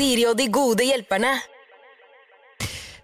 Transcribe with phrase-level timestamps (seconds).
[0.00, 1.34] Siri og de gode hjelperne.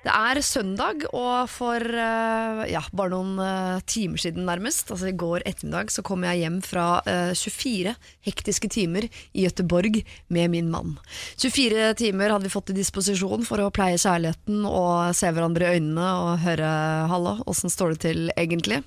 [0.06, 5.17] Det er søndag, og for eh, ja, bare noen eh, timer siden nærmest, altså i
[5.18, 7.90] går ettermiddag, så kom jeg hjem fra eh, 24
[8.29, 9.98] hektiske timer i Gøteborg
[10.30, 10.92] med min mann.
[11.42, 15.80] 24 timer hadde vi fått til disposisjon for å pleie kjærligheten og se hverandre i
[15.80, 16.70] øynene og høre
[17.11, 18.84] 'hallo, åssen står det til egentlig?'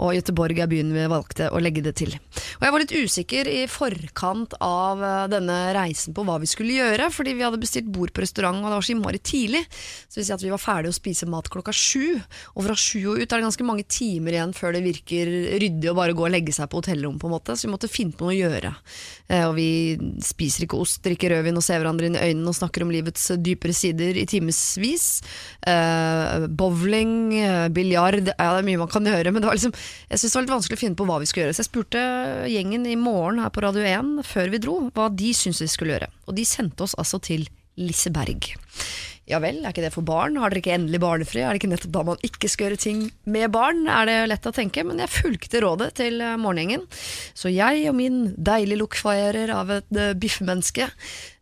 [0.00, 2.16] Og Gøteborg er byen vi valgte å legge det til.
[2.16, 6.80] Og jeg var litt usikker i forkant av eh, denne reisen på hva vi skulle
[6.80, 9.64] gjøre, fordi vi hadde bestilt bord på restaurant, og det var så innmari tidlig.
[10.08, 12.20] Så vi sier at vi var ferdig å spise mat klokka sju,
[12.54, 15.30] og fra sju og ut er det ganske mange timer igjen før det virker
[15.62, 17.90] ryddig å bare gå og legge seg på hotellrom, på en måte, så vi måtte
[17.90, 18.72] finne på noe å gjøre.
[19.28, 19.68] Eh, og vi
[20.24, 23.30] spiser ikke ost, drikker rødvin og ser hverandre inn i øynene og snakker om livets
[23.42, 25.08] dypere sider i timevis.
[25.66, 29.74] Eh, bowling, eh, biljard, ja det er mye man kan gjøre, men det var liksom,
[30.08, 31.70] jeg synes det var litt vanskelig å finne på hva vi skulle gjøre, så jeg
[31.70, 32.04] spurte
[32.52, 35.96] gjengen i morgen her på Radio 1 før vi dro, hva de syntes vi skulle
[35.96, 36.12] gjøre.
[36.28, 37.48] Og de sendte oss altså til
[37.80, 38.52] Liseberg.
[39.32, 40.36] Ja vel, er ikke det for barn?
[40.36, 41.40] Har dere ikke endelig barnefri?
[41.40, 43.86] Er det ikke nettopp da man ikke skal gjøre ting med barn?
[43.88, 46.84] Er det lett å tenke, men jeg fulgte rådet til eh, morgengjengen.
[47.34, 49.88] Så jeg og min deilige lokfeirer av et
[50.20, 50.88] biffmenneske biffemenneske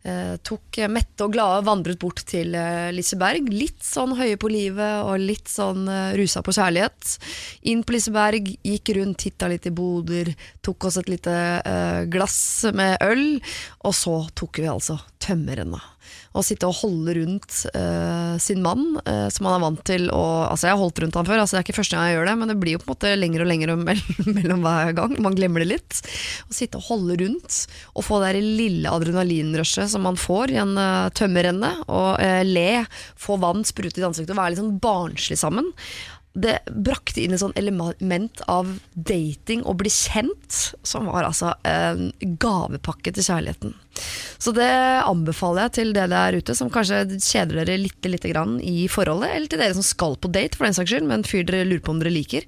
[0.03, 3.49] eh, tok mette og glade vandret bort til eh, Liseberg.
[3.53, 7.17] Litt sånn høye på livet og litt sånn eh, rusa på kjærlighet.
[7.71, 12.65] Inn på Liseberg, gikk rundt, titta litt i boder, tok oss et lite eh, glass
[12.73, 13.41] med øl,
[13.85, 15.81] og så tok vi altså tømmerrenna.
[16.31, 20.21] Å sitte og holde rundt uh, sin mann, uh, som han er vant til å
[20.51, 22.29] Altså, jeg har holdt rundt han før, altså det er ikke første gang jeg gjør
[22.29, 23.73] det, men det blir jo på en måte lenger og lenger
[24.37, 25.15] mellom, hver gang.
[25.23, 25.99] Man glemmer det litt.
[26.47, 27.59] Å sitte og holde rundt
[27.95, 32.83] og få det lille adrenalinrushet som man får i en uh, tømmerrenne, og le,
[33.19, 35.71] få vann sprute i ansiktet og være litt sånn barnslig sammen.
[36.33, 42.11] Det brakte inn et sånn element av dating og bli kjent, som var altså en
[42.21, 43.73] gavepakke til kjærligheten.
[44.41, 44.69] Så det
[45.03, 47.99] anbefaler jeg til dere der ute som kanskje kjeder dere litt,
[48.31, 51.19] grann i forholdet, eller til dere som skal på date for den saks skyld, med
[51.19, 52.47] en fyr dere lurer på om dere liker.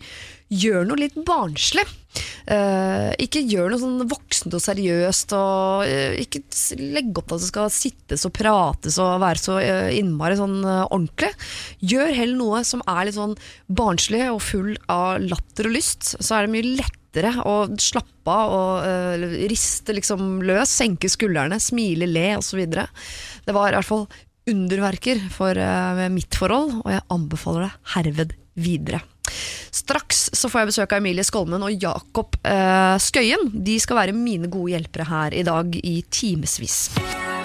[0.51, 1.85] Gjør noe litt barnslig.
[2.43, 6.43] Uh, ikke gjør noe sånn voksent og seriøst, og uh, ikke
[6.81, 11.31] legg opp at det skal sittes og prates og være så uh, innmari sånn ordentlig.
[11.79, 13.37] Gjør heller noe som er litt sånn
[13.71, 18.53] barnslig og full av latter og lyst, så er det mye lettere å slappe av
[18.57, 22.63] og riste liksom løs, senke skuldrene, smile, le osv.
[22.67, 24.07] Det var i hvert fall
[24.49, 25.59] underverker for
[26.11, 29.03] mitt forhold, og jeg anbefaler det herved videre.
[29.73, 33.47] Straks så får jeg besøk av Emilie Skolmen og Jakob eh, Skøyen.
[33.65, 36.75] De skal være mine gode hjelpere her i dag i timevis.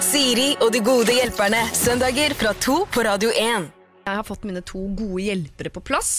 [0.05, 1.63] Siri og de gode hjelperne.
[1.75, 3.65] Søndager fra to på Radio 1.
[4.09, 6.11] Jeg har fått mine to gode hjelpere på plass.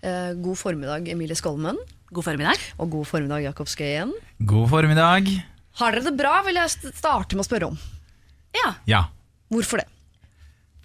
[0.00, 1.76] Eh, god formiddag, Emilie Skolmen.
[2.10, 2.64] God formiddag.
[2.80, 4.16] Og god formiddag, Jakob Skøyen.
[4.40, 5.28] God formiddag.
[5.80, 7.78] Har dere det bra, vil jeg starte med å spørre om.
[8.56, 8.72] Ja.
[8.90, 9.04] Ja,
[9.50, 9.88] Hvorfor det?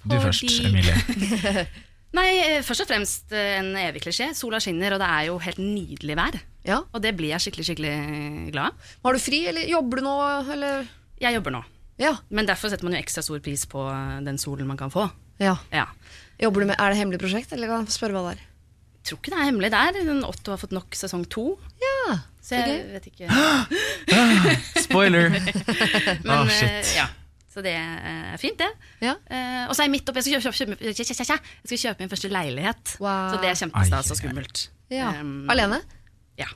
[0.06, 1.66] du Fordi- først, Emilie.
[2.16, 4.30] Nei, eh, først og fremst eh, en evig klisjé.
[4.38, 6.38] Sola skinner, og det er jo helt nydelig vær.
[6.66, 6.80] Ja.
[6.96, 7.96] Og det blir jeg skikkelig, skikkelig
[8.56, 8.94] glad av.
[9.06, 10.14] Har du fri, eller jobber du nå,
[10.56, 10.88] eller?
[11.22, 11.64] Jeg jobber nå,
[12.02, 12.14] Ja.
[12.30, 15.10] men derfor setter man jo ekstra stor pris på eh, den solen man kan få.
[15.40, 15.58] ja.
[15.72, 15.86] Ja.
[16.40, 18.42] Jobber du med, Er det hemmelig prosjekt, eller kan jeg spørre hva det er?
[18.44, 19.92] Jeg Tror ikke det er hemmelig der.
[20.04, 21.44] Den Otto har fått nok sesong to.
[21.80, 23.30] Ja, Så jeg vet ikke.
[24.88, 25.30] Spoiler!
[26.26, 26.96] Men Ah, eh, shit.
[26.98, 27.06] ja.
[27.56, 28.68] Så det er fint, det.
[29.00, 29.14] Ja.
[29.32, 30.20] Eh, og så er jeg midt oppe.
[30.20, 32.96] Jeg skal kjøpe, kjøpe, kjøpe, kjøpe, jeg skal kjøpe min første leilighet.
[33.00, 33.30] Wow.
[33.32, 34.66] Så det er kjempestas og skummelt.
[34.92, 35.14] ja.
[35.22, 35.80] Um, Alene?
[36.42, 36.50] Ja.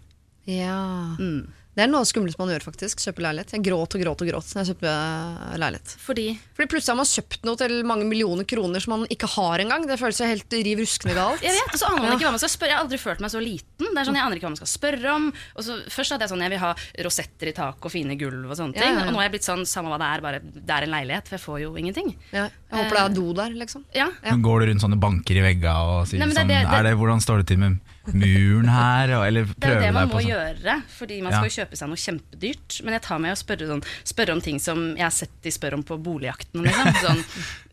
[0.50, 0.76] Ja.
[1.16, 1.48] Mm.
[1.78, 2.98] Det er noe skummelt man gjør, faktisk.
[3.00, 3.52] Kjøpe leilighet.
[3.56, 5.92] Jeg gråt og gråt og gråt når jeg kjøpte eh, leilighet.
[6.04, 6.26] Fordi
[6.58, 9.86] Fordi plutselig har man kjøpt noe til mange millioner kroner som man ikke har engang.
[9.88, 11.44] Det føles jo helt riv ruskende galt.
[11.46, 12.18] Jeg vet, og så aner man Ja.
[12.18, 13.86] ikke hva man skal spørre Jeg har aldri følt meg så liten.
[13.86, 15.30] Det er sånn, Jeg aner ikke hva man skal spørre om.
[15.56, 16.74] Og så Først hadde jeg sånn Jeg vil ha
[17.06, 18.84] rosetter i taket og fine gulv og sånne ting.
[18.84, 19.06] ja, ja.
[19.08, 21.28] Og nå har jeg blitt sånn Samme hva det er, bare det er en leilighet.
[21.30, 22.12] For jeg får jo ingenting.
[22.34, 22.50] Ja.
[22.50, 23.86] Jeg håper det er do der, liksom.
[23.96, 24.10] Ja.
[24.26, 24.32] Ja.
[24.36, 26.74] Men Går du rundt sånne banker i veggene og sier Nei, det sånn det- det-
[26.80, 27.80] er det, Hvordan står det til med
[28.14, 29.14] muren her?
[29.18, 30.30] Og, eller Det er jo prøve det man må sånn?
[30.30, 32.80] gjøre, fordi man skal jo kjøpe seg noe kjempedyrt.
[32.86, 33.84] Men jeg tar med å spørre, sånn,
[34.14, 36.66] spørre om ting som jeg har sett de spør om på boligjakten.
[36.68, 36.92] Liksom.
[37.04, 37.24] Sånn,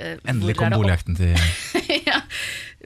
[0.03, 1.37] uh, Endelig kom er det boligjakten til
[2.11, 2.21] ja.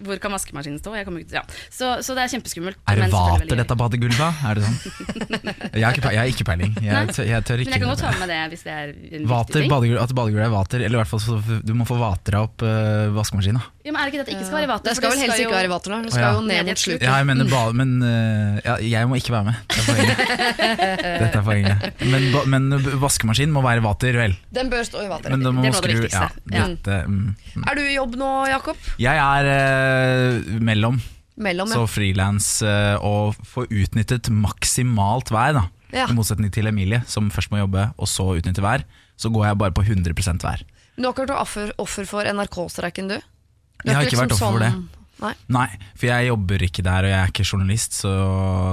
[0.01, 0.95] Hvor kan vaskemaskinen stå?
[0.97, 1.43] Jeg ikke til, ja.
[1.69, 2.79] så, så det er kjempeskummelt.
[2.89, 4.45] Er det vater dette badegulvet?
[4.49, 4.79] Er det sånn?
[5.81, 6.73] Jeg har ikke, pe- jeg har ikke peiling.
[6.83, 9.27] Jeg, tør- jeg tør Men jeg kan godt ta med det hvis det er en
[9.29, 9.71] Vater, viktig ting.
[9.73, 12.65] badegulv, at badegulvet er vater, eller i hvert fall så du må få vatra opp
[12.65, 13.63] uh, vaskemaskina.
[13.85, 14.89] Ja, men er det ikke det at det ikke skal være vater?
[14.91, 15.99] Det skal vel helst jo- ikke være vater da.
[16.05, 16.33] Det skal ja.
[16.37, 17.07] jo ned mot sluket.
[17.07, 19.61] Ja, jeg mener ba, men uh, ja, jeg må ikke være med.
[19.71, 20.25] Det er poenget.
[21.23, 21.87] Dette er poenget.
[22.13, 22.69] Men, ba, men
[23.05, 24.37] vaskemaskinen må være vater, vel?
[24.61, 25.33] Den bør stå i vater.
[25.37, 26.27] Men da må Det er noe av det viktigste.
[26.57, 27.65] ja, dette, mm.
[27.67, 28.91] Er du i jobb nå, Jakob?
[29.01, 29.51] Jeg er
[29.91, 31.01] eh, mellom,
[31.41, 31.89] Mellom, så ja.
[31.89, 36.05] frilans eh, og få utnyttet maksimalt vær, da Ja.
[36.07, 38.85] I motsetning til Emilie, som først må jobbe og så utnytte vær.
[39.19, 40.15] så går jeg bare på 100
[40.45, 40.63] vær.
[40.95, 43.19] Men du har ikke vært offer, offer for NRK-streiken, du?
[43.19, 45.00] Du Jeg har ikke, ikke vært liksom offer for det.
[45.21, 45.67] Nei, Nei,
[45.99, 48.11] for jeg jobber ikke der, og jeg er ikke journalist, så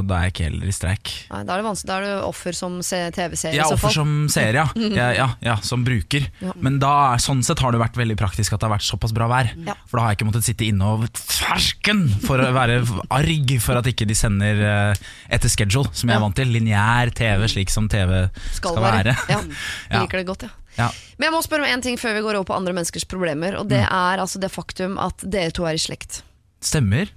[0.07, 1.11] da er jeg ikke heller i streik.
[1.31, 1.87] nei, da er det vanskelig.
[1.89, 4.65] Da er du offer som TV-serie Ja, er offer som seer, ja.
[4.75, 5.55] ja, ja, ja.
[5.61, 6.27] Som bruker.
[6.55, 9.27] Men da, sånn sett har det vært veldig praktisk at det har vært såpass bra
[9.31, 9.51] vær.
[9.67, 9.75] Ja.
[9.87, 12.79] For da har jeg ikke måttet sitte inne og fersken for å være
[13.13, 15.03] arg for at ikke de sender eh,
[15.35, 16.51] etter schedule, som jeg er vant til.
[16.53, 19.17] Lineær TV, slik som TV skal, være.
[19.33, 20.01] Ja, jeg Ja.
[20.05, 20.53] liker det godt, ja.
[20.77, 20.91] Ja.
[21.17, 23.55] Men jeg må spørre om en ting før vi går over på andre menneskers problemer.
[23.57, 23.89] Og det Mm.
[23.97, 26.21] er altså det faktum at dere to er i slekt.
[26.63, 27.11] Stemmer.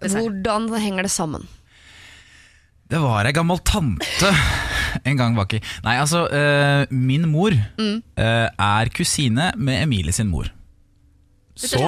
[0.00, 1.46] Hvordan henger det sammen?
[2.90, 4.30] Det var ei gammel tante
[5.08, 5.58] en gang baki.
[5.86, 8.02] Nei, altså, uh, min mor Mm.
[8.18, 10.50] uh, er kusine med Emilie sin mor.
[11.56, 11.80] Så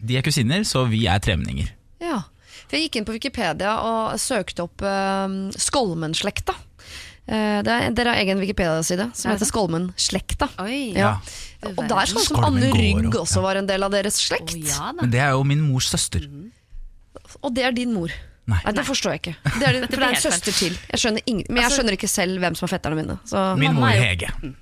[0.00, 1.70] de er kusiner, så vi er tremenninger.
[2.00, 2.22] Ja.
[2.66, 6.56] For jeg gikk inn på Wikipedia og søkte opp uh, Skolmen-slekta.
[7.30, 10.50] Uh, er, dere har egen Wikipedia-side som Er heter Skolmen-slekta.
[10.96, 11.18] Ja.
[11.62, 13.44] Og der skal sånn som Anne Rygg også ja.
[13.44, 14.56] var en del av deres slekt.
[14.56, 14.90] Oh, ja.
[14.98, 16.24] Men det er jo min mors søster.
[17.42, 18.08] Og det er din mor.
[18.50, 18.58] Nei.
[18.64, 19.34] Nei, Det forstår jeg ikke.
[19.44, 20.78] Det er, for det er en søster til.
[20.90, 23.18] Jeg skjønner ingen, men jeg Altså- skjønner ikke selv hvem som er fetterne mine.
[23.24, 24.54] Så Min mor Hege jo- Hege har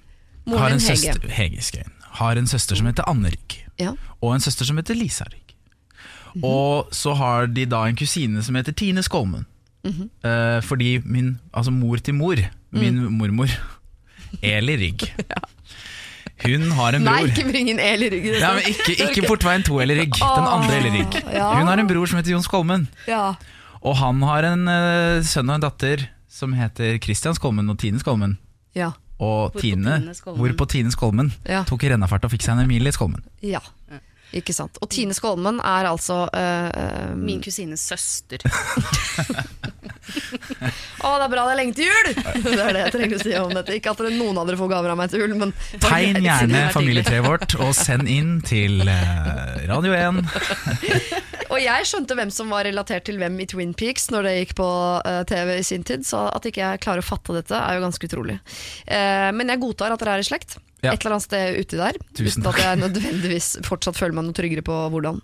[0.47, 0.97] moren en Hege.
[0.97, 3.56] søster, Hege Skøyen, har en søster som heter Anne Rygg.
[3.81, 3.93] Ja.
[4.20, 5.55] Og en søster som heter Lisa Rygg.
[6.44, 9.47] Og så har de da en kusine som heter Tine Skolmen.
[9.85, 10.11] Mhm.
[10.25, 12.37] Eh, fordi min, altså mor til mor,
[12.73, 13.12] min Mm.
[13.12, 13.49] mormor,
[14.43, 15.15] Eli Rygg,
[16.44, 17.14] hun har en bror.
[17.19, 18.37] Nei, ikke bring inn El i ryggen.
[18.40, 21.19] Ja, men ikke, ikke Portveien 2 Eli Rygg, den andre Eli Rygg.
[21.32, 22.87] Hun har en bror som heter Jon Skolmen.
[23.11, 23.35] Ja.
[23.82, 27.99] Og han har en uh, sønn og en datter som heter Christian Skolmen og Tine
[28.02, 28.37] Skolmen.
[28.79, 28.93] Ja.
[29.19, 30.38] Og Hvorpå Tine, Tine Skolmen.
[30.44, 31.64] hvorpå Tine Skolmen Ja.
[31.67, 33.23] tok i rennafart og fikk seg en Emilie Skolmen.
[33.43, 33.61] ja.
[34.36, 34.76] Ikke sant.
[34.84, 37.22] Og Tine Skolmen er altså uh, um...
[37.25, 38.42] Min kusines søster.
[40.08, 42.08] Å, det er bra det er lenge til jul!
[42.44, 43.76] Det er det jeg trenger å si om dette.
[43.78, 45.54] Ikke at dere- noen av dere får gaver av meg til jul, men
[45.84, 50.22] Tegn gjerne det familietreet vårt og send inn til eh, Radio 1.
[51.48, 54.56] Og jeg skjønte hvem som var relatert til hvem i Twin Peaks når det gikk
[54.60, 54.69] på
[55.31, 58.10] TV i sin tid, så at ikke jeg klarer å fatte dette, er jo ganske
[58.10, 58.36] utrolig.
[58.84, 60.58] Eh, men jeg godtar at dere er i slekt.
[60.80, 60.92] Ja.
[60.92, 61.96] Et eller annet sted uti der.
[62.14, 65.19] Tusen uten at jeg nødvendigvis fortsatt føler meg noe tryggere på hvordan.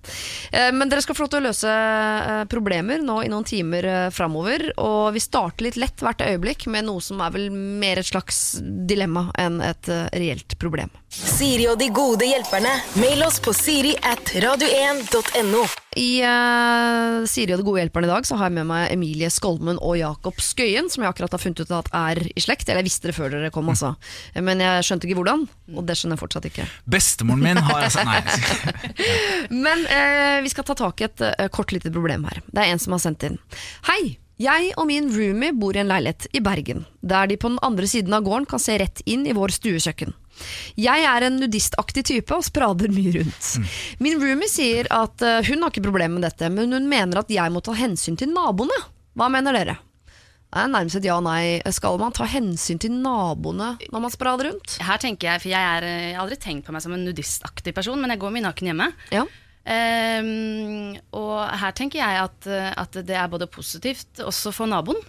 [0.51, 3.87] Eh, men dere skal få lov til å løse eh, problemer nå i noen timer
[3.87, 4.67] eh, framover.
[4.83, 8.59] Og vi starter litt lett hvert øyeblikk med noe som er vel mer et slags
[8.63, 10.91] dilemma enn et reelt problem.
[11.15, 12.71] Siri og de gode hjelperne.
[12.99, 15.61] Mail oss på siri at radio1.no.
[15.95, 19.31] I uh, Siri og de gode hjelperne i dag så har jeg med meg Emilie
[19.31, 22.67] Skolmen og Jakob Skøyen, som jeg akkurat har funnet ut at er i slekt.
[22.67, 23.93] Eller jeg visste det før dere kom, altså.
[24.35, 25.47] Men jeg skjønte ikke hvordan,
[25.77, 26.67] og det skjønner jeg fortsatt ikke.
[26.97, 28.19] Bestemoren min har altså Nei.
[29.69, 32.43] Men uh, vi skal ta tak i et uh, kort lite problem her.
[32.51, 33.39] Det er en som har sendt inn.
[33.87, 34.17] Hei!
[34.43, 37.87] Jeg og min roomie bor i en leilighet i Bergen, der de på den andre
[37.87, 40.11] siden av gården kan se rett inn i vår stuekjøkken.
[40.81, 43.51] Jeg er en nudistaktig type og sprader mye rundt.
[44.05, 47.33] Min roomie sier at eh, hun har ikke problemer med dette, men hun mener at
[47.33, 48.79] jeg må ta hensyn til naboene.
[49.15, 49.77] Hva mener dere?
[50.55, 51.45] Det er nærmest et ja-nei.
[51.75, 54.77] Skal man ta hensyn til naboene når man sprader rundt?
[54.87, 57.03] Her tenker Jeg for jeg, er, eh, jeg har aldri tenkt på meg som en
[57.09, 58.93] nudistaktig person, men jeg går mye naken hjemme.
[59.15, 59.25] Ja.
[59.65, 65.01] Um, og her tenker jeg at, eh, at det er både positivt også for naboen.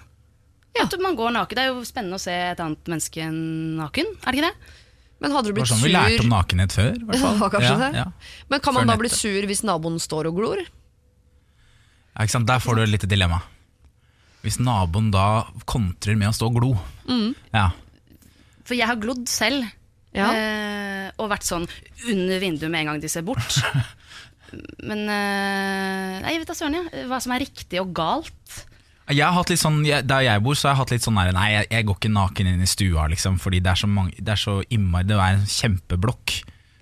[0.76, 0.86] Ja.
[0.88, 1.58] At man går naken.
[1.58, 4.74] Det er jo spennende å se et annet menneske naken, er det ikke det?
[5.24, 6.92] Men hadde du Det var blitt sånn sur vi lærte om nakenhet før.
[6.96, 7.38] i hvert fall.
[7.40, 8.02] Ja, kanskje ja, det.
[8.02, 8.42] Ja.
[8.52, 10.62] Men kan man da bli sur hvis naboen står og glor?
[10.66, 12.50] Ja, ikke sant?
[12.50, 13.40] Der får du et lite dilemma.
[14.44, 16.74] Hvis naboen da kontrer med å stå og glo.
[17.08, 17.32] Mm.
[17.56, 17.70] Ja.
[18.68, 19.66] For jeg har glodd selv.
[20.16, 20.30] Ja.
[20.32, 21.66] eh, og vært sånn
[22.08, 23.58] under vinduet med en gang de ser bort.
[24.88, 27.04] Men eh, jeg vet da søren, ja.
[27.10, 28.62] Hva som er riktig og galt.
[29.14, 31.20] Jeg har hatt litt sånn, jeg, Der jeg bor, så har jeg hatt litt sånn
[31.20, 33.90] der, Nei, jeg, jeg går ikke naken inn i stua, liksom, fordi det er så,
[33.92, 36.36] mange, det er så innmari Det er en kjempeblokk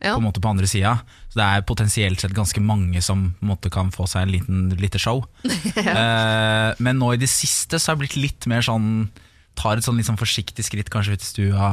[0.03, 0.13] Ja.
[0.15, 0.97] på en måte på andre sida.
[1.31, 4.33] Så det er potensielt sett ganske mange som på en måte kan få seg en
[4.33, 5.21] liten lite show.
[5.79, 9.09] eh, men nå i det siste så har jeg blitt litt mer sånn
[9.55, 11.67] Tar et sånn litt sånn forsiktig skritt kanskje ut i stua.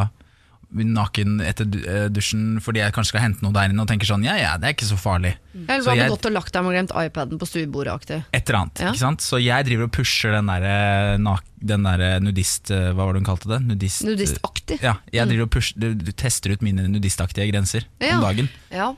[0.70, 4.22] Naken etter eh, dusjen fordi jeg kanskje skal hente noe der inne og tenker sånn
[4.22, 5.32] ja ja, det er ikke så farlig.
[5.56, 8.20] Eller Så godt jeg- gått og lagt deg med glemt iPaden på stuebordet-aktig.
[8.32, 8.92] Et eller annet, Ja.
[8.92, 9.20] ikke sant?
[9.20, 12.70] Så jeg driver og pusher den der, eh, den der eh, nudist...
[12.70, 13.60] Hva var det hun kalte det?
[13.66, 14.78] Nudist, Nudistaktig.
[14.80, 18.16] Ja, jeg driver og push, du, du tester ut mine nudistaktige grenser Ja.
[18.18, 18.48] om dagen.
[18.70, 18.94] Ja.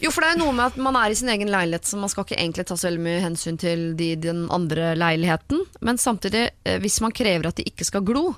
[0.00, 1.98] Jo, for det er jo noe med at man er i sin egen leilighet, så
[2.00, 5.64] man skal ikke egentlig ta så veldig mye hensyn til de i den andre leiligheten.
[5.84, 8.34] Men samtidig, hvis man krever at de ikke skal glo,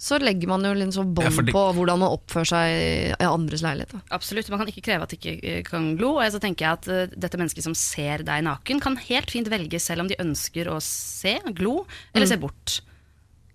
[0.00, 3.26] så legger man jo litt sånn bånd Ja, det- på hvordan man oppfører seg i
[3.28, 3.92] andres leilighet.
[3.92, 4.00] Da.
[4.16, 6.14] Absolutt, Man kan ikke kreve at de ikke eh, kan glo.
[6.16, 9.50] Og så tenker jeg at eh, dette mennesket som ser deg naken, kan helt fint
[9.52, 12.80] velge selv om de ønsker å se, glo, eller se bort.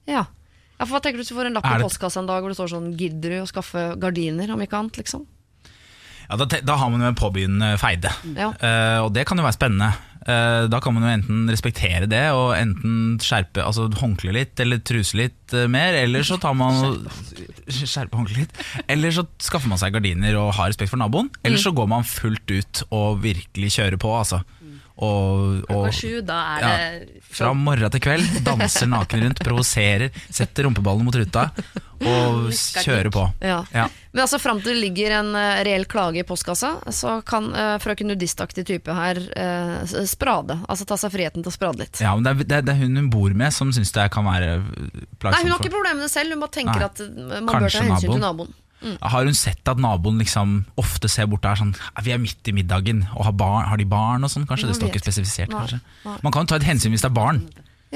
[0.05, 0.27] Ja.
[0.77, 2.43] Ja, for hva tenker du hvis du får en lapp i det- postkassa en dag
[2.43, 5.25] hvor det står sånn 'Gidder du å skaffe gardiner', om ikke annet, liksom?
[6.29, 8.49] Ja, da, da har man jo en påbegynnende feide, Ja.
[8.49, 9.93] uh, og det kan jo være spennende.
[10.25, 14.81] Eh, da kan man jo enten respektere det og enten skjerpe, altså håndkle litt eller
[14.81, 16.79] truse litt eh, mer, eller så tar man
[17.69, 18.57] Skjerpe håndkle litt.
[18.89, 22.07] Eller så skaffer man seg gardiner og har respekt for naboen, eller så går man
[22.09, 24.41] fullt ut og virkelig kjører på, altså.
[24.95, 30.13] Og, og sju, da er ja, det fra morgen til kveld danser naken rundt, provoserer,
[30.31, 31.49] setter rumpeballen mot ruta
[31.99, 33.25] og kjører på.
[33.43, 33.57] Ja.
[33.75, 33.89] Ja.
[34.15, 37.75] Men altså fram til det ligger en uh, reell klage i postkassa, så kan uh,
[37.83, 40.61] frøken nudistaktig type her uh, sprade.
[40.63, 41.99] Altså ta seg friheten til å sprade litt.
[41.99, 44.61] Ja, men det er, det, er, hun hun bor med som syns det kan være
[44.63, 46.87] Nei, hun har ikke problemene selv, hun bare tenker Nei.
[46.87, 47.03] at
[47.41, 48.13] man bør ta hensyn naboen.
[48.13, 48.55] til naboen.
[49.01, 51.73] Har hun sett at naboen liksom ofte ser bort der sånn
[52.03, 54.45] Vi er midt i middagen, og har, barn, har de barn og sånn?
[54.49, 55.49] Kanskje Man det står ikke spesifisert.
[55.49, 56.17] Nei, kanskje nei.
[56.23, 57.41] Man kan jo ta et hensyn hvis det er barn.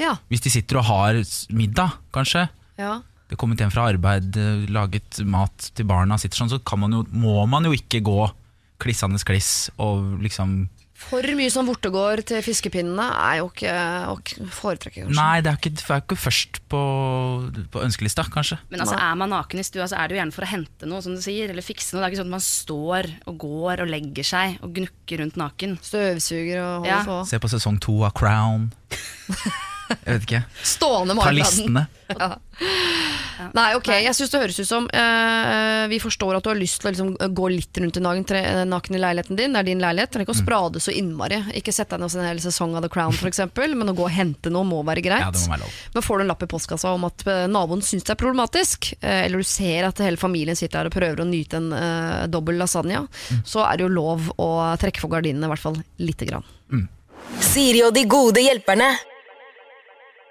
[0.00, 1.20] Ja, Hvis de sitter og har
[1.52, 2.48] middag, kanskje.
[2.78, 3.00] ja.
[3.30, 6.80] Det er kommet hjem fra arbeid, eh, laget mat til barna, sitter sånn, så kan
[6.82, 8.24] man jo, må man jo ikke gå
[8.82, 10.64] klissende kliss og liksom
[11.00, 13.72] For mye som vortegård til fiskepinnene er jo ikke
[14.12, 14.16] å
[14.54, 15.16] foretrekke, kanskje.
[15.16, 16.82] Nei, det er ikke, det er ikke først på,
[17.72, 18.58] på ønskelista, kanskje.
[18.70, 20.90] Men altså, er man naken i stua, så er det jo gjerne for å hente
[20.90, 22.02] noe, som du sier, eller fikse noe.
[22.04, 25.40] Det er ikke sånn at man står og går og legger seg og gnukker rundt
[25.40, 25.78] naken.
[25.88, 27.02] Støvsuger og holder Ja.
[27.08, 27.18] på.
[27.32, 28.70] Se på sesong to av Crown.
[29.90, 30.42] Jeg vet ikke.
[30.62, 31.86] Stående listene.
[32.10, 32.36] Ja.
[33.56, 36.80] Nei, ok, jeg syns det høres ut som eh, Vi forstår at du har lyst
[36.82, 39.54] til å liksom, gå litt rundt i naken, tre- naken i leiligheten din.
[39.56, 40.10] Det er din leilighet.
[40.12, 40.42] Trenger ikke Mm.
[40.42, 41.38] å sprade så innmari.
[41.56, 43.40] Ikke sette deg ned hos en hel sesong av The Crown, f.eks.,
[43.74, 45.24] men å gå og hente noe må være greit.
[45.24, 45.78] Ja, det må være lov.
[45.94, 48.92] Men får du en lapp i postkassa om at eh, naboen syns det er problematisk,
[49.00, 52.26] eh, eller du ser at hele familien sitter her og prøver å nyte en uh,
[52.30, 53.42] dobbel lasagne, Mm.
[53.46, 56.44] så er det jo lov å trekke for gardinene, i hvert fall lite grann.
[57.40, 58.90] Siri og de gode hjelperne.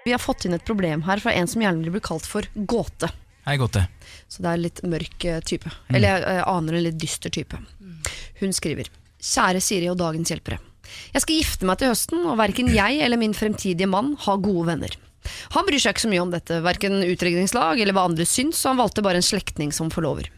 [0.04, 2.46] Vi har fått inn et problem her fra en som gjerne vil bli kalt for
[2.54, 3.10] gåte.
[3.44, 3.84] Hei, gåte.
[4.28, 5.42] Så det er litt mørk type.
[5.48, 5.72] type.
[5.92, 7.58] Eller jeg eh, aner en litt dyster type.
[8.40, 8.88] Hun skriver
[9.20, 10.60] Kjære Siri og dagens hjelpere.
[11.12, 14.66] Jeg skal gifte meg til høsten, og verken jeg eller min fremtidige mann har gode
[14.72, 14.96] venner.
[15.54, 18.72] Han bryr seg ikke så mye om dette, verken utdrikningslag eller hva andre syns, så
[18.72, 20.30] han valgte bare en slektning som forlover.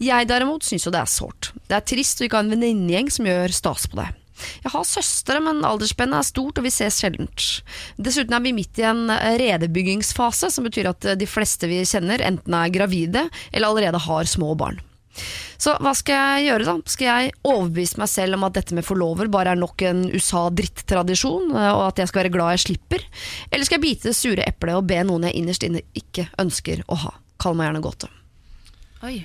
[0.00, 1.52] Jeg derimot syns jo det er sårt.
[1.68, 4.16] Det er trist å ikke ha en venninnegjeng som gjør stas på deg.
[4.64, 7.46] Jeg har søstre, men aldersspennet er stort, og vi ses sjeldent.
[8.00, 11.82] Dessuten er vi midt i en eh, redebyggingsfase, som betyr at eh, de fleste vi
[11.88, 14.80] kjenner, enten er gravide eller allerede har små barn.
[15.60, 16.74] Så hva skal jeg gjøre, da?
[16.88, 21.50] Skal jeg overbevise meg selv om at dette med forlover bare er nok en USA-drittradisjon,
[21.52, 23.04] eh, og at jeg skal være glad jeg slipper?
[23.50, 26.86] Eller skal jeg bite det sure eplet og be noen jeg innerst inne ikke ønsker
[26.88, 27.12] å ha?
[27.40, 28.10] Kall meg gjerne gåte.
[29.04, 29.18] Oi.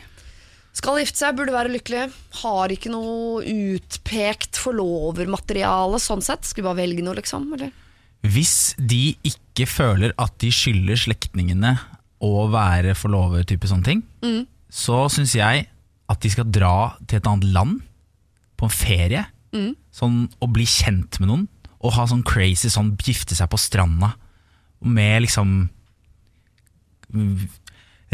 [0.76, 2.10] Skal gifte seg, burde være lykkelig.
[2.42, 6.44] Har ikke noe utpekt forlovermateriale sånn sett.
[6.48, 7.48] Skulle bare velge noe, liksom.
[7.56, 7.72] Eller?
[8.26, 11.76] Hvis de ikke føler at de skylder slektningene
[12.26, 14.04] å være forlover, type sånne ting,
[14.68, 15.68] så syns jeg
[16.12, 17.80] at de skal dra til et annet land
[18.60, 19.24] på en ferie.
[19.96, 21.46] Sånn, og bli kjent med noen.
[21.86, 24.16] Og ha sånn crazy sånn gifte seg på stranda
[24.84, 25.54] med liksom
[27.14, 27.46] mm,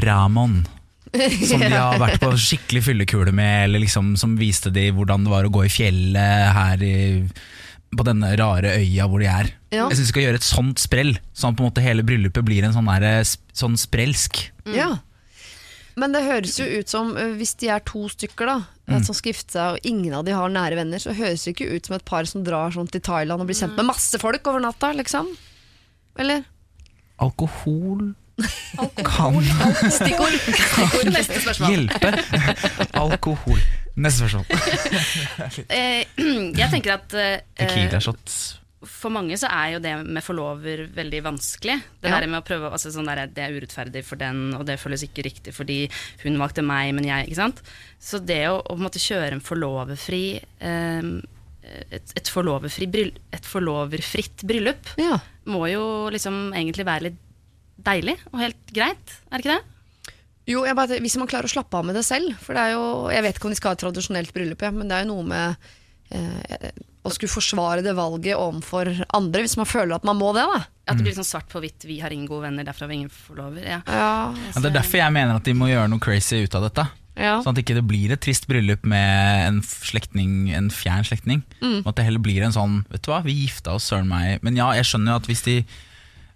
[0.05, 0.61] Ramon.
[1.49, 5.33] Som de har vært på skikkelig fyllekule med, eller liksom som viste de hvordan det
[5.33, 6.95] var å gå i fjellet her i,
[7.91, 9.51] på denne rare øya hvor de er.
[9.73, 9.89] Ja.
[9.89, 12.47] Jeg syns vi skal gjøre et sånt sprell, sånn at på en måte hele bryllupet
[12.47, 14.39] blir en sånn, der, sånn sprelsk.
[14.71, 14.93] Ja.
[15.99, 19.01] Men det høres jo ut som, eh, hvis de er to stykker da, mm.
[19.03, 21.73] som skal gifte seg, og ingen av de har nære venner, så høres det ikke
[21.75, 24.47] ut som et par som drar sånn til Thailand og blir kjent med masse folk
[24.47, 25.27] over natta, liksom.
[26.19, 26.47] Eller?
[27.21, 28.13] Alkohol
[29.05, 29.37] kan
[29.91, 30.37] Stikkord.
[31.11, 31.75] Neste spørsmål.
[31.75, 32.13] hjelpe.
[33.01, 33.59] Alkohol.
[34.01, 35.65] Neste spørsmål.
[35.67, 36.03] Eh,
[36.61, 38.39] jeg tenker at eh, Tequila shots.
[38.87, 41.75] for mange så er jo det med forlover veldig vanskelig.
[42.01, 42.19] Det Ja.
[42.19, 45.03] der med å prøve, altså sånn der, Det er urettferdig for den, og det føles
[45.05, 45.83] ikke riktig fordi
[46.23, 47.27] hun valgte meg, men jeg.
[47.29, 47.61] ikke sant?
[48.01, 50.23] Så det å, å på en måte kjøre en forloverfri
[50.59, 51.11] eh,
[51.91, 52.87] et, et, forloverfri
[53.31, 55.19] et forloverfritt bryllup Ja.
[55.45, 57.19] må jo liksom egentlig være litt
[57.85, 59.63] deilig og helt greit, er det ikke det?
[60.51, 62.33] Jo, jeg bare, hvis man klarer å slappe av med det selv.
[62.41, 64.71] For det er jo, Jeg vet ikke om de skal ha et tradisjonelt bryllup, ja,
[64.73, 65.67] men det er jo noe med
[66.11, 66.71] eh,
[67.05, 70.43] å skulle forsvare det valget overfor andre, hvis man føler at man må det.
[70.49, 70.59] da
[70.91, 72.99] At det blir sånn svart på hvitt, vi har ingen gode venner, derfor har vi
[73.03, 73.61] ingen forlover.
[73.65, 73.79] Ja.
[73.87, 76.67] Ja, Ja, det er derfor jeg mener at de må gjøre noe crazy ut av
[76.67, 76.87] dette.
[77.21, 77.37] ja.
[77.41, 81.41] Sånn at ikke det blir et trist bryllup med en slektning, en fjern slektning.
[81.61, 81.81] Mm.
[81.85, 84.41] At det heller blir en sånn Vet du hva, vi gifta oss, søren meg.
[84.43, 85.57] Men ja, jeg skjønner jo at hvis de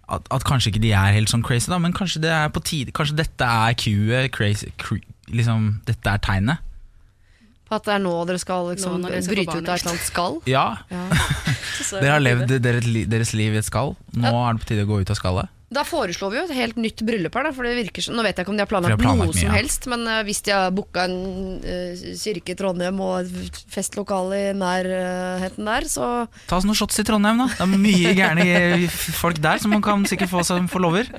[0.08, 2.62] at, at kanskje ikke de er helt sånn crazy, da, men kanskje det er på
[2.62, 5.00] tide Kanskje dette er cuet, crazy, cre,
[5.34, 6.62] liksom, dette er tegnet.
[7.66, 9.82] På at det er nå dere skal liksom, Nå dere skal bryte ut av et
[9.82, 10.38] eller annet skall.
[10.46, 11.02] Ja, Ja.
[12.00, 13.92] Dere har levd deres, liv i et skall.
[14.16, 15.50] Nå er det på tide å gå ut av skallet.
[15.66, 18.22] Da foreslår vi jo et helt nytt bryllup her, da, for det virker som Nå
[18.22, 19.54] vet jeg ikke om de har planlagt, planlagt noe som mye, ja.
[19.58, 21.16] helst, men uh, hvis de har booka en
[21.58, 26.10] uh, kirke i Trondheim og et festlokale i nærheten der, så
[26.46, 27.48] Ta oss noen shots i Trondheim, da.
[27.58, 28.46] Det er mye gærne
[29.18, 31.10] folk der som man kan sikkert få som forlover.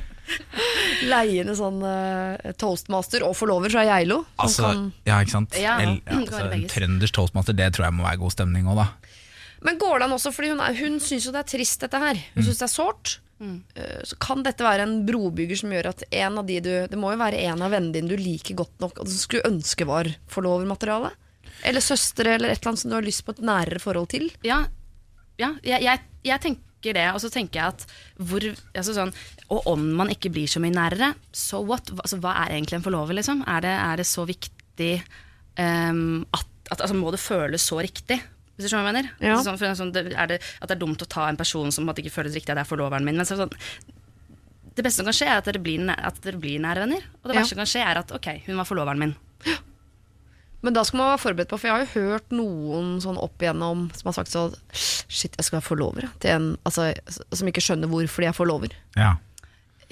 [1.08, 4.22] leie inn en sånn uh, toastmaster og forlover fra Geilo.
[4.40, 5.60] Altså, kan- ja, ikke sant?
[5.60, 8.90] Ja, El- det altså, trønders toastmaster, det tror jeg må være god stemning òg, da.
[9.68, 12.00] Men går det an også, fordi hun, er- hun syns jo det er trist dette
[12.00, 12.20] her.
[12.36, 13.18] Hun syns det er sårt.
[13.40, 16.98] Eh, Så kan dette være en brobygger som gjør at en av de du Det
[16.98, 19.86] må jo være en av vennene dine du liker godt nok, og som skulle ønske
[19.86, 21.12] var forlovermateriale?
[21.66, 24.30] Eller søstre, eller et eller annet som du har lyst på et nærere forhold til?
[24.46, 24.64] Ja,
[25.38, 27.86] ja jeg, jeg, jeg tenker det, og så tenker jeg at
[28.22, 28.44] hvor
[28.78, 29.14] altså sånn,
[29.50, 31.90] Og om man ikke blir så mye nærere, so what?
[31.98, 33.44] Altså, hva er egentlig en forlover, liksom?
[33.48, 34.92] Er det, er det så viktig
[35.58, 38.20] um, at, at altså, Må det føles så riktig?
[38.58, 39.12] Hvis du skjønner hva jeg mener?
[39.22, 39.38] Ja.
[39.46, 42.02] Sånn, sånn, det, er det, at det er dumt å ta en person som på
[42.02, 43.20] ikke føles riktig, at det er forloveren min.
[43.20, 43.54] Men så, sånn,
[44.74, 47.06] det beste som kan skje, er at dere blir, at dere blir nære venner.
[47.22, 47.42] Og det Ja.
[47.44, 49.16] verste som kan skje, er at ok, hun var forloveren min.
[50.66, 53.38] Men da skal man være forberedt på, for jeg har jo hørt noen sånn opp
[53.46, 56.90] igjennom som har sagt sånn Shit, jeg skal være forlover til en altså,
[57.32, 58.74] som ikke skjønner hvorfor de er forlover.
[58.98, 59.14] Ja.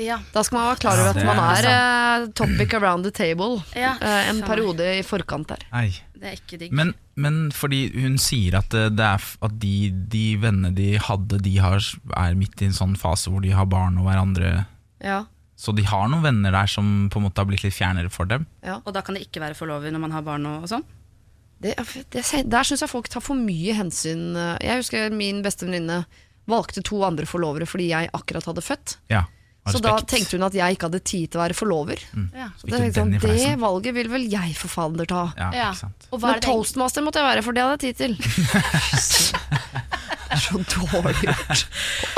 [0.01, 0.17] Ja.
[0.33, 3.93] Da skal man være klar over at man er eh, topic around the table Ja,
[4.01, 5.61] eh, en periode i forkant der.
[5.73, 5.93] Ei.
[6.15, 6.73] Det er ikke digg.
[6.75, 9.71] Men, men fordi hun sier at, eh, det er, f- at de,
[10.11, 11.79] de vennene de hadde, de har,
[12.17, 14.65] er midt i en sånn fase hvor de har barn og hverandre.
[15.03, 15.21] Ja,
[15.55, 18.27] Så de har noen venner der som på en måte har blitt litt fjernere for
[18.27, 18.45] dem.
[18.65, 18.81] ja.
[18.83, 20.83] Og da kan det ikke være forlover når man har barn og, og sånn?
[21.63, 21.71] Det,
[22.11, 24.33] det, der syns jeg folk tar for mye hensyn.
[24.59, 26.01] Jeg husker min beste venninne
[26.51, 28.97] valgte to andre forlovere fordi jeg akkurat hadde født.
[29.09, 29.23] Ja,
[29.65, 32.01] Så da tenkte hun at jeg ikke hadde tid til å være forlover.
[32.36, 32.50] Ja.
[32.60, 35.24] Så den sånn, Det valget vil vel jeg for fader ta.
[35.38, 35.72] Ja, Ja.
[35.72, 36.07] ikke sant.
[36.12, 38.13] Og hva Men er det toastmaster måtte jeg være, for det hadde jeg tid til.
[40.36, 41.65] er så dårlig gjort.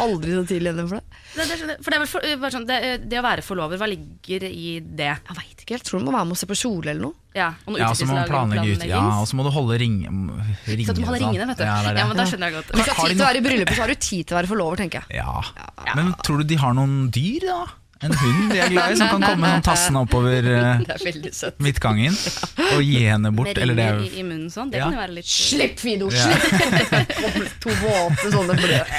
[0.04, 1.22] Aldri så tidlig igjen for det.
[1.38, 4.78] Det, det, for det, for, bare sånn, det, det å være forlover, hva ligger i
[4.82, 5.14] det?
[5.14, 5.88] Jeg veit ikke helt.
[5.88, 7.24] Tror du må være med og se på kjole eller noe.
[7.38, 9.78] Ja, og noe Ja, så må man planlegge ut, ja, og så må du holde
[9.78, 10.88] ring, ringene.
[10.88, 11.66] Så du må holde ringene, vet du.
[11.68, 12.06] Ja, det det.
[12.10, 12.72] men da skjønner jeg godt.
[12.74, 14.36] Hvis du har har tid til å være i bryllupet, så har du tid til
[14.36, 15.20] å være forlover, tenker jeg.
[15.22, 15.94] Ja.
[16.00, 17.60] Men tror du de har noen dyr, da?
[18.05, 20.46] En hund de er glad i, som kan komme sånn tassende oppover
[20.88, 21.55] Det veldig søtt.
[21.66, 22.14] midtgangen
[22.75, 23.50] og gi henne bort?
[23.50, 24.86] Med Eller det ringer er i, i munnen sånn, det Ja.
[24.90, 26.10] kan jo være litt Slipp, Fido!
[26.14, 26.27] Ja.
[26.27, 27.55] Slipp!
[27.64, 28.94] To våte sånne brød.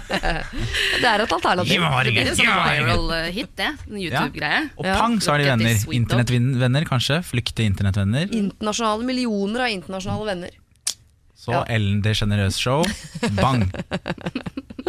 [0.00, 1.80] Det er et alternativ.
[1.80, 3.70] Det blir en sånn viral eh, hit, det.
[3.90, 4.62] En YouTube-greie.
[4.78, 5.84] Og pang, så er de venner.
[6.00, 7.20] Internettvenner, kanskje.
[7.26, 8.30] Flykte internettvenner.
[8.30, 10.56] Internasjonale millioner av internasjonale venner.
[11.40, 11.62] Så Ja.
[11.72, 12.84] Ellen DeGeneres Show.
[13.40, 13.64] Bang!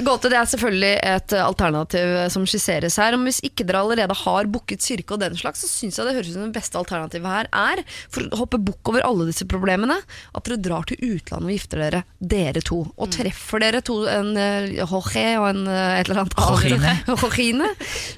[0.00, 3.16] Gåte det er selvfølgelig et eh, alternativ eh, som skisseres her.
[3.18, 6.14] Men hvis ikke dere allerede har booket kirke og den slags, så syns jeg det
[6.16, 9.44] høres ut som det beste alternativet her er, for å hoppe bukk over alle disse
[9.50, 9.98] problemene,
[10.36, 12.80] at dere drar til utlandet og gifter dere, dere to.
[12.96, 16.94] Og treffer dere to, en uh, Jorge og en eh, et eller annet Jorgine.
[17.10, 17.70] Jorgine.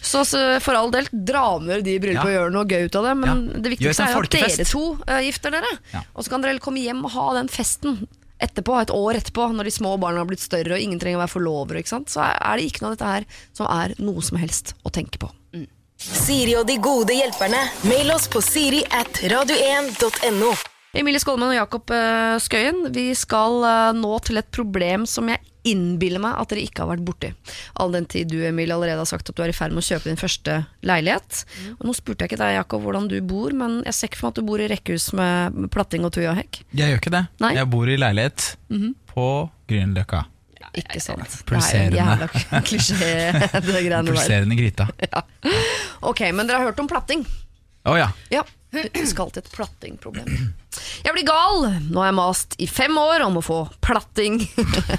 [0.05, 2.29] Så, så for all del, dra med de i bryllupet Ja.
[2.29, 3.17] og gjør noe gøy ut av det.
[3.25, 3.61] Men Ja.
[3.67, 5.75] det viktigste er at dere to uh, gifter dere.
[5.97, 6.05] Ja.
[6.15, 8.03] Og så kan dere komme hjem og ha den festen
[8.43, 11.23] etterpå, et år etterpå, når de små barna har blitt større og ingen trenger å
[11.23, 14.75] være forlovere, så er det ikke noe av dette her som er noe som helst
[14.83, 15.31] å tenke på.
[16.03, 17.61] Siri og de gode hjelperne.
[17.87, 20.51] Mail oss på siri at radio1.no.
[20.99, 25.41] Emilie Skolmen og Jakob eh, Skøyen, vi skal eh, nå til et problem som jeg
[25.69, 27.29] innbiller meg at dere ikke har vært borti.
[27.83, 29.87] All den tid du Emilie, allerede har sagt at du er i ferd med å
[29.87, 31.45] kjøpe din første leilighet.
[31.79, 34.29] Og nå spurte jeg ikke deg, Jakob, hvordan du bor, men jeg ser ikke for
[34.29, 36.63] meg at du bor i rekkehus med platting og tujahekk.
[36.75, 37.25] Jeg gjør ikke det.
[37.45, 37.55] Nei.
[37.61, 38.49] Jeg bor i leilighet
[39.13, 39.29] på
[39.71, 40.25] Grünerløkka.
[40.79, 41.39] Ikke sant.
[41.49, 42.29] Pulserende.
[42.33, 43.13] Er klisjé,
[43.53, 44.15] det greiene der.
[44.15, 44.87] Pulserende gryta.
[46.01, 47.27] Ok, men dere har hørt om platting?
[47.87, 48.09] Å ja.
[48.33, 50.31] Ja, vi skal til et plattingproblem.
[51.05, 51.67] Jeg blir gal!
[51.93, 54.39] Nå har jeg mast i fem år om å få platting.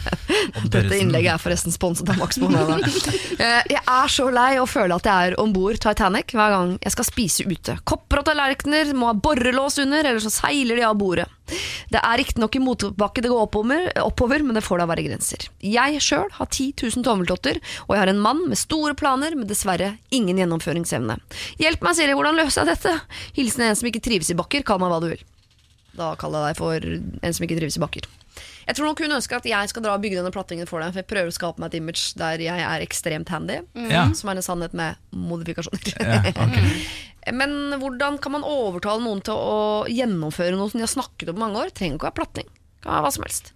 [0.73, 2.79] Dette innlegget er forresten sponset av Max Bonanza.
[3.43, 6.73] Eh, Jeg er så lei å føle at jeg er om bord Titanic hver gang
[6.83, 7.73] jeg skal spise ute.
[7.89, 11.25] Kopper og tallerkener må ha borrelås under, eller så seiler de av bordet.
[11.91, 15.47] Det er riktignok i motbakke det går oppover, oppover, men det får da være grenser.
[15.65, 19.49] Jeg sjøl har 10 000 tommeltotter, og jeg har en mann med store planer, men
[19.49, 21.17] dessverre ingen gjennomføringsevne.
[21.59, 22.95] Hjelp meg, Siri, hvordan løser jeg dette?
[23.39, 25.25] Hilsen en som ikke trives i bakker, kall meg hva du vil.
[25.97, 26.87] Da kaller jeg deg for
[27.27, 28.07] en som ikke trives i bakker.
[28.65, 30.93] Jeg tror nok hun ønsker at jeg skal dra og bygge denne plattingen for deg,
[30.95, 33.59] for jeg prøver å skape meg et image der jeg er ekstremt handy,
[33.91, 34.07] Ja.
[34.17, 35.93] som er en sannhet med modifikasjoner.
[36.01, 36.71] Ja, okay.
[37.39, 41.37] Men hvordan kan man overtale noen til å gjennomføre noe som de har snakket om
[41.37, 41.69] i mange år?
[41.75, 42.49] Trenger ikke å være platting.
[42.83, 43.53] Kan være hva som helst.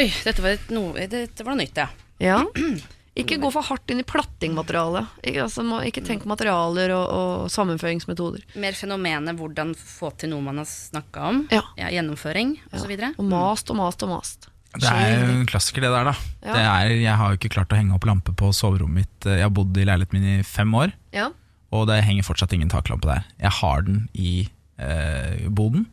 [0.00, 1.88] Oi, dette var, et noe, dette var noe nytt, ja.
[2.22, 2.40] Ja.
[3.20, 5.10] Ikke gå for hardt inn i plattingmaterialet.
[5.24, 8.44] Ikke, altså, må, ikke tenk materialer og, og sammenføringsmetoder.
[8.60, 11.42] Mer fenomenet hvordan få til noe man har snakka om.
[11.52, 11.62] Ja.
[11.78, 12.94] gjennomføring osv.
[13.16, 14.48] Og mast og mast og mast.
[14.70, 16.04] Det er en klassiker, det der.
[16.12, 16.14] da
[16.46, 16.52] Ja.
[16.54, 19.26] det er, Jeg har jo ikke klart å henge opp lampe på soverommet mitt.
[19.26, 21.30] Jeg har bodd i leiligheten min i fem år, Ja.
[21.72, 23.24] og det henger fortsatt ingen taklampe der.
[23.40, 25.86] Jeg har den i eh, boden,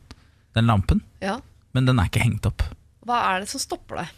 [0.53, 1.39] den lampen, ja.
[1.73, 2.61] men den er ikke hengt opp.
[3.07, 4.13] Hva er det som stopper deg?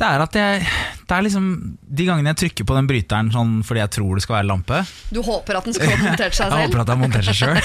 [0.00, 0.60] Det er at jeg
[1.04, 1.48] Det er liksom
[1.84, 4.84] De gangene jeg trykker på den bryteren sånn fordi jeg tror det skal være lampe,
[5.12, 6.56] Du håper at den skal ha montert seg selv?
[6.56, 7.58] Jeg håper at den har montert seg sjøl.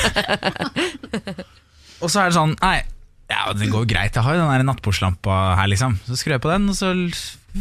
[2.03, 2.77] og så er det sånn Nei,
[3.25, 4.13] ja, det går jo greit.
[4.13, 5.95] Jeg har jo den der nattbordslampa her, liksom.
[6.05, 6.91] Så skrur jeg på den, og så,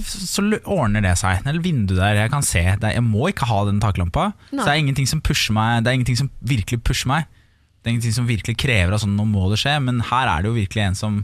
[0.04, 1.40] så ordner det seg.
[1.40, 2.60] Det er et vindu der jeg kan se.
[2.60, 4.32] Jeg må ikke ha den taklampa.
[4.50, 4.58] Nei.
[4.58, 7.30] Så det er ingenting som pusher meg Det er ingenting som virkelig pusher meg.
[7.80, 9.78] Det er ingenting som virkelig krever at sånn, nå må det skje.
[9.86, 11.18] Men her er det jo virkelig en som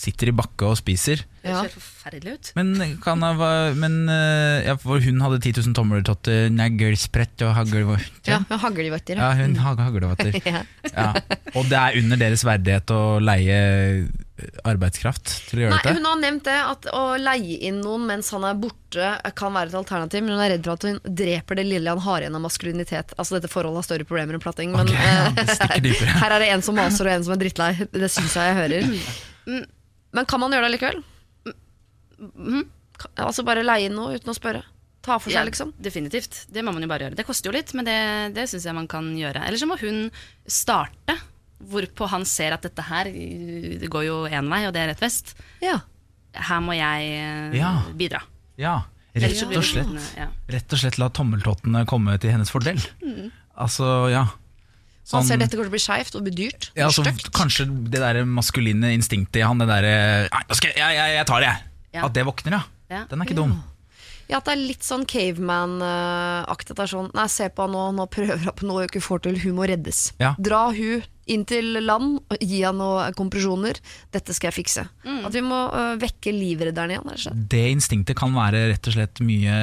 [0.00, 1.24] sitter i bakke og spiser.
[1.40, 2.50] Det ser forferdelig ut.
[2.56, 2.72] Men,
[3.04, 8.32] kan jeg, men eh, ja, for hun hadde 10 000 tommeltotter, neglesprett og haglvotter.
[8.32, 9.20] Ja, haglvotter.
[9.20, 10.34] Ja, hun haglvotter.
[10.50, 10.64] Ja.
[10.90, 11.10] Ja.
[11.54, 13.58] Og det er under deres verdighet å leie
[14.66, 15.96] arbeidskraft til å gjøre Nei, dette?
[15.98, 19.72] hun har nevnt det at å leie inn noen mens han er borte kan være
[19.72, 22.38] et alternativ, men hun er redd for at hun dreper det lille han har igjen
[22.38, 23.14] av maskulinitet.
[23.16, 26.44] Altså Dette forholdet har større problemer enn platting, men Ok, ja, det eh, her er
[26.44, 27.74] det en som maser og en som er drittlei.
[27.92, 29.68] Det syns jeg jeg hører.
[30.12, 31.02] Men kan man gjøre det likevel?
[33.00, 34.62] Kan- Altså Bare leie inn noe uten å spørre?
[35.02, 35.72] Ta for seg, Ja, liksom?
[35.80, 36.46] Definitivt.
[36.52, 37.16] Det må man jo bare gjøre.
[37.16, 39.40] Det koster jo litt, men det, det syns jeg man kan gjøre.
[39.46, 40.10] Eller så må hun
[40.46, 41.16] starte,
[41.64, 45.00] hvorpå han ser at dette her det går jo én vei, og det er rett
[45.00, 45.32] vest.
[45.64, 45.78] Ja.
[46.36, 47.72] Her må jeg eh, Ja.
[47.96, 48.20] bidra.
[48.60, 48.82] Ja,
[49.16, 50.12] rett og slett.
[50.52, 52.76] Rett og slett la tommeltottene komme til hennes fordel.
[53.56, 54.26] Altså, ja.
[55.10, 56.70] Han Sånn- ser dette kommer til å bli skeivt og bli dyrt.
[56.76, 57.02] ja, altså,
[57.34, 61.48] kanskje det der maskuline instinktet i han, det derre jeg, jeg, jeg, jeg tar det,
[61.50, 61.62] jeg.
[61.94, 62.04] Ja.
[62.06, 62.62] At det våkner, ja.
[62.90, 63.04] Ja.
[63.10, 63.56] Den er ikke dum.
[64.30, 66.76] Ja, at det er litt sånn caveman-aktig.
[66.76, 69.02] Det er sånn Nei, se på han nå, nå prøver han på noe hun ikke
[69.02, 69.40] får til.
[69.42, 70.10] Hun må reddes.
[70.22, 70.36] Ja.
[70.38, 73.78] Dra hun inn til land, gi han noen kompresjoner.
[74.14, 74.84] Dette skal jeg fikse.
[75.04, 75.20] Mm.
[75.28, 77.06] At vi må øh, vekke livredderen igjen.
[77.06, 77.44] rett og slett.
[77.52, 79.58] Det instinktet kan være rett og slett mye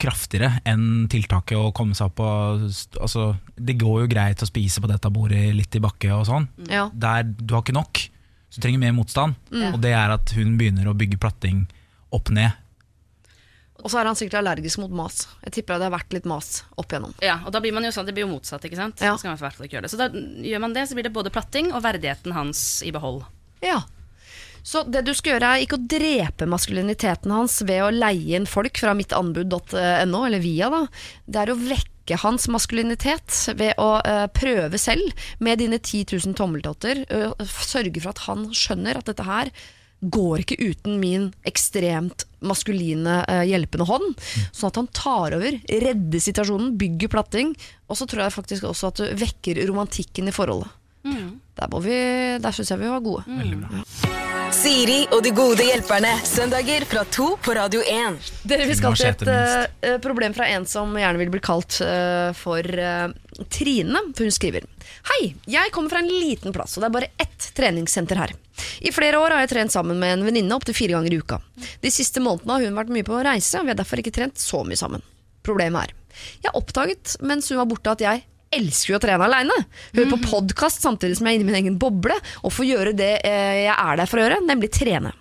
[0.00, 2.64] kraftigere enn tiltaket å komme seg opp og
[3.02, 6.48] altså, Det går jo greit å spise på dette bordet litt i bakke og sånn.
[6.72, 6.88] Ja.
[6.92, 8.00] Der du har ikke nok,
[8.48, 9.36] så du trenger mer motstand.
[9.52, 9.74] Mm.
[9.74, 11.66] Og det er at hun begynner å bygge platting
[12.16, 12.56] opp ned.
[13.80, 15.22] Og så er han sikkert allergisk mot mas.
[15.46, 17.14] Jeg tipper det har vært litt mas opp igjennom.
[17.24, 19.00] Ja, og da blir man jo sånn, det blir jo motsatt, ikke sant?
[19.04, 19.14] Ja.
[19.20, 19.32] Så.
[19.92, 23.24] Så da gjør man det, så blir det både platting og verdigheten hans i behold.
[23.64, 23.82] Ja.
[24.62, 28.48] Så det du skal gjøre er ikke å drepe maskuliniteten hans ved å leie inn
[28.48, 30.84] folk fra mittanbud.no, eller via da.
[31.24, 36.36] Det er å vekke hans maskulinitet ved å uh, prøve selv med dine 10 000
[36.38, 37.04] tommeltotter.
[37.08, 39.52] Uh, sørge for at han skjønner at dette her
[40.00, 44.12] går ikke uten min ekstremt maskuline eh, hjelpende hånd.
[44.50, 47.54] Sånn at han tar over, redder situasjonen, bygger platting.
[47.90, 50.70] Og så tror jeg faktisk også at du vekker romantikken i forholdet.
[51.60, 51.96] Der, må vi,
[52.40, 53.24] der syns jeg vi var gode.
[54.50, 56.10] Siri og de gode hjelperne.
[56.26, 58.18] Søndager fra to på Radio 1.
[58.48, 62.32] Dere, vi skal til et uh, problem fra en som gjerne vil bli kalt uh,
[62.36, 63.12] for uh,
[63.52, 64.02] Trine.
[64.16, 64.66] For hun skriver
[65.08, 68.34] Hei, jeg kommer fra en liten plass, og det er bare ett treningssenter her.
[68.84, 71.38] I flere år har jeg trent sammen med en venninne opptil fire ganger i uka.
[71.80, 74.40] De siste månedene har hun vært mye på reise, og vi har derfor ikke trent
[74.40, 75.04] så mye sammen.
[75.46, 75.96] Problemet er
[76.44, 79.56] Jeg oppdaget mens hun var borte at jeg elsker jo å trene aleine.
[79.94, 82.92] Høre på podkast samtidig som jeg er inne i min egen boble, og få gjøre
[82.98, 85.14] det eh, jeg er der for å gjøre, nemlig trene.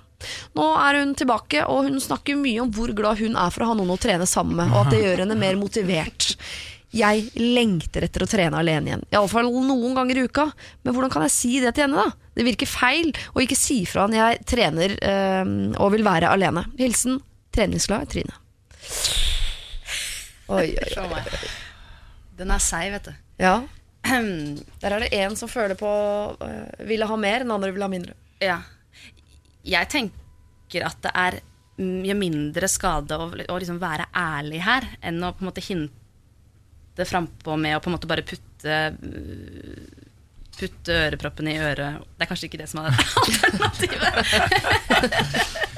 [0.57, 3.69] Nå er hun tilbake, og hun snakker mye om hvor glad hun er for å
[3.71, 6.33] ha noen å trene sammen med, og at det gjør henne mer motivert.
[6.89, 10.47] Jeg lengter etter å trene alene igjen, iallfall noen ganger i uka.
[10.81, 12.29] Men hvordan kan jeg si det til henne, da?
[12.33, 16.65] Det virker feil å ikke si fra når jeg trener øh, og vil være alene.
[16.79, 17.19] Hilsen
[17.53, 18.33] treningsglad Trine.
[20.49, 21.21] Oi, oi, oi.
[22.39, 23.13] Den er seig, vet du.
[23.43, 23.59] Ja.
[24.81, 25.91] Der er det en som føler på
[26.41, 28.17] øh, ville ha mer, den andre vil ha mindre.
[28.41, 28.61] Ja.
[29.67, 31.39] Jeg tenker at det er
[31.79, 35.98] mye mindre skade å, å liksom være ærlig her, enn å på en måte hinte
[37.07, 38.75] frampå med å på en måte bare putte
[40.59, 42.01] Putte øreproppen i øret.
[42.19, 44.17] Det er kanskje ikke det som er alternativet.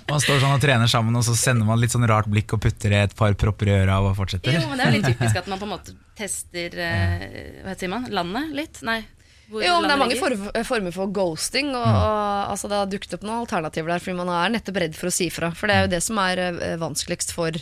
[0.09, 2.63] Man står sånn og trener sammen, og så sender man litt sånn rart blikk og
[2.65, 4.57] putter et par propper i øra og fortsetter.
[4.57, 7.77] Jo, men Det er jo litt typisk at man på en måte tester eh, Hva
[7.77, 8.09] sier man?
[8.09, 8.81] Landet litt?
[8.87, 9.03] Nei.
[9.51, 10.29] hvor Jo, men det er mange for,
[10.71, 11.69] former for ghosting.
[11.75, 14.97] Og, og, altså, det har dukket opp noen alternativer der, fordi man er nettopp redd
[14.97, 15.53] for å si fra.
[15.53, 17.61] For det er jo det som er eh, vanskeligst for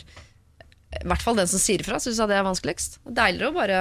[0.90, 2.98] I hvert fall den som sier fra, syns jeg det er vanskeligst.
[3.06, 3.80] Deiligere å bare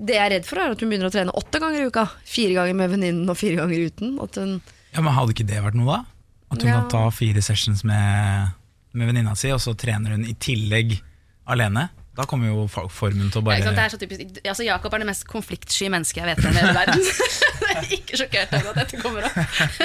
[0.00, 2.06] Det jeg er redd for, er at hun begynner å trene åtte ganger i uka.
[2.26, 4.16] Fire ganger med venninnen og fire ganger uten.
[4.18, 4.60] Hun
[4.94, 6.04] Ja, men Hadde ikke det vært noe, da?
[6.50, 6.80] At hun Ja.
[6.80, 8.50] kan ta fire sessions med,
[8.94, 10.98] med venninna si, og så trener hun i tillegg
[11.46, 11.90] alene?
[12.12, 13.72] Da kommer jo formen til å Ja, ikke sant?
[13.72, 16.52] Det bare er så typisk, altså Jakob er det mest konfliktsky mennesket jeg vet om
[16.52, 17.06] i hele verden.
[17.62, 19.38] jeg er ikke sjokkert over at dette kommer opp.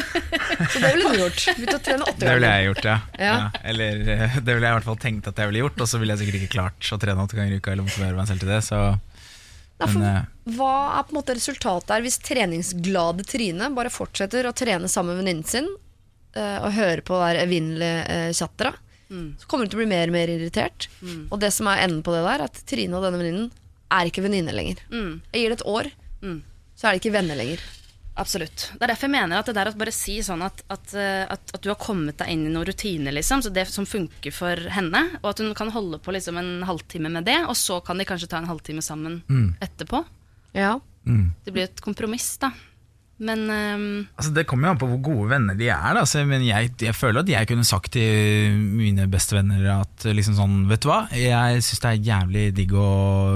[0.74, 1.46] Så det ville du gjort.
[1.56, 2.98] Begynt å trene åtte Det ville jeg gjort, ja.
[3.16, 3.30] Ja.
[3.32, 3.62] ja.
[3.72, 6.02] Eller eh, det ville jeg i hvert fall tenkt at jeg ville gjort, og så
[6.02, 8.44] ville jeg sikkert ikke klart å trene åtte ganger i uka eller motivere meg selv
[8.44, 8.60] til det.
[8.68, 13.72] Så Ja, for Men, eh, hva er på en måte resultatet her hvis treningsglade Trine
[13.78, 15.72] bare fortsetter å trene sammen med venninnen sin
[16.36, 18.36] eh, og høre på det evinnelige uh,
[19.10, 19.40] tjatteret?
[19.42, 20.90] Så kommer hun til å bli mer og mer irritert.
[21.32, 23.50] Og det som er enden på det der, er at Trine og denne venninnen
[23.98, 24.82] er ikke venninner lenger.
[24.92, 25.22] Mm.
[25.32, 25.92] Jeg gir det et år,
[26.76, 27.62] så er de ikke venner lenger.
[28.18, 28.72] Absolutt.
[28.74, 31.24] Det er derfor jeg mener at det der å bare si sånn at, at, eh,
[31.30, 34.34] at, at du har kommet deg inn i noen rutiner, liksom, så det som funker
[34.34, 37.78] for henne, og at hun kan holde på liksom en halvtime med det, og så
[37.86, 39.20] kan de kanskje ta en halvtime sammen
[39.62, 40.02] etterpå.
[40.58, 40.80] Ja.
[41.46, 42.50] Det blir et kompromiss, da.
[43.18, 45.98] Men um, Altså Det kommer jo an på hvor gode venner de er.
[45.98, 46.04] Da.
[46.10, 50.58] Så, men jeg, jeg føler at jeg kunne sagt til mine bestevenner at liksom sånn,
[50.70, 52.90] vet du hva, jeg syns det er jævlig digg å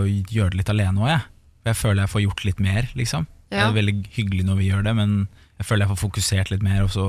[0.06, 1.28] gjøre det litt alene òg, jeg.
[1.72, 3.28] Jeg føler jeg får gjort litt mer, liksom.
[3.52, 5.16] Det er veldig hyggelig når vi gjør det, men
[5.60, 6.86] jeg føler jeg får fokusert litt mer.
[6.90, 7.08] Så.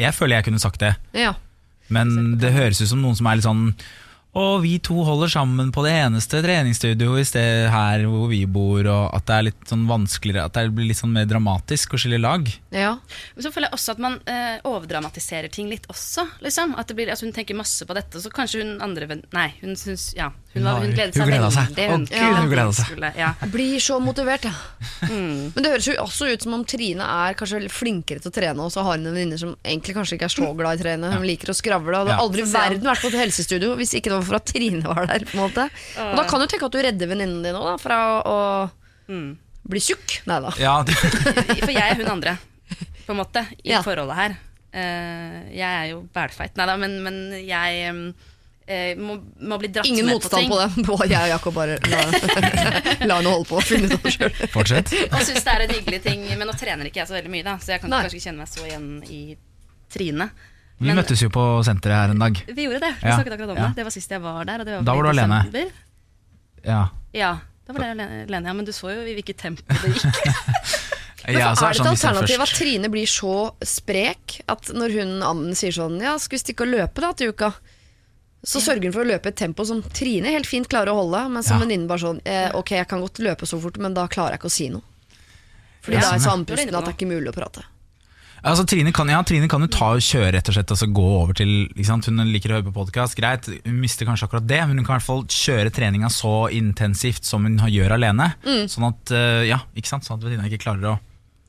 [0.00, 1.34] Jeg føler jeg kunne sagt det, ja.
[1.92, 3.66] men det høres ut som noen som er litt sånn
[4.38, 8.80] og vi to holder sammen på det eneste treningsstudioet i sted her hvor vi bor,
[8.88, 12.00] og at det er litt sånn vanskeligere At det blir litt sånn mer dramatisk å
[12.00, 12.48] skille lag.
[12.72, 12.94] ja.
[13.36, 16.24] Men så føler jeg også at man eh, overdramatiserer ting litt også.
[16.44, 16.72] Liksom.
[16.80, 19.20] At det blir, altså hun tenker masse på dette, og så kanskje hun andre.
[19.36, 21.68] Nei, hun syns Ja, hun, var, hun Hun gledet seg gledet seg.
[21.72, 21.86] veldig.
[21.92, 22.86] Hun, ja, hun gleda seg.
[22.90, 23.30] Skulle, ja.
[23.40, 24.52] Jeg blir så motivert, ja.
[25.08, 25.52] Mm.
[25.54, 28.60] Men det høres jo også ut som om Trine er kanskje flinkere til å trene,
[28.66, 30.82] og så har hun en venninne som egentlig kanskje ikke er så glad i å
[30.84, 31.12] trene.
[31.16, 31.96] Hun liker å skravle.
[32.02, 34.46] Og hadde aldri i verden vært på et helsestudio hvis ikke det var for at
[34.52, 35.24] Trine var der.
[35.28, 35.68] på en måte
[36.04, 38.38] Og da kan du tenke at du redder venninnen din òg, fra å
[39.08, 39.36] Mm.
[39.68, 40.20] bli tjukk.
[40.30, 40.52] Nei da.
[40.62, 40.76] Ja,
[41.66, 42.36] For jeg er hun andre,
[43.06, 43.80] på en måte, i Ja.
[43.82, 44.36] forholdet her.
[44.72, 46.54] Eh, jeg er jo bælfeit.
[46.56, 48.14] Nei da, men, men jeg
[48.66, 51.10] eh, må, må bli dratt Ingen med motstand på på det.
[51.12, 52.02] Jeg og Jakob bare la,
[53.08, 54.32] la henne holde på og finne ut av det sjøl.
[54.54, 54.92] fortsett.
[55.10, 56.24] Og syns det er en hyggelig ting.
[56.38, 58.02] Men nå trener ikke jeg så veldig mye, da, så jeg kan Nei.
[58.06, 59.20] kanskje ikke kjenne meg så igjen i
[59.92, 60.30] Trine.
[60.82, 62.38] Vi Men- møttes jo på senteret her en dag.
[62.48, 62.92] Vi gjorde det.
[63.02, 63.66] Vi Ja, snakket akkurat om ja.
[63.68, 63.76] det.
[63.76, 64.60] Det var sist jeg var der.
[64.60, 65.42] Og det var Da var du alene.
[65.44, 65.72] desember.
[66.64, 66.80] Ja.
[67.14, 67.32] Ja,
[67.66, 67.90] da var det
[68.26, 68.46] alene.
[68.48, 70.16] Ja, men du så jo i hvilket tempo det gikk.
[71.22, 75.12] Men også er det et sånn, alternativ at Trine blir så sprek at når hun
[75.22, 77.52] Annen sier sånn Ja, skal vi stikke og løpe da til uka?
[78.44, 81.20] Så sørger hun for å løpe et tempo som Trine helt fint klarer å holde,
[81.30, 81.64] men som Ja.
[81.64, 84.40] venninnen bare sånn eh, Ok, jeg kan godt løpe så fort, men da klarer jeg
[84.42, 84.82] ikke å si noe.
[85.82, 87.62] Fordi Ja, da er jeg så andpusten at det er ikke mulig å prate.
[88.42, 91.04] Altså, Trine kan, ja, Trine kan jo ta og kjøre rett og slett altså, gå
[91.20, 91.68] over til?
[91.78, 93.46] Hun liker å høre på podkast, greit.
[93.46, 97.22] Hun mister kanskje akkurat det, men hun kan i hvert fall kjøre treninga så intensivt
[97.24, 98.32] som hun gjør alene.
[98.42, 98.66] Mm.
[98.66, 100.02] Sånn at eh, ja, ikke sant?
[100.08, 100.98] Sånn at venninna ikke klarer å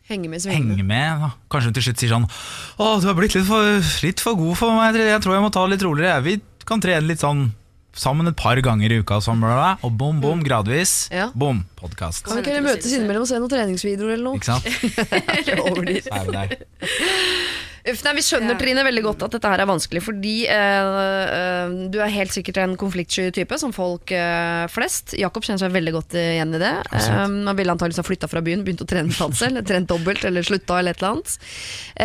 [0.03, 1.21] Henge med henge med.
[1.21, 1.29] Da.
[1.49, 4.57] Kanskje hun til slutt sier sånn Å, du har blitt litt for, litt for god
[4.59, 6.19] for meg, jeg tror jeg må ta litt roligere.
[6.25, 6.33] Vi
[6.69, 7.51] kan trene litt sånn
[7.93, 11.09] sammen et par ganger i uka, sånn, bla, og bom, bom, gradvis.
[11.13, 11.29] Ja.
[11.37, 12.25] Bom, podkast.
[12.25, 14.41] Kan vi ikke møtes innimellom og se noen treningsvideoer eller noe?
[14.41, 14.65] Ikke sant?
[15.67, 16.09] Over dit.
[17.83, 20.99] Uff, nei, Vi skjønner Trine, veldig godt at dette her er vanskelig, fordi eh,
[21.35, 25.11] eh, du er helt sikkert en konfliktsky type, som folk eh, flest.
[25.19, 26.71] Jakob kjenner seg veldig godt igjen i det.
[26.93, 30.23] Um, han ville antakeligvis ha flytta fra byen, begynt å trene danse, eller trent dobbelt,
[30.29, 31.35] eller slutta, eller et eller annet.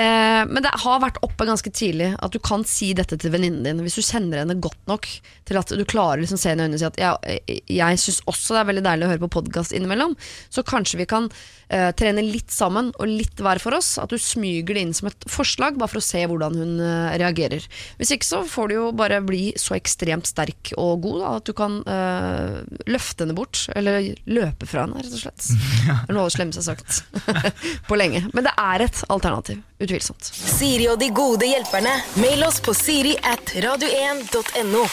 [0.03, 3.63] Eh, men det har vært oppe ganske tidlig at du kan si dette til venninnen
[3.69, 5.07] din, hvis du kjenner henne godt nok
[5.49, 8.19] til at du klarer liksom se henne i øynene og si at jeg, jeg syns
[8.29, 10.19] også det er veldig deilig å høre på podkast innimellom,
[10.51, 11.31] så kanskje vi kan
[11.73, 13.95] eh, trene litt sammen og litt hver for oss.
[14.01, 17.19] At du smyger det inn som et forslag, bare for å se hvordan hun eh,
[17.21, 17.67] reagerer.
[18.01, 21.49] Hvis ikke så får du jo bare bli så ekstremt sterk og god da, at
[21.51, 25.51] du kan øh, løfte henne bort, eller løpe fra henne, rett og slett.
[25.89, 27.01] Det er noe av det slemmeste jeg har sagt
[27.89, 28.25] på lenge.
[28.33, 30.25] Men det er et alternativ, utvilsomt.
[30.33, 31.95] Siri og de gode hjelperne.
[32.23, 34.85] Mail oss på siri at radio1.no.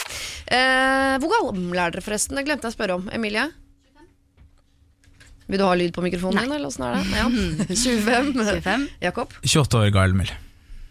[0.46, 2.36] Eh, hvor gammel er dere forresten?
[2.38, 3.08] Det glemte jeg å spørre om.
[3.16, 3.48] Emilie?
[5.46, 7.04] Vil du ha lyd på mikrofonen din, eller åssen er det?
[7.14, 7.28] Ja.
[7.70, 8.32] 25.
[8.34, 8.88] 25.
[9.06, 9.36] Jakob?
[9.46, 10.32] 28 år gammel.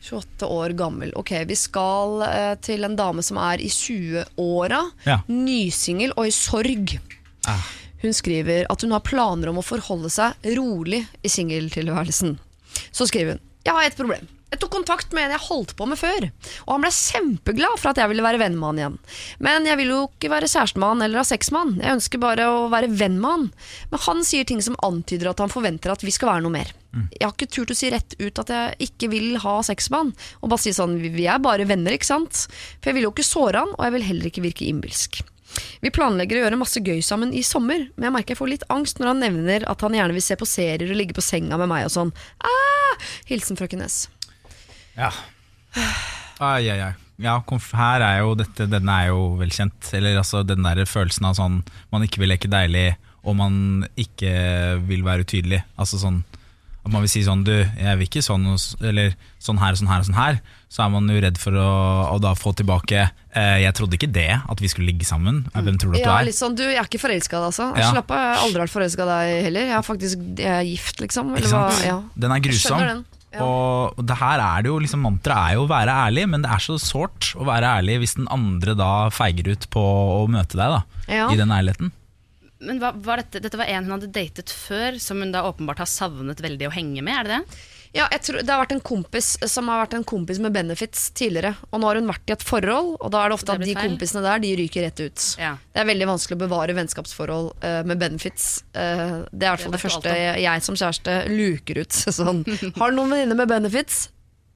[0.06, 1.14] 28 år gammel.
[1.18, 4.82] Ok, vi skal eh, til en dame som er i 20-åra.
[5.08, 5.20] Ja.
[5.32, 6.98] Nysingel og i sorg.
[7.50, 7.66] Ah.
[8.04, 12.38] Hun skriver at hun har planer om å forholde seg rolig i singeltilværelsen.
[12.92, 14.28] Så skriver hun Jeg har et problem.
[14.54, 16.28] Jeg tok kontakt med en jeg holdt på med før,
[16.68, 18.98] og han ble kjempeglad for at jeg ville være venn med han igjen.
[19.44, 21.98] Men jeg vil jo ikke være kjæreste med han eller ha sex med han, jeg
[21.98, 23.46] ønsker bare å være venn med han.
[23.92, 26.72] Men han sier ting som antyder at han forventer at vi skal være noe mer.
[27.12, 30.00] Jeg har ikke turt å si rett ut at jeg ikke vil ha sex med
[30.06, 32.46] han, og bare si sånn vi er bare venner, ikke sant?
[32.80, 35.20] For jeg vil jo ikke såre han, og jeg vil heller ikke virke innbilsk.
[35.84, 38.68] Vi planlegger å gjøre masse gøy sammen i sommer, men jeg merker jeg får litt
[38.74, 41.60] angst når han nevner at han gjerne vil se på serier og ligge på senga
[41.62, 42.16] med meg og sånn.
[42.44, 42.96] Ah!
[43.30, 44.06] Hilsen frøken S.
[44.98, 45.12] Ja.
[46.40, 46.94] Ai, ai, ai.
[47.20, 47.36] ja,
[47.76, 49.92] her er jo dette Den er jo velkjent.
[49.96, 54.32] Eller altså den der følelsen av sånn man ikke vil leke deilig, og man ikke
[54.88, 55.64] vil være utydelig.
[55.80, 56.24] Altså sånn
[56.86, 58.44] at man vil si sånn Du, jeg vil ikke sånn,
[58.86, 60.36] eller sånn her og sånn her og sånn her.
[60.70, 61.70] Så er man jo redd for å,
[62.14, 65.44] å da få tilbake eh, Jeg trodde ikke det, at vi skulle ligge sammen.
[65.54, 66.28] Eh, Hvem tror du at Ja, du er?
[66.30, 67.72] litt sånn, du, jeg er ikke forelska i deg, altså.
[67.80, 67.90] Ja.
[67.96, 69.68] Slapp av, jeg har aldri vært forelska i deg heller.
[69.72, 71.34] Jeg er faktisk jeg er gift, liksom.
[71.34, 71.98] Ikke Eller hva, ja.
[72.26, 73.06] Den er grusom.
[73.36, 73.44] Ja.
[73.46, 76.52] Og det her er det jo liksom Mantraet er jo å være ærlig, men det
[76.56, 80.56] er så sårt å være ærlig hvis den andre da feiger ut på å møte
[80.58, 81.28] deg da Ja.
[81.32, 81.92] i den ærligheten.
[82.66, 85.84] Men hva, var dette, dette var en hun hadde datet før, som hun da åpenbart
[85.84, 87.60] har savnet veldig å henge med, er det det?
[87.96, 91.08] Ja, jeg tror, Det har vært en kompis som har vært en kompis med benefits
[91.16, 91.54] tidligere.
[91.72, 93.70] Og nå har hun vært i et forhold, og da er det ofte Det at
[93.70, 93.90] de feil.
[93.90, 95.28] kompisene der De ryker rett ut.
[95.40, 95.54] Ja.
[95.72, 98.66] Det er veldig vanskelig å bevare vennskapsforhold uh, med benefits.
[98.76, 102.02] Uh, det er i hvert fall det det første jeg, jeg som kjæreste luker ut.
[102.20, 102.44] Sånn,
[102.76, 104.10] har du noen venninner med benefits?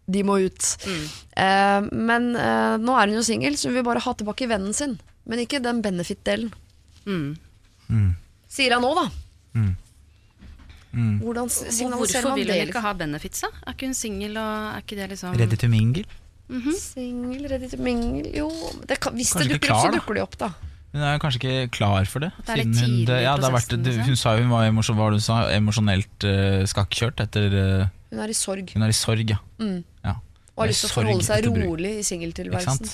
[0.10, 0.72] De må ut.
[0.90, 1.04] Mm.
[1.38, 4.74] Uh, men eh, nå er hun jo singel, så hun vil bare ha tilbake vennen
[4.74, 4.98] sin.
[5.30, 6.50] Men ikke den benefit-delen.
[7.06, 7.38] Mm.
[8.50, 9.06] Sier han nå, da.
[9.54, 9.76] Mm.
[10.92, 13.52] Hvordan Og signaliserer Hvorfor man vil hun ikke ha benefits, da?
[13.66, 16.06] Er ikke hun singel, og er ikke det liksom Ready to mingle?
[16.80, 18.50] Singel, ready to mingle Jo,
[18.90, 20.50] det kan, hvis Kanskje det dukker dukker opp, så dukker de opp, da.
[20.90, 22.32] Hun er kanskje ikke klar for det.
[22.48, 24.08] det er siden hun, det, ja, det har vært, det, liksom.
[24.08, 27.54] hun sa jo hun var emosjon, hva var det hun sa, emosjonelt uh, skakkjørt etter
[27.54, 29.38] uh, Hun er i sorg Hun er i sorg, ja.
[29.62, 29.84] Mm.
[30.08, 30.16] ja.
[30.56, 32.90] og har lyst til å forholde seg rolig i singeltilværelsen.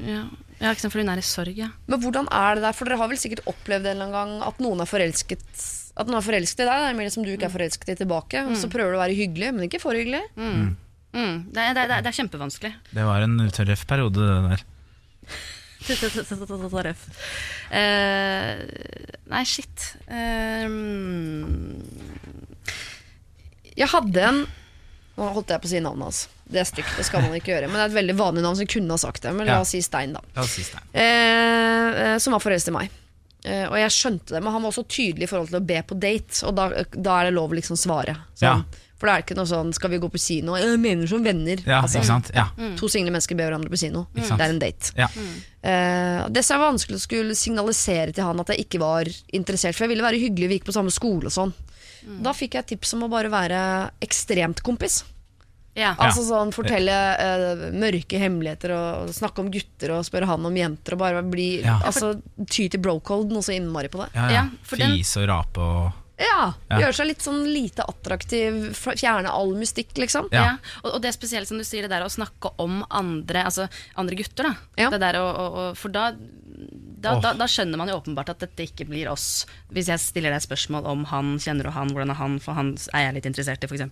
[0.00, 0.24] Ja,
[0.62, 1.68] ja ikke sant, for hun er i sorg, ja.
[1.84, 2.78] Men hvordan er det der?
[2.80, 5.68] For dere har vel sikkert opplevd en eller annen gang at noen er forelsket
[6.00, 7.98] At den er forelsket i deg, det er mer som du ikke er forelsket i
[8.00, 8.44] tilbake.
[8.48, 10.22] Og så prøver du å være hyggelig, men ikke for hyggelig.
[10.40, 10.70] Mm.
[11.52, 12.70] Det, er, det, er, det er kjempevanskelig.
[12.96, 14.68] Det var en tørref periode, det der.
[16.86, 17.04] Røff.
[17.72, 18.62] Eh,
[19.32, 19.86] nei, shit.
[20.06, 21.80] Eh, mm,
[23.78, 24.42] Jeg hadde en
[25.20, 26.18] Nå holdt jeg på å si navnet hans.
[26.48, 27.66] Det er stygt, det skal man ikke gjøre.
[27.68, 29.32] Men det er et veldig vanlig navn, så jeg kunne ha sagt det.
[29.36, 30.22] Men la oss si Stein, da.
[30.96, 32.94] Eh, eh, som var forelsket i meg.
[33.44, 35.80] Eh, og jeg skjønte det, men han var også tydelig i forhold til å be
[35.86, 36.42] på date.
[36.48, 38.18] Og da, da er det lov å liksom svare.
[38.34, 38.64] Sånn.
[38.64, 38.86] Ja.
[39.00, 40.58] For det er ikke noe sånn 'skal vi gå på kino'?
[40.60, 41.56] Jeg mener som venner.
[41.64, 42.30] Ja, Altså, ikke sant?
[42.36, 42.50] Ja.
[42.76, 44.06] To single mennesker ber hverandre på kino.
[44.12, 44.36] Mm.
[44.36, 44.92] Det er en date.
[44.94, 45.08] Ja.
[45.64, 49.74] Uh, det som er vanskelig å skulle signalisere til han at jeg ikke var interessert,
[49.74, 51.54] for jeg ville være hyggelig, vi gikk på samme skole og sånn.
[52.20, 55.02] Da fikk jeg tips om å bare være ekstremt kompis.
[55.78, 55.92] Ja.
[55.98, 60.56] Altså sånn Fortelle uh, mørke hemmeligheter og, og snakke om gutter og spørre han om
[60.58, 60.96] jenter.
[60.96, 61.78] Og bare bli Ja.
[61.86, 62.16] altså,
[62.50, 64.10] ty til brocode noe så innmari på det.
[64.18, 64.44] Ja, ja.
[64.50, 66.78] Ja, Fise og rape og Ja, Ja.
[66.82, 70.26] Gjøre seg litt sånn lite attraktiv, fjerne all mystikk, liksom.
[70.34, 70.42] Ja.
[70.44, 73.46] Ja, og, og det er spesielt som du sier, det der å snakke om andre,
[73.48, 74.50] altså andre gutter.
[74.50, 74.90] da Ja.
[74.92, 76.10] det der å, å, å, For da,
[77.00, 79.46] da, da, da skjønner man jo åpenbart at dette ikke blir oss.
[79.72, 82.74] Hvis jeg stiller deg spørsmål om han, kjenner du han, hvordan er han, for han
[82.92, 83.84] er jeg litt interessert i, f.eks.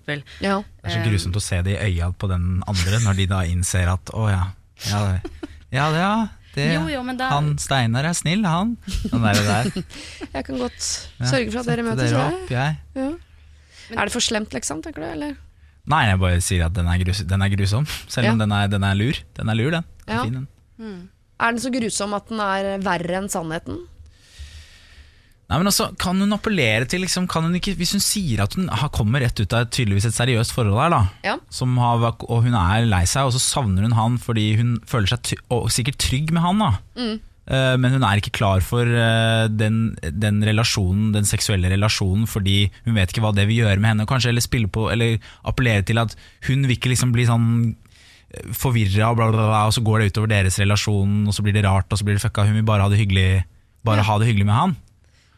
[0.45, 0.59] Ja.
[0.61, 3.43] Det er så grusomt å se det i øya på den andre, når de da
[3.49, 4.43] innser at å ja,
[4.91, 6.13] ja, det, ja, det, ja
[6.55, 8.77] det, Jo, jo, men da- Han Steinar er snill, han.
[9.09, 9.69] Den der, der.
[10.37, 12.11] Jeg kan godt sørge for at dere møtes.
[12.11, 12.79] dere opp, jeg.
[12.99, 13.11] Ja.
[13.95, 14.81] Er det for slemt, liksom?
[14.85, 15.07] tenker du?
[15.09, 15.37] Eller?
[15.89, 17.87] Nei, jeg bare sier at den er, grus, den er grusom.
[18.11, 18.45] Selv om Ja.
[18.45, 19.17] den, er, den er lur.
[19.39, 19.87] Den er lur, den.
[20.05, 20.25] den er Ja.
[20.27, 20.99] fin, den.
[21.39, 23.85] Er den så grusom at den er verre enn sannheten?
[25.49, 28.57] Nei, men altså, Kan hun appellere til liksom, kan hun ikke, Hvis hun sier at
[28.59, 31.39] hun har, kommer rett ut av et, tydeligvis et seriøst forhold her, da, Ja.
[31.51, 35.15] som har, og hun er lei seg, og så savner hun han fordi hun føler
[35.15, 35.41] seg ty
[35.73, 36.71] sikkert trygg med han, da.
[36.99, 37.17] Mm.
[37.49, 42.67] Uh, men hun er ikke klar for uh, den, den relasjonen, den seksuelle relasjonen fordi
[42.85, 44.09] hun vet ikke hva det vil gjøre med henne.
[44.11, 45.17] Kanskje eller på, eller
[45.49, 46.13] appellere til at
[46.45, 47.49] hun vil ikke liksom bli sånn
[48.53, 51.55] forvirra, og, bla, bla, bla, og så går det utover deres relasjon, og så blir
[51.57, 52.45] det rart, og så blir det fucka.
[52.49, 53.45] Hun vil bare ha det hyggelig,
[53.85, 54.09] bare Ja.
[54.11, 54.77] ha det hyggelig med han.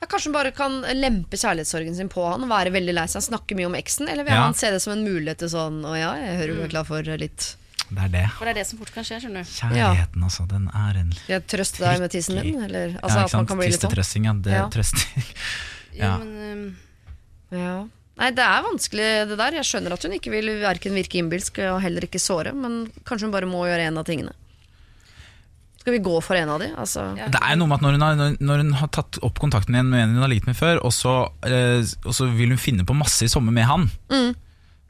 [0.01, 3.23] Ja, kanskje hun bare kan lempe kjærlighetssorgen sin på han og være veldig lei seg,
[3.23, 4.09] snakke mye om eksen?
[4.09, 4.43] Eller vil Ja.
[4.49, 6.85] han se det som en mulighet til sånn Å ja, jeg hører du er klar
[6.89, 7.57] for litt
[7.93, 8.31] Det er det.
[8.39, 9.51] For det er det som fort kan skje, skjønner du.
[9.51, 10.47] Kjærligheten, altså.
[10.49, 12.63] Den er en jeg trøste deg med tissen din?
[12.65, 13.49] Eller altså ja, ikke sant?
[13.49, 13.91] kan bli sånn?
[13.91, 14.33] Tristetrøsting, ja.
[14.33, 14.69] Det Ja.
[14.69, 15.05] trøster.
[15.93, 16.19] Jo, Ja.
[16.19, 16.75] men,
[17.53, 17.85] um, Ja.
[18.21, 19.55] Nei, det er vanskelig det der.
[19.57, 23.27] Jeg skjønner at hun ikke vil verken virke innbilsk og heller ikke såre, men kanskje
[23.29, 24.35] hun bare må gjøre en av tingene.
[25.81, 26.67] Skal vi gå for en av de?
[26.77, 27.29] Altså, Ja.
[27.33, 29.89] Det er noe med at når hun, har, når- hun har tatt opp kontakten igjen
[29.89, 32.85] med en hun har ligget med før, og så, eh, og så vil hun finne
[32.85, 34.35] på masse i sommer med han, Mm.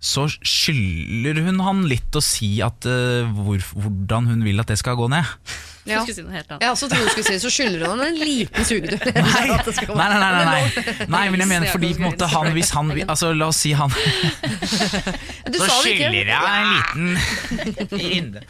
[0.01, 4.79] Så skylder hun han litt å si at, uh, hvor, hvordan hun vil at det
[4.81, 5.29] skal gå ned.
[5.89, 6.01] Ja.
[6.05, 6.65] skulle si noe helt annet.
[6.65, 9.12] Jeg også skulle si så skylder hun en liten sugetur.
[9.16, 11.07] Nei, At det skal nei, nei, nei, nei.
[11.09, 13.72] nei men jeg mener fordi på en måte han, hvis han altså, La oss si
[13.77, 13.93] han
[15.53, 18.45] Du Så skylder jeg en liten runde.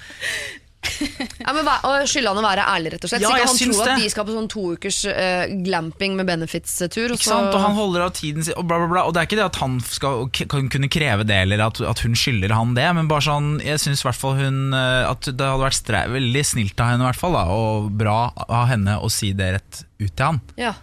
[1.41, 1.69] Ja, men
[2.09, 3.25] Skylder han å være ærlig, rett og slett.
[3.25, 6.29] Ja, så ikke han tror at de skal på sånn to ukers uh, glamping med
[6.29, 7.15] benefits-tur.
[7.17, 7.53] Ikke sant?
[7.55, 9.05] Og han holder av tiden sin, og bla, bla, bla.
[9.09, 12.05] Og det er ikke det at han skal kan kunne kreve det, eller at, at
[12.05, 15.27] hun skylder han det, men bare sånn Jeg syns i hvert fall hun eh, At
[15.27, 18.69] det hadde vært stre veldig snilt av henne, i hvert fall, da, og bra av
[18.71, 20.41] henne å si det rett ut til han.
[20.61, 20.77] ja.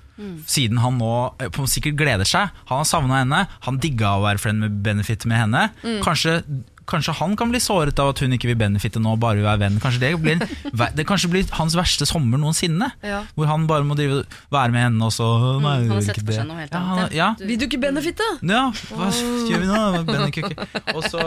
[0.49, 2.49] Siden han nå eh, på sikkert gleder seg.
[2.71, 5.67] Han har savna henne, han digga å være friend med benefit med henne.
[5.83, 5.99] Mm.
[6.05, 6.39] Kanskje,
[6.87, 9.59] kanskje han kan bli såret av at hun ikke vil benefitte nå, bare vil være
[9.65, 9.79] venn.
[9.83, 10.39] Kanskje det blir,
[10.97, 12.89] det kanskje blir hans verste sommer noensinne.
[13.03, 13.21] Ja.
[13.35, 14.23] Hvor han bare må drive,
[14.53, 15.27] være med henne, og så
[15.59, 16.39] nei, han har vil sett ikke for det.
[16.39, 17.27] seg noe helt ja, annet, han- ja.
[17.27, 18.27] Ja, Vil du ikke benefitte?
[18.47, 18.63] ja,
[18.93, 19.81] hva gjør vi nå?
[20.07, 20.67] Bennekukke.
[20.97, 21.23] Og så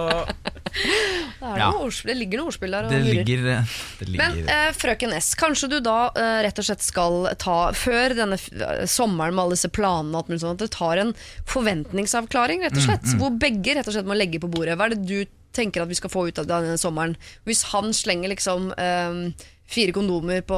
[0.71, 2.87] Det, er ordspill, det ligger noe ordspill der.
[2.87, 3.25] og Det lurer.
[3.25, 7.57] ligger, eh, Men eh, frøken S, kanskje du da eh, rett og slett skal ta,
[7.77, 8.51] før denne f-
[8.91, 11.13] sommeren med alle disse planene, at du tar en
[11.51, 13.07] forventningsavklaring, rett og slett.
[13.13, 14.77] Mm, Hvor begge rett og slett må legge på bordet.
[14.79, 15.19] Hva er det du
[15.53, 17.17] tenker at vi skal få ut av denne sommeren?
[17.49, 20.57] Hvis han slenger liksom eh, fire kondomer på,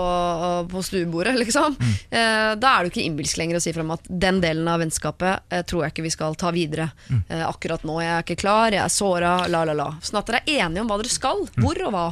[0.73, 1.93] på stuebordet, liksom, Mm.
[2.11, 4.81] eh, da er det jo ikke innbilsk lenger å si frem at den delen av
[4.81, 6.91] vennskapet eh, tror jeg ikke vi skal ta videre.
[7.11, 7.23] Mm.
[7.29, 9.91] Eh, akkurat nå, jeg er ikke klar, jeg er såra, la, la, la.
[10.01, 11.45] Sånn at dere er enige om hva dere skal.
[11.57, 11.63] Mm.
[11.67, 12.07] Hvor og hva.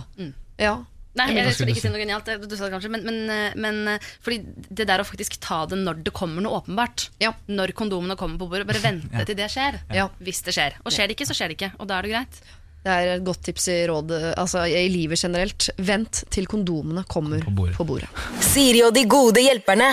[0.61, 0.77] Ja.
[1.19, 3.57] Nei, jeg skulle skal ikke si noe genialt, du sa det kanskje, men, men, eh,
[3.59, 7.33] men eh, fordi det der å faktisk ta det når det kommer noe åpenbart, Ja.
[7.51, 10.07] når kondomene kommer på bordet, bare vente til det skjer, Ja.
[10.23, 10.77] hvis det skjer.
[10.85, 12.39] Og skjer det ikke, så skjer det ikke, og da er det greit.
[12.81, 15.67] Det er et godt tips i rådet, altså, i livet generelt.
[15.85, 17.77] Vent til kondomene kommer På bordet.
[17.77, 18.09] på bordet.
[18.41, 19.91] Siri og de gode hjelperne.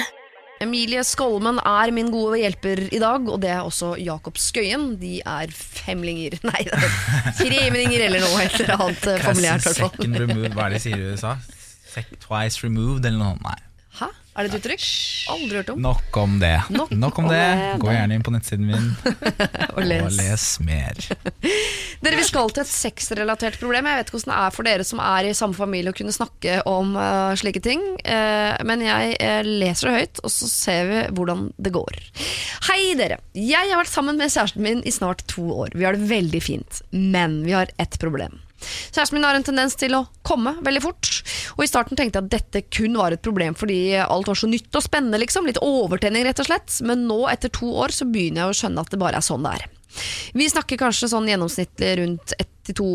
[0.64, 4.96] Emilie Skolmen er min gode hjelper i dag, og det er også Jakob Skøyen.
[5.02, 9.62] De er femlinger Nei, det er tremlinger eller noe helt annet eh, familiært.
[9.62, 9.94] i hvert fall.
[10.00, 11.36] Second remove, hva er det de sier i USA?
[11.92, 13.38] Sec twice removed, eller noe?
[13.44, 13.60] Nei.
[14.38, 14.84] Er det et uttrykk?
[15.34, 15.80] Aldri hørt om.
[15.82, 16.54] Nok om det.
[16.70, 17.46] Nok Nok om det.
[17.82, 18.92] Gå gjerne inn på nettsiden min
[19.76, 20.04] Og les.
[20.06, 21.00] og les mer.
[22.06, 23.90] Dere, Vi skal til et sexrelatert problem.
[23.90, 26.14] Jeg vet ikke hvordan det er for dere som er i samme familie å kunne
[26.14, 27.82] snakke om uh, slike ting.
[28.06, 32.02] Uh, men jeg uh, leser det høyt, og så ser vi hvordan det går.
[32.70, 33.18] Hei, dere.
[33.34, 35.74] Jeg har vært sammen med kjæresten min i snart to år.
[35.74, 38.38] Vi har det veldig fint, men vi har ett problem.
[38.60, 41.12] Kjæresten min har en tendens til å komme veldig fort.
[41.58, 44.49] Og I starten tenkte jeg at dette kun var et problem fordi alt var så
[44.49, 45.22] nytt og spennende.
[45.22, 46.80] liksom, Litt overtenning, rett og slett.
[46.88, 49.45] Men nå, etter to år, så begynner jeg å skjønne at det bare er sånn
[49.45, 49.76] det er.
[50.38, 52.88] Vi snakker kanskje sånn gjennomsnittlig rundt ett til to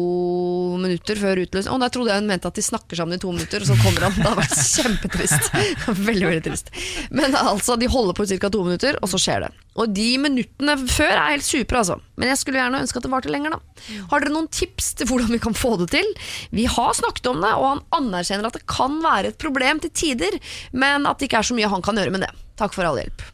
[0.80, 1.72] minutter før utløsning.
[1.72, 3.76] Og da trodde jeg hun mente at de snakker sammen i to minutter, og så
[3.80, 4.16] kommer han.
[4.16, 5.50] Det hadde vært kjempetrist.
[6.08, 6.72] veldig, veldig trist.
[7.14, 8.50] Men altså, de holder på i ca.
[8.52, 9.50] to minutter, og så skjer det.
[9.80, 11.98] Og de minuttene før er helt supre, altså.
[12.20, 13.86] Men jeg skulle gjerne ønske at det varte lenger, da.
[14.12, 16.10] Har dere noen tips til hvordan vi kan få det til?
[16.52, 19.94] Vi har snakket om det, og han anerkjenner at det kan være et problem til
[20.02, 20.36] tider,
[20.76, 22.32] men at det ikke er så mye han kan gjøre med det.
[22.60, 23.24] Takk for all hjelp.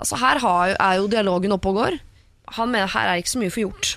[0.00, 1.98] Altså, her er jo dialogen oppe og går.
[2.58, 3.94] Han mener her er ikke så mye for gjort.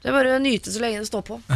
[0.00, 1.40] Det er bare å nyte så lenge det står på.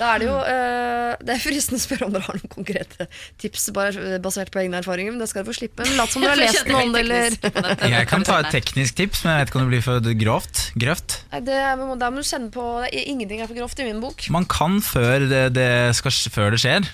[0.00, 3.04] Da er det jo eh, Det er fristende å spørre om dere har noen konkrete
[3.38, 5.84] tips bare basert på egne erfaringer, men det skal dere få slippe.
[5.98, 7.36] Lat som dere har lest noe om det, eller
[7.92, 10.62] Jeg kan ta et teknisk tips, men jeg vet ikke om det blir for grovt.
[10.80, 11.18] Grøft.
[11.34, 13.86] Nei, det, er- Der må du kjenne på det er, Ingenting er for grovt i
[13.90, 14.24] min bok.
[14.32, 15.68] Man kan før det, det,
[16.00, 16.88] skal, før det skjer,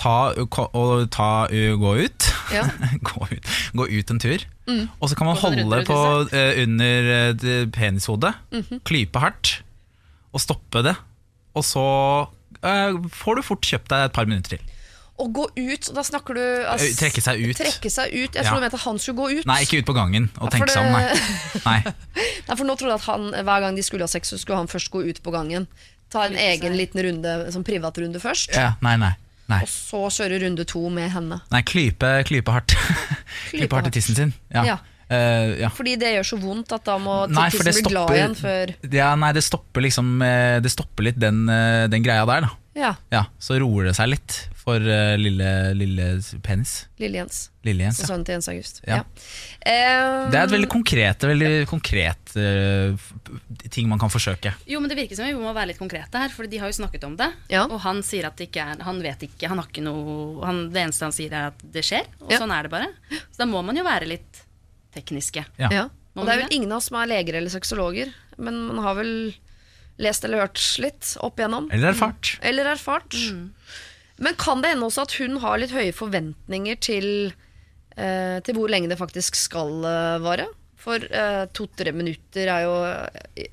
[0.00, 2.30] ta, og ta, gå ut.
[2.56, 2.64] Ja.
[3.04, 3.52] gå ut.
[3.76, 4.48] Gå ut en tur.
[5.00, 5.98] Og så kan man sånn holde på
[6.32, 9.54] uh, under under penishodet, mm penishodet, klype hardt,
[10.34, 10.96] og stoppe det.
[11.58, 11.84] Og så
[12.62, 14.66] uh, får du fort kjøpt deg et par minutter til.
[15.20, 17.56] Å gå ut, og da snakker du altså, trekke seg ut.
[17.58, 18.34] Trekke seg ut.
[18.38, 18.46] Jeg Ja.
[18.48, 19.46] tror du mente at han skulle gå ut.
[19.50, 21.02] Nei, ikke ut på gangen og Ja, tenke seg om, nei.
[21.68, 21.80] nei.
[22.48, 24.62] Nei, for nå trodde jeg at han, hver gang de skulle ha sex, så skulle
[24.62, 25.66] han først gå ut på gangen.
[26.10, 28.56] Ta en egen liten runde, sånn privatrunde først.
[28.56, 29.12] Ja, nei, nei.
[29.50, 29.64] Nei.
[29.66, 31.40] Og så kjøre runde to med henne.
[31.52, 32.76] Nei, klype, klype hardt.
[33.50, 34.32] klype hardt i tissen sin.
[34.54, 34.64] Ja.
[34.74, 34.78] Ja.
[35.10, 35.68] Uh, ja.
[35.74, 39.08] Fordi det gjør så vondt at da må Nei, tissen bli glad igjen før ja,
[39.18, 42.50] Nei, det stopper liksom eh, Det stopper litt den, eh, den greia der, da.
[42.78, 46.06] Ja, Ja, Så roer det seg litt for uh, lille, lille
[46.44, 46.72] penis.
[47.00, 47.38] Lille Jens.
[47.64, 47.96] Lille Jens.
[48.00, 48.08] Så Ja.
[48.12, 48.80] sønnen til Jens August.
[48.86, 48.98] Ja.
[49.64, 52.96] Eh, Det er et veldig konkret, veldig konkret uh,
[53.72, 54.52] ting man kan forsøke.
[54.68, 56.76] Jo, men det virker som vi må være litt konkrete her, for de har jo
[56.80, 57.30] snakket om det.
[57.52, 57.64] Ja.
[57.66, 60.66] Og han sier at det ikke er Han vet ikke, han har ikke noe han,
[60.72, 62.38] Det eneste han sier, er at det skjer, og Ja.
[62.44, 62.88] sånn er det bare.
[63.32, 64.44] Så da må man jo være litt
[64.94, 65.44] tekniske.
[65.58, 65.68] Ja.
[65.70, 65.84] ja.
[66.16, 68.78] Og det er jo vel ingen av oss som er leger eller sexologer, men man
[68.84, 69.32] har vel
[70.00, 71.68] lest eller hørt litt opp igjennom.
[71.70, 72.38] Eller erfart.
[72.42, 73.14] Eller erfart.
[74.20, 77.06] Men kan det hende også at hun har litt høye forventninger til,
[77.96, 80.46] eh, til hvor lenge det faktisk skal eh, vare?
[80.80, 82.74] For eh, to-tre minutter er jo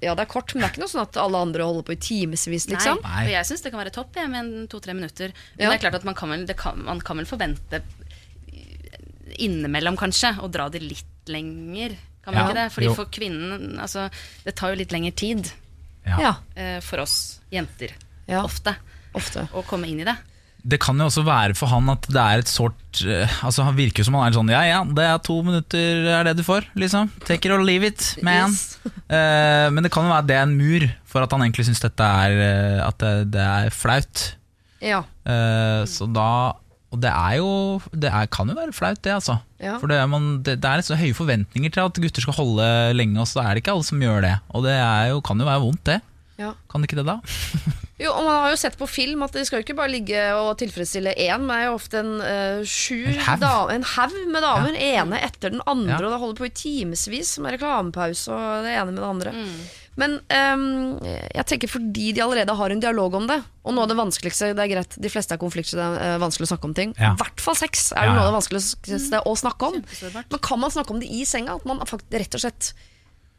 [0.03, 1.95] Ja, det er kort, men det er ikke noe sånn at alle andre holder på
[1.95, 3.01] i timevis, liksom.
[3.03, 5.34] Nei, og jeg syns det kan være topp jeg, med en to-tre minutter.
[5.57, 5.72] Men Ja.
[5.72, 7.82] det er klart at man kan, vel, det kan, man kan vel forvente
[9.38, 11.97] innimellom, kanskje, å dra det litt lenger.
[12.24, 12.47] Kan man Ja.
[12.47, 12.72] ikke det?
[12.74, 12.93] Fordi Jo.
[12.95, 14.09] for kvinnen altså,
[14.43, 15.51] Det tar jo litt lengre tid
[16.05, 16.18] Ja.
[16.20, 17.91] Ja, eh, for oss jenter,
[18.28, 18.43] Ja.
[18.43, 18.76] ofte,
[19.13, 19.47] ofte.
[19.51, 20.15] å komme inn i det.
[20.68, 23.78] Det kan jo også være for han at det er et sårt eh, Altså Han
[23.78, 26.68] virker som han er sånn Ja ja, det er to minutter er det du får,
[26.80, 27.11] liksom.
[27.28, 28.51] Take it or leave it, man.
[28.51, 28.78] Yes.
[29.07, 31.84] Uh, men det kan jo være det er en mur for at han egentlig syns
[31.84, 34.24] dette er eh, At det, det er flaut.
[34.84, 35.03] Ja.
[35.24, 36.28] Uh, så da
[36.93, 37.49] Og det er jo
[37.89, 39.39] Det er, kan jo være flaut, det, altså.
[39.63, 39.78] Ja.
[39.80, 42.68] For det er, man, det, det er så høye forventninger til at gutter skal holde
[42.97, 44.36] lenge, og så er det ikke alle som gjør det.
[44.51, 46.01] Og det er jo, kan jo være vondt, det.
[46.43, 46.53] ja.
[46.70, 47.22] Kan det ikke det, da?
[48.00, 50.20] Jo, og Man har jo sett på film at de skal jo ikke bare ligge
[50.38, 53.39] og tilfredsstille én, men det er jo ofte en uh, sju En haug.
[53.41, 54.76] da- med damer.
[54.78, 56.06] ene etter den andre, Ja.
[56.06, 59.32] og det holder på i timevis med reklamepause og det ene med det andre.
[59.34, 59.68] Mm.
[59.98, 63.89] Men um, jeg tenker fordi de allerede har en dialog om det, og noe av
[63.89, 66.66] det vanskeligste Det er greit, de fleste er konflikter, det er eh, vanskelig å snakke
[66.70, 66.93] om ting.
[67.00, 67.16] I Ja.
[67.18, 69.82] hvert fall sex er Ja, jo noe av det vanskeligste å snakke om.
[70.30, 71.56] Men kan man snakke om det i senga?
[71.56, 72.74] At man faktisk rett og slett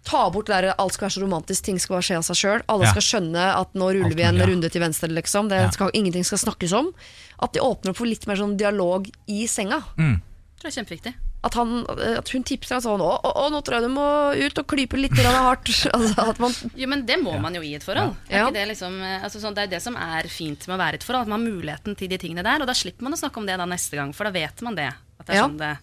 [0.08, 2.40] tar bort det der alt skal være så romantisk, ting skal bare skje av seg
[2.40, 2.62] sjøl.
[2.72, 2.92] Alle Ja.
[2.96, 4.46] skal skjønne at nå ruller vi en ja.
[4.48, 5.48] runde til venstre, liksom.
[5.52, 5.70] Det Ja.
[5.70, 6.92] skal, ingenting skal snakkes om.
[7.40, 9.82] At de åpner opp for litt mer sånn dialog i senga.
[9.98, 10.20] Mm.
[10.58, 11.14] Det er kjempeviktig.
[11.44, 11.84] At, han,
[12.18, 14.66] at hun tipser han sånn Å, å, å, nå tror jeg du må ut og
[14.66, 15.68] klype litt hardt.
[15.94, 18.16] altså, at man, Jo, men det må man jo i et forhold.
[18.28, 18.48] Er Ja.
[18.48, 20.98] ikke det, liksom, eh, altså, sånn, det er det som er fint med å være
[20.98, 22.58] i et forhold, at man har muligheten til de tingene der.
[22.60, 24.74] Og da slipper man å snakke om det da neste gang, for da vet man
[24.74, 24.90] det.
[25.20, 25.46] At det er, Ja.
[25.46, 25.78] sånn, det,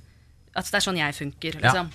[0.56, 1.62] at det er sånn jeg funker.
[1.64, 1.88] Ja.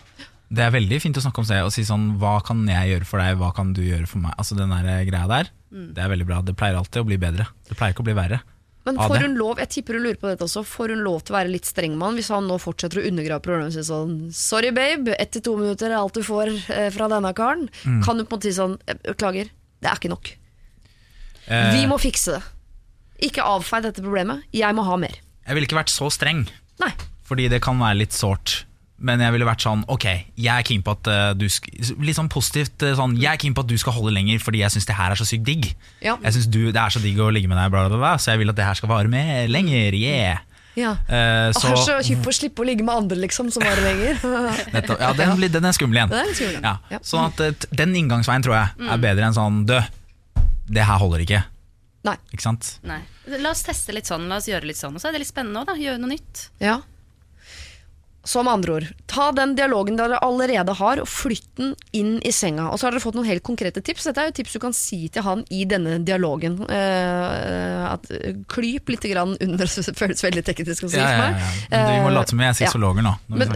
[0.51, 3.07] Det er veldig fint å snakke om det og si sånn Hva kan jeg gjøre
[3.07, 4.32] for deg, hva kan du gjøre for meg?
[4.36, 5.92] Altså den der greia der, Mm.
[5.94, 6.40] det er veldig bra.
[6.42, 7.44] Det pleier alltid å bli bedre.
[7.68, 8.40] Det pleier ikke å bli verre.
[8.84, 11.34] men får hun lov Jeg tipper hun lurer på dette også Får hun lov til
[11.34, 14.32] å være litt streng med han hvis han nå fortsetter å undergrave programmet sitt sånn
[14.34, 15.14] Sorry, babe.
[15.20, 17.68] Ett til to minutter er alt du får eh, fra denne karen.
[17.84, 18.03] Mm.
[18.03, 20.32] Kan du på en måte si sånn «Jeg Beklager, det er ikke nok.
[21.46, 22.42] Eh, Vi må fikse det.
[23.30, 24.42] Ikke avfei dette problemet.
[24.53, 25.14] Jeg må ha mer.
[25.46, 26.46] Jeg ville ikke vært så streng,
[26.80, 26.90] Nei.
[27.28, 28.64] fordi det kan være litt sårt.
[29.01, 30.05] Men jeg ville vært sånn Ok,
[30.36, 31.46] jeg er keen på at eh, du
[32.05, 34.61] Litt sånn positivt eh, sånn Jeg er keen på at du skal holde lenger fordi
[34.61, 35.70] jeg syns det her er så sykt digg.
[36.05, 36.18] Ja.
[36.20, 38.34] Jeg synes du, Det er så digg å ligge med deg, bla, bla, bla, så
[38.34, 39.96] jeg vil at det her skal vare med lenger.
[39.96, 40.42] Yeah.
[40.78, 40.92] Ja.
[41.09, 44.20] Uh, Så, så, hypp å slippe å ligge med andre, liksom, som varer lenger.
[44.76, 46.12] nettopp, ja, den, blir- den er skummel igjen.
[46.12, 47.01] Det er skummel, Ja, ja.
[47.03, 49.88] sånn at Den inngangsveien tror jeg er bedre enn sånn Død,
[50.70, 51.42] det her holder ikke.
[52.07, 52.14] Nei.
[52.32, 52.74] Ikke sant?
[52.86, 53.01] Nei.
[53.42, 54.94] La oss teste litt sånn, la oss gjøre litt sånn.
[54.96, 55.74] Og så er det litt spennende òg, da.
[55.76, 56.46] Gjøre noe nytt.
[56.62, 56.78] Ja.
[58.23, 62.31] Så med andre ord, ta den dialogen dere allerede har, og flytt den inn i
[62.37, 62.66] senga.
[62.68, 64.05] Og så har dere fått noen helt konkrete tips.
[64.11, 66.59] Dette er jo tips du kan si til han i denne dialogen.
[66.68, 68.05] Eh, at
[68.53, 71.41] Klyp litt grann under Det føles veldig teknisk å si Ja, for ja, meg.
[71.41, 71.49] ja.
[71.71, 72.59] Men Vi må Eh, late som vi er ja.
[72.61, 73.14] sexologer nå.
[73.29, 73.49] Men-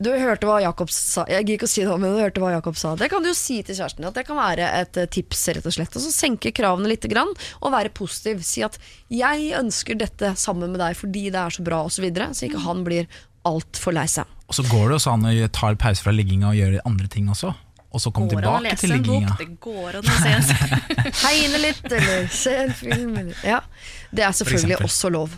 [0.00, 2.52] Du hørte hva Jakob sa Jeg gir ikke å si det, men du hørte hva
[2.56, 2.94] Jakob sa.
[2.96, 5.48] Det kan du jo si til kjæresten din, at det kan være et eh, tips,
[5.52, 5.94] rett og slett.
[5.96, 7.28] Og så senke kravene litt, grann,
[7.60, 8.42] og være positiv.
[8.42, 8.78] Si at
[9.10, 11.96] 'jeg ønsker dette sammen med deg fordi det er så bra', osv.
[11.96, 13.06] Så, videre, så ikke han blir
[13.46, 14.26] altfor lei seg.
[14.46, 17.08] Og så går det også an å ta en pause fra ligginga og gjøre andre
[17.10, 17.54] ting også.
[17.96, 19.34] Og så komme Går tilbake lese til ligginga.
[19.40, 23.16] det går an å se en bok, Tegne litt, eller se en film.
[23.22, 23.42] Eller.
[23.46, 23.60] Ja,
[24.12, 25.36] det er selvfølgelig også lov.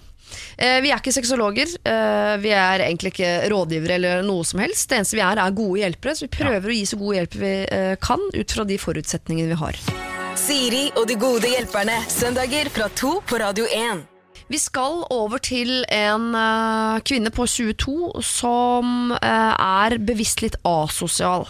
[0.59, 4.89] Eh, vi er ikke sexologer, eh, vi er egentlig ikke rådgivere eller noe som helst.
[4.91, 7.39] Det eneste vi er, er gode hjelpere, så vi prøver å gi så god hjelp
[7.45, 9.81] vi eh, kan ut fra de forutsetningene vi har.
[10.39, 11.97] Siri og de gode hjelperne.
[12.11, 14.05] Søndager fra to på Radio 1.
[14.49, 21.45] Vi skal over til en uh, kvinne på 22 som uh, er bevisst litt asosial.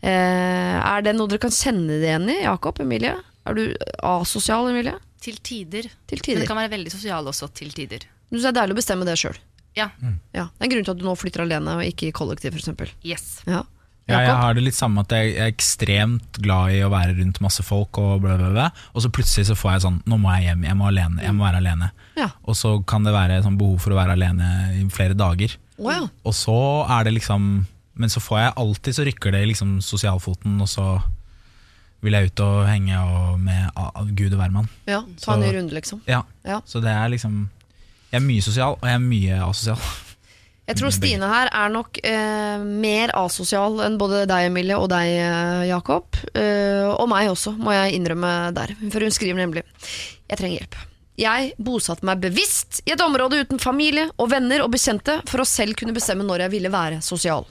[0.00, 3.18] Uh, er det noe dere kan kjenne det igjen i, Jakob, Emilie?
[3.48, 3.64] Er du
[4.00, 4.96] asosial, Emilie?
[5.20, 5.90] Til tider.
[6.08, 6.38] Til tider.
[6.38, 8.08] Men det kan være veldig sosial også, til tider.
[8.28, 9.36] Du synes det er deilig å bestemme det sjøl.
[9.76, 9.90] Ja.
[10.32, 12.56] Ja, det er en grunn til at du nå flytter alene og ikke i kollektiv,
[12.56, 12.96] f.eks.
[13.06, 13.26] Yes.
[13.46, 13.66] Ja.
[14.08, 17.40] Ja, jeg har det litt samme at jeg er ekstremt glad i å være rundt
[17.44, 18.68] masse folk, og bla, bla, bla.
[18.94, 21.34] Og så plutselig så får jeg sånn Nå må jeg hjem, jeg må, alene, jeg
[21.36, 21.90] må være alene.
[22.16, 22.30] Ja.
[22.48, 24.48] Og så kan det være sånn behov for å være alene
[24.78, 25.54] i flere dager.
[25.76, 26.08] Wow.
[26.26, 26.56] Og så
[26.90, 27.44] er det liksom
[27.98, 30.88] Men så får jeg alltid så rykker det i liksom sosialfoten, og så
[32.00, 34.68] vil jeg ut og henge og med gud og hvermann.
[34.86, 35.00] ja.
[35.18, 36.00] Ta en ny runde, liksom.
[36.06, 36.22] Ja.
[36.46, 36.60] Ja.
[36.64, 37.48] Så det er liksom
[38.12, 39.82] Jeg er mye sosial, og jeg er mye asosial.
[40.68, 45.14] Jeg tror Stine her er nok eh, mer asosial enn både deg, Emilie, og deg,
[45.16, 46.18] eh, Jakob.
[46.36, 48.74] Eh, og meg også, må jeg innrømme der.
[48.92, 50.76] For hun skriver nemlig Jeg trenger hjelp.
[51.18, 55.48] Jeg bosatte meg bevisst i et område uten familie og venner og bekjente for å
[55.48, 57.48] selv kunne bestemme når jeg ville være sosial.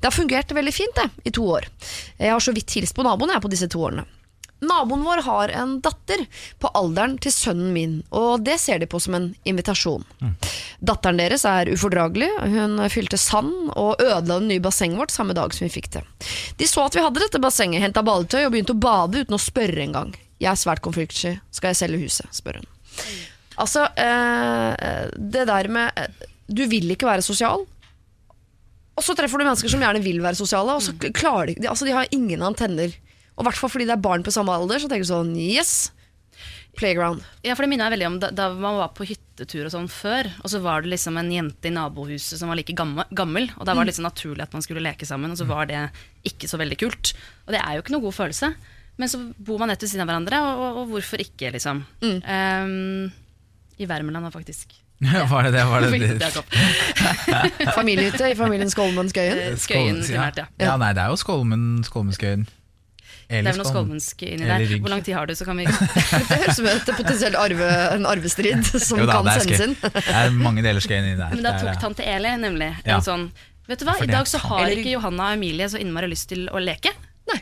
[0.00, 1.68] Det har fungert veldig fint det, i to år.
[2.18, 4.08] Jeg har så vidt hilst på naboen jeg på disse to årene.
[4.64, 6.24] Naboen vår har en datter
[6.62, 10.04] på alderen til sønnen min, og det ser de på som en invitasjon.
[10.84, 15.54] Datteren deres er ufordragelig, hun fylte sand og ødela det nye bassenget vårt samme dag
[15.54, 16.04] som vi fikk det.
[16.60, 19.42] De så at vi hadde dette bassenget, henta badetøy og begynte å bade uten å
[19.42, 20.14] spørre engang.
[20.42, 22.28] Jeg er svært konfliktsky, skal jeg selge huset?
[22.34, 22.68] spør hun.
[23.62, 27.62] Altså, eh, det der med eh, Du vil ikke være sosial,
[28.94, 31.70] og så treffer du mennesker som gjerne vil være sosiale, og så klarer de ikke
[31.70, 32.92] altså de har ingen antenner.
[33.34, 35.34] Og i hvert fall fordi det er barn på samme alder, så tenker du sånn
[35.38, 35.92] yes.
[36.74, 37.22] Playground.
[37.46, 39.88] Ja, for det minner meg veldig om da, da man var på hyttetur og sånn
[39.90, 43.46] før, og så var det liksom en jente i nabohuset som var like gammel, gammel
[43.54, 45.70] og da var det litt sånn naturlig at man skulle leke sammen, og så var
[45.70, 45.84] det
[46.26, 47.14] ikke så veldig kult.
[47.46, 48.54] Og det er jo ikke noe god følelse.
[48.98, 51.82] Men så bor man rett ved siden av hverandre, og, og, og hvorfor ikke, liksom.
[52.02, 53.12] Um,
[53.78, 54.74] I Värmland, faktisk.
[55.30, 55.64] var det det?
[55.64, 57.72] Var det, Det.
[57.74, 59.38] Familiehytte i familien Skolmen Skøyen.
[59.38, 60.46] Eh, Skøyen primært, ja.
[60.62, 60.76] ja.
[60.80, 62.46] Nei, det er jo Skolmen, Skolmenskøyen.
[63.42, 64.64] Det er noe skålmensk inni der.
[64.84, 65.74] Hvor lang tid har du, så kan vi Det
[66.30, 69.74] høres ut som potensielt arve, en arvestrid som da, kan sendes inn.
[69.82, 71.34] Det er mange deler Skøyen inni der.
[71.34, 73.00] Men da tok tante Eli nemlig Ja.
[73.00, 73.26] en sånn
[73.66, 76.46] Vet du hva, i dag så har ikke Johanna og Emilie så innmari lyst til
[76.52, 76.90] å leke.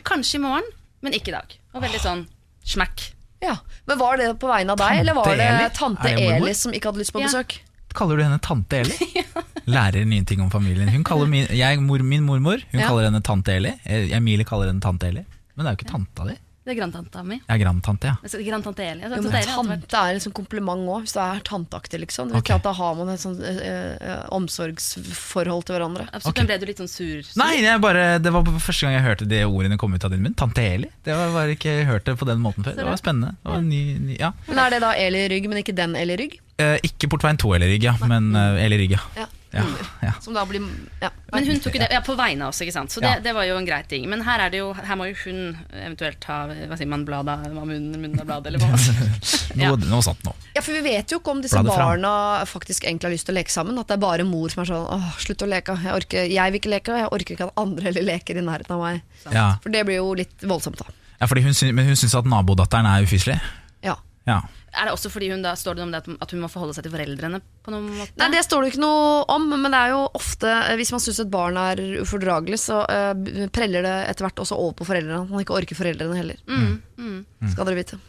[0.07, 0.63] Kanskje i morgen,
[1.03, 1.51] men ikke i dag.
[1.75, 2.21] Og veldig sånn
[2.63, 3.09] smack.
[3.43, 3.57] Ja.
[3.91, 5.65] Men Var det på vegne av deg, eller var det Eli?
[5.75, 6.13] tante?
[6.15, 7.27] Eli som ikke hadde lyst på Ja.
[7.27, 7.57] besøk?
[7.93, 8.95] Kaller du henne tante Eli?
[9.75, 10.87] Lærer nye ting om familien.
[10.95, 12.87] Hun kaller min, jeg, mor, min mormor hun Ja.
[12.87, 13.73] kaller henne tante Eli.
[13.83, 15.25] Eh, Emilie kaller henne tante Eli.
[15.55, 16.39] Men det er jo ikke tanta di.
[16.63, 17.35] Det er grandtanta mi.
[17.43, 18.13] Jeg er grandtante, ja.
[18.23, 19.01] Altså, grandtante Eli.
[19.03, 21.41] Altså, jo, men tante, Eli vært- tante er en sånn kompliment òg, hvis du er
[21.43, 21.99] tanteaktig.
[21.99, 22.29] Liksom.
[22.29, 22.51] Du vet Ok.
[22.55, 26.05] at Da har man et sånt eh, eh, omsorgsforhold til hverandre.
[26.13, 26.37] Absolutt, Ok.
[26.37, 27.21] men ble du litt sånn sur?
[27.21, 27.35] sur?
[27.43, 30.23] Nei, jeg bare, det var første gang jeg hørte de ordene komme ut av din
[30.23, 30.35] munn.
[30.39, 30.87] Tante Eli.
[31.03, 32.75] Det var bare ikke hørt det på den måten før.
[32.79, 33.35] Det var spennende.
[33.43, 34.31] Det var en ny, ny, ja.
[34.47, 36.39] Men Er det da Eli Rygg, men ikke den Eli Rygg?
[36.59, 38.99] Eh, ikke Portveien 2 Eli Rygg, ja, men eh, Eli Rygg, ja.
[39.17, 39.25] Ja.
[39.53, 39.63] Ja,
[40.01, 40.11] ja.
[40.21, 40.63] Som da blir
[41.01, 41.09] ja.
[41.33, 42.91] Men hun tok jo det ja, på vegne av oss, ikke sant?
[42.93, 43.19] så det, Ja.
[43.21, 44.07] det var jo en grei ting.
[44.09, 47.35] Men her, er det jo, her må jo hun eventuelt ta hva sier man, bladet,
[47.53, 48.71] hva munnen, munnen av bladet, eller hva?
[48.73, 49.75] Noe, Ja.
[49.75, 50.33] noe sånt noe.
[50.55, 51.91] Ja, for vi vet jo ikke om disse Bladet fram.
[52.01, 52.13] barna
[52.49, 53.77] faktisk egentlig har lyst til å leke sammen.
[53.81, 55.77] At det er bare mor som er sånn åh, slutt å leke.
[55.83, 58.45] Jeg, orker, jeg vil ikke leke, og jeg orker ikke at andre heller leker i
[58.45, 59.01] nærheten av meg.
[59.31, 59.45] Ja.
[59.63, 60.89] For det blir jo litt voldsomt, da.
[61.21, 63.37] Ja, fordi hun men hun syns at nabodatteren er ufyselig.
[63.85, 63.95] Ja.
[64.27, 64.41] Ja.
[64.73, 66.87] Er det også fordi hun da, står det om det at, hun må forholde seg
[66.87, 68.15] til foreldrene på noen måte?
[68.17, 71.03] Nei, Det står det ikke noe om, men det er jo ofte eh, hvis man
[71.03, 73.13] syns et barn er ufordragelig, så uh,
[73.53, 75.21] preller det etter hvert også over på foreldrene.
[75.27, 76.41] At man ikke orker foreldrene heller.
[76.49, 77.51] Mm, mm.
[77.53, 78.01] Skal dere vite.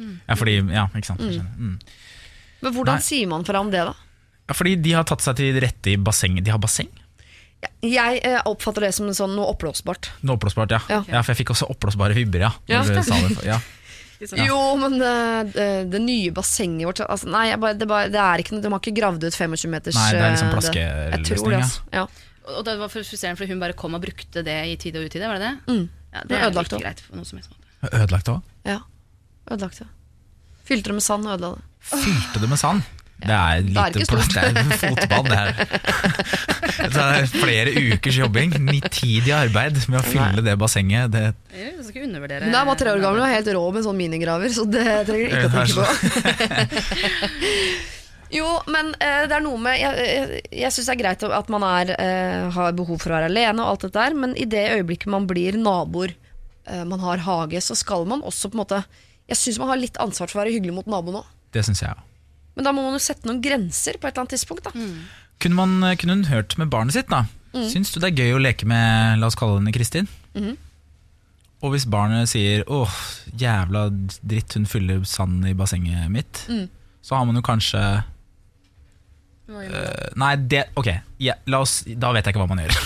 [0.00, 1.24] ja, fordi Ja, ikke sant.
[1.24, 1.44] jeg.
[1.56, 1.78] Mm.
[2.60, 3.08] Men hvordan Nei.
[3.08, 3.96] sier man fra om det, da?
[4.50, 6.44] Ja, fordi de har tatt seg til rette i bassenget.
[6.44, 6.90] De har basseng?
[7.84, 10.10] Jeg eh, oppfatter det som sånn noe oppblåsbart.
[10.24, 10.80] Noe oppblåsbart, ja.
[10.88, 11.02] Ja.
[11.08, 11.20] ja.
[11.22, 12.52] For jeg fikk også oppblåsbare vibber, ja.
[12.68, 13.60] Ja.
[14.20, 14.28] det.
[14.36, 14.42] Liksom.
[14.46, 18.20] Jo, men eh, det, det nye bassenget vårt altså, Nei, jeg bare, det, bare, det
[18.20, 20.54] er ikke noe De har ikke gravd ut 25 meters Nei, det er liksom eh,
[20.56, 21.86] plaskeløsning, det, altså.
[21.96, 22.04] Ja.
[22.50, 25.28] Og det var frustrerende, for hun bare kom og brukte det i tide og utide,
[25.30, 25.72] var det det?
[25.72, 25.84] Mm.
[26.12, 26.84] Ja, Det det er ødelagt ikke også.
[26.84, 27.66] greit på noe som helst måte.
[28.02, 28.40] Ødelagt òg?
[28.68, 28.78] ja.
[29.50, 29.86] Ødelagt ja.
[30.68, 31.64] Fylte det med sand og ødela det.
[31.90, 32.82] Fylte det med sand?
[33.20, 34.30] Det er lite plass.
[34.32, 35.52] Det er fotball, det her.
[36.90, 38.54] Det er flere ukers jobbing.
[38.64, 41.12] Nitidig arbeid med å fylle det bassenget.
[41.12, 43.82] Det, Jeg skal undervurdere Hun er bare tre år gammel og er helt rå med
[43.82, 45.84] en sånn minigraver, så det trenger du ikke å tenke på.
[48.30, 51.48] Jo, men uh, det er noe med Jeg, jeg, jeg syns det er greit at
[51.50, 54.46] man er, uh, har behov for å være alene, og alt dette der, men i
[54.46, 56.14] det øyeblikket man blir naboer,
[56.70, 58.84] uh, man har hage, så skal man også på en måte
[59.30, 61.34] Jeg syns man har litt ansvar for å være hyggelig mot naboen òg.
[61.54, 62.06] det syns jeg òg.
[62.60, 64.66] Men da må man jo sette noen grenser på et eller annet tidspunkt.
[64.68, 64.72] da
[65.40, 67.22] Kunne, man- kunne hun hørt med barnet sitt, da?
[67.54, 67.64] Mm.
[67.72, 70.06] Syns du det er gøy å leke med La oss kalle henne Kristin?
[70.36, 70.56] Mm.
[71.62, 72.92] Og hvis barnet sier 'åh,
[73.36, 73.88] jævla
[74.20, 76.68] dritt, hun fyller sand i bassenget mitt', Mm.
[77.02, 78.04] så har man jo kanskje
[79.50, 80.86] Øh, Nei, det Ok,
[81.18, 82.76] ja, oss, da vet jeg ikke hva man gjør.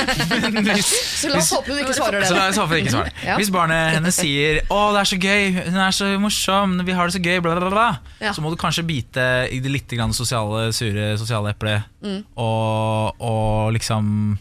[0.74, 0.90] Hvis,
[1.20, 2.28] Så la oss håpe hun ikke svarer det.
[2.30, 3.12] så la oss håpe det ikke svarer.
[3.24, 3.36] Ja.
[3.38, 7.06] Hvis barnet hennes sier 'Å, det er så gøy, hun er så morsom, vi har
[7.08, 7.88] det så gøy', bla, bla, bla,
[8.20, 8.32] Ja.
[8.32, 12.24] så må du kanskje bite i det litt sosiale, sure sosiale eplet, Mm.
[12.36, 14.38] og, og liksom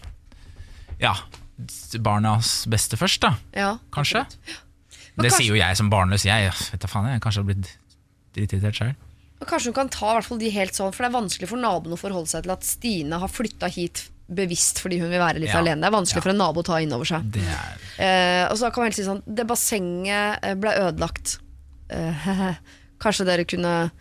[1.00, 1.14] Ja,
[2.00, 3.34] barnas beste først, da.
[3.56, 3.78] Ja.
[3.92, 4.26] Kanskje.
[4.26, 6.24] Det kanskje- sier jo jeg som barnløs.
[6.26, 7.78] Jeg vet da faen, jeg kanskje har blitt
[8.36, 8.96] dritirritert sjøl.
[9.48, 11.96] Kanskje hun kan ta hvert fall de helt sånn, for det er vanskelig for naboen
[11.96, 15.50] å forholde seg til at Stine har flytta hit bevisst fordi hun vil være litt
[15.54, 15.60] Ja.
[15.62, 15.82] alene.
[15.82, 16.22] Det er vanskelig Ja.
[16.22, 17.32] for en nabo å ta inn over seg.
[17.32, 21.40] Det er Eh, og så kan man helt si sånn Det bassenget eh, ble ødelagt.
[21.90, 22.56] Eh,
[23.00, 23.92] kanskje dere kunne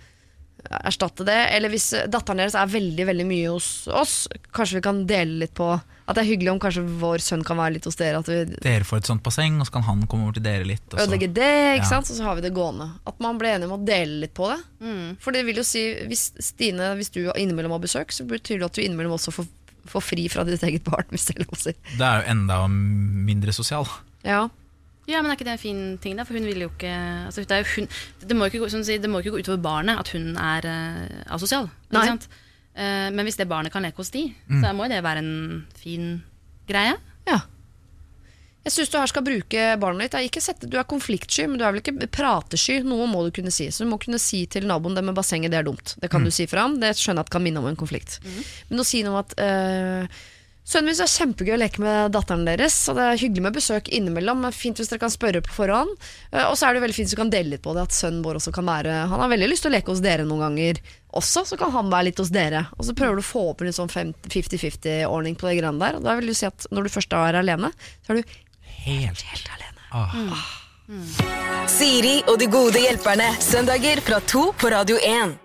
[0.84, 1.38] erstatte det?
[1.54, 5.54] Eller hvis datteren deres er veldig veldig mye hos oss, kanskje vi kan dele litt
[5.54, 8.22] på At det er hyggelig om kanskje vår sønn kan være litt hos dere.
[8.22, 10.64] At vi Dere får et sånt basseng, og så kan han komme over til dere
[10.64, 10.86] litt.
[10.88, 11.04] Og så.
[11.04, 11.90] Ødelegge det, ikke Ja.
[11.90, 12.08] sant?
[12.08, 12.86] Og så har vi det gående.
[13.06, 14.58] At man blir enige om å dele litt på det.
[14.80, 15.18] Mm.
[15.20, 18.70] For det vil jo si, hvis Stine, hvis du innimellom har besøk, så betyr det
[18.70, 19.46] at du innimellom også får,
[19.92, 21.76] får fri fra ditt eget barn, hvis det er lov å si.
[21.98, 23.84] Det er jo enda mindre sosial.
[24.24, 24.48] Ja.
[25.08, 26.24] Ja, men er ikke det en fin ting, da?
[26.24, 26.92] For hun vil jo ikke
[27.28, 27.88] altså, det, er jo hun,
[28.24, 30.68] det, må jo ikke gå, si, det må ikke gå utover barnet at hun er
[30.68, 31.68] uh, asosial.
[31.92, 32.02] Nei.
[32.02, 32.28] Ikke sant?
[32.78, 34.28] Eh, men hvis det barnet kan leke hos de,
[34.62, 35.36] så må jo det være en
[35.78, 36.10] fin
[36.70, 36.96] greie.
[37.28, 37.40] ja.
[38.66, 40.14] Jeg syns du her skal bruke barnet ditt.
[40.18, 42.82] Jeg ikke sett, du er konfliktsky, men du er vel ikke pratesky.
[42.84, 43.70] Noe må du kunne si.
[43.72, 45.94] Så du må kunne si til naboen det med bassenget, det er dumt.
[46.02, 46.74] Det kan du si fra om.
[46.82, 48.18] Det skjønner jeg at kan minne om en konflikt.
[48.68, 50.20] Men å si noe om at eh,
[50.68, 52.74] Sønnen min er kjempegøy å leke med datteren deres.
[52.92, 54.42] Og det er hyggelig med besøk innimellom.
[54.52, 55.94] Fint hvis dere kan spørre på forhånd.
[56.32, 57.86] Eh, Og så er det veldig fint hvis du kan dele litt på det.
[57.88, 60.26] At sønnen vår også kan være Han har veldig lyst til å leke hos dere
[60.28, 60.82] noen ganger
[61.18, 62.66] også, så kan han være litt hos dere.
[62.76, 65.96] Og så prøver du å få opp en litt sånn 50-50-ordning på det greiene der.
[65.96, 67.72] Og da vil du si at når du først er alene,
[68.04, 68.36] så er du
[68.84, 69.24] Helt.
[69.32, 69.88] helt alene.
[69.90, 70.46] Ah.
[71.68, 73.32] Siri og de gode hjelperne.
[73.40, 75.38] Søndager fra to på Radio 1.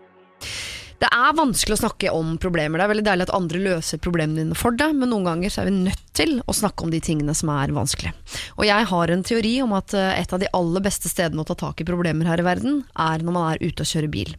[1.03, 2.79] Det er vanskelig å snakke om problemer.
[2.79, 5.63] Det er veldig deilig at andre løser problemene dine for deg, men noen ganger så
[5.63, 8.13] er vi nødt til å snakke om de tingene som er vanskelig.
[8.57, 11.47] Og jeg har en teori om at eh, et av de aller beste stedene å
[11.47, 14.33] ta tak i problemer her i verden, er når man er ute og kjører bil.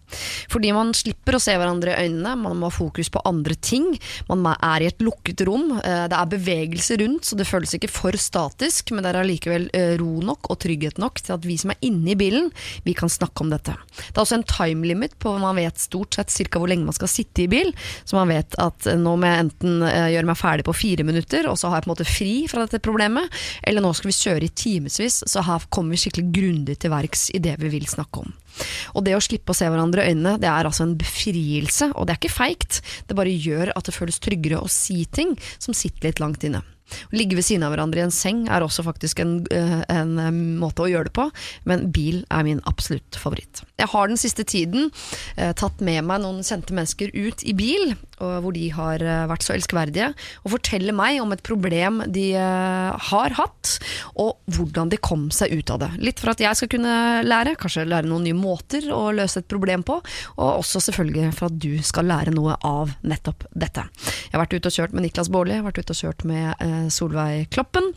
[0.53, 3.91] Fordi man slipper å se hverandre i øynene, man må ha fokus på andre ting,
[4.31, 7.93] man er i et lukket rom, eh, det er bevegelse rundt, så det føles ikke
[7.93, 11.59] for statisk, men det er allikevel eh, ro nok og trygghet nok til at vi
[11.61, 12.51] som er inne i bilen,
[12.87, 13.77] vi kan snakke om dette.
[13.99, 16.97] Det er også en time limit på man vet stort sett cirka hvor lenge man
[16.97, 17.73] skal sitte i bil,
[18.07, 21.59] så man vet at nå må jeg enten gjøre meg ferdig på fire minutter, og
[21.61, 24.49] så har jeg på en måte fri fra dette problemet, eller nå skal vi kjøre
[24.49, 28.25] i timevis, så her kommer vi skikkelig grundig til verks i det vi vil snakke
[28.25, 28.35] om.
[28.95, 32.07] Og det å slippe å se hverandre i øynene, det er altså en befrielse, og
[32.07, 35.77] det er ikke feigt, det bare gjør at det føles tryggere å si ting som
[35.77, 36.63] sitter litt langt inne.
[36.85, 40.19] Å ligge ved siden av hverandre i en seng er også faktisk en, eh, en
[40.21, 41.29] eh, måte å gjøre det på,
[41.69, 43.65] men bil er min absolutt favoritt.
[43.81, 44.91] Jeg har den siste tiden
[45.37, 49.57] eh, tatt med meg noen kjente mennesker ut i bil, hvor de har vært så
[49.57, 50.13] elskverdige,
[50.47, 53.73] og forteller meg om et problem de har hatt,
[54.15, 55.89] og hvordan de kom seg ut av det.
[55.99, 56.95] Litt for at jeg skal kunne
[57.27, 59.99] lære, kanskje lære noen nye måter å løse et problem på,
[60.39, 63.83] og også selvfølgelig for at du skal lære noe av nettopp dette.
[63.99, 66.74] Jeg har vært ute og kjørt med Niklas Baarli, vært ute og kjørt med eh,
[66.89, 67.95] Solveig Kloppen.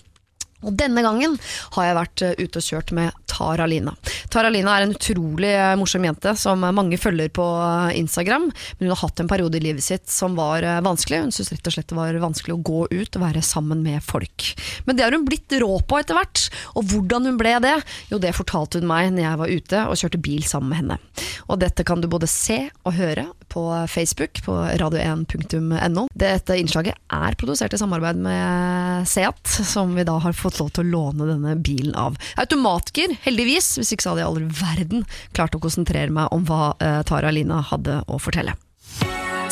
[0.65, 1.35] Og denne gangen
[1.75, 3.93] har jeg vært eh, ute og kjørt med Tara Lina.
[4.33, 8.47] Tara Lina er en utrolig eh, morsom jente som mange følger på eh, Instagram.
[8.49, 11.21] Men hun har hatt en periode i livet sitt som var vanskelig.
[11.27, 14.01] Hun syntes rett og slett det var vanskelig å gå ut og være sammen med
[14.05, 14.49] folk.
[14.89, 16.47] Men det har hun blitt rå på etter hvert.
[16.73, 17.75] Og hvordan hun ble det,
[18.09, 20.99] jo det fortalte hun meg når jeg var ute og kjørte bil sammen med henne.
[21.47, 26.07] Og dette kan du både se og høre på Facebook på radio1.no.
[26.17, 30.85] Dette innslaget er produsert i samarbeid med Seat, som vi da har fått lov til
[30.85, 32.17] å låne denne bilen av.
[32.41, 35.05] Automatgir, heldigvis, hvis ikke så hadde jeg aldri i verden
[35.37, 38.55] klart å konsentrere meg om hva eh, Tara Lina hadde å fortelle.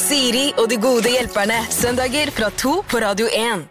[0.01, 1.61] Siri og de gode hjelperne.
[1.71, 3.63] Søndager fra to på Radio 1.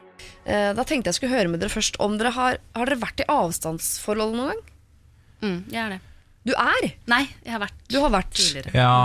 [0.44, 3.22] Eh, da tenkte jeg skulle høre med dere først om dere har, har dere vært
[3.24, 4.64] i avstandsforhold noen gang?
[5.44, 6.00] Mm, jeg er det.
[6.44, 6.90] Du er!
[7.08, 8.72] Nei, jeg har vært Du har vært tidligere.
[8.76, 8.98] Ja,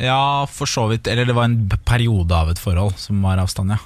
[0.00, 1.06] ja, for så vidt.
[1.10, 3.78] Eller det var en periode av et forhold som var avstand, ja.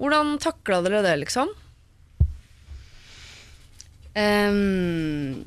[0.00, 1.52] Hvordan takla dere det, liksom?
[4.18, 5.44] Ehm,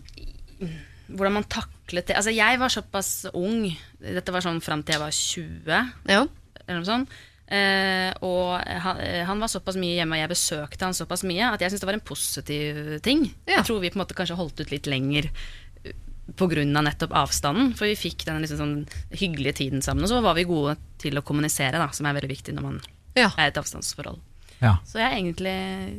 [1.11, 3.70] hvordan man taklet det Altså, jeg var såpass ung.
[4.01, 6.26] Dette var sånn fram til jeg var 20, Ja.
[6.66, 7.09] eller noe sånt.
[7.45, 11.51] Uh, og han, eh, han var såpass mye hjemme, og jeg besøkte han såpass mye,
[11.53, 13.28] at jeg syntes det var en positiv ting.
[13.45, 13.59] Ja.
[13.59, 15.93] Jeg tror vi på en måte kanskje holdt ut litt lenger pga.
[16.36, 17.76] på grunn av nettopp avstanden.
[17.78, 21.13] For vi fikk den liksom sånn hyggelige tiden sammen, og så var vi gode til
[21.13, 22.82] å kommunisere, da, som er veldig viktig når man
[23.13, 23.30] ja.
[23.38, 24.18] er i et avstandsforhold.
[24.62, 24.78] Ja.
[24.88, 25.56] Så jeg er egentlig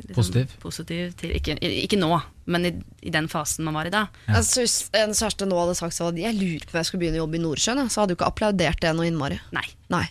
[0.07, 0.53] liksom Positiv?
[0.63, 2.11] positiv til ikke, ikke nå,
[2.49, 2.71] men i,
[3.05, 4.05] i den fasen man var i da.
[4.27, 7.19] Altså, hvis en kjæreste nå hadde sagt at Jeg lurer på om jeg skulle begynne
[7.21, 9.37] å jobbe i Nordsjøen, så hadde du ikke applaudert det noe innmari.
[9.55, 9.67] Nei.
[9.93, 10.05] Nei.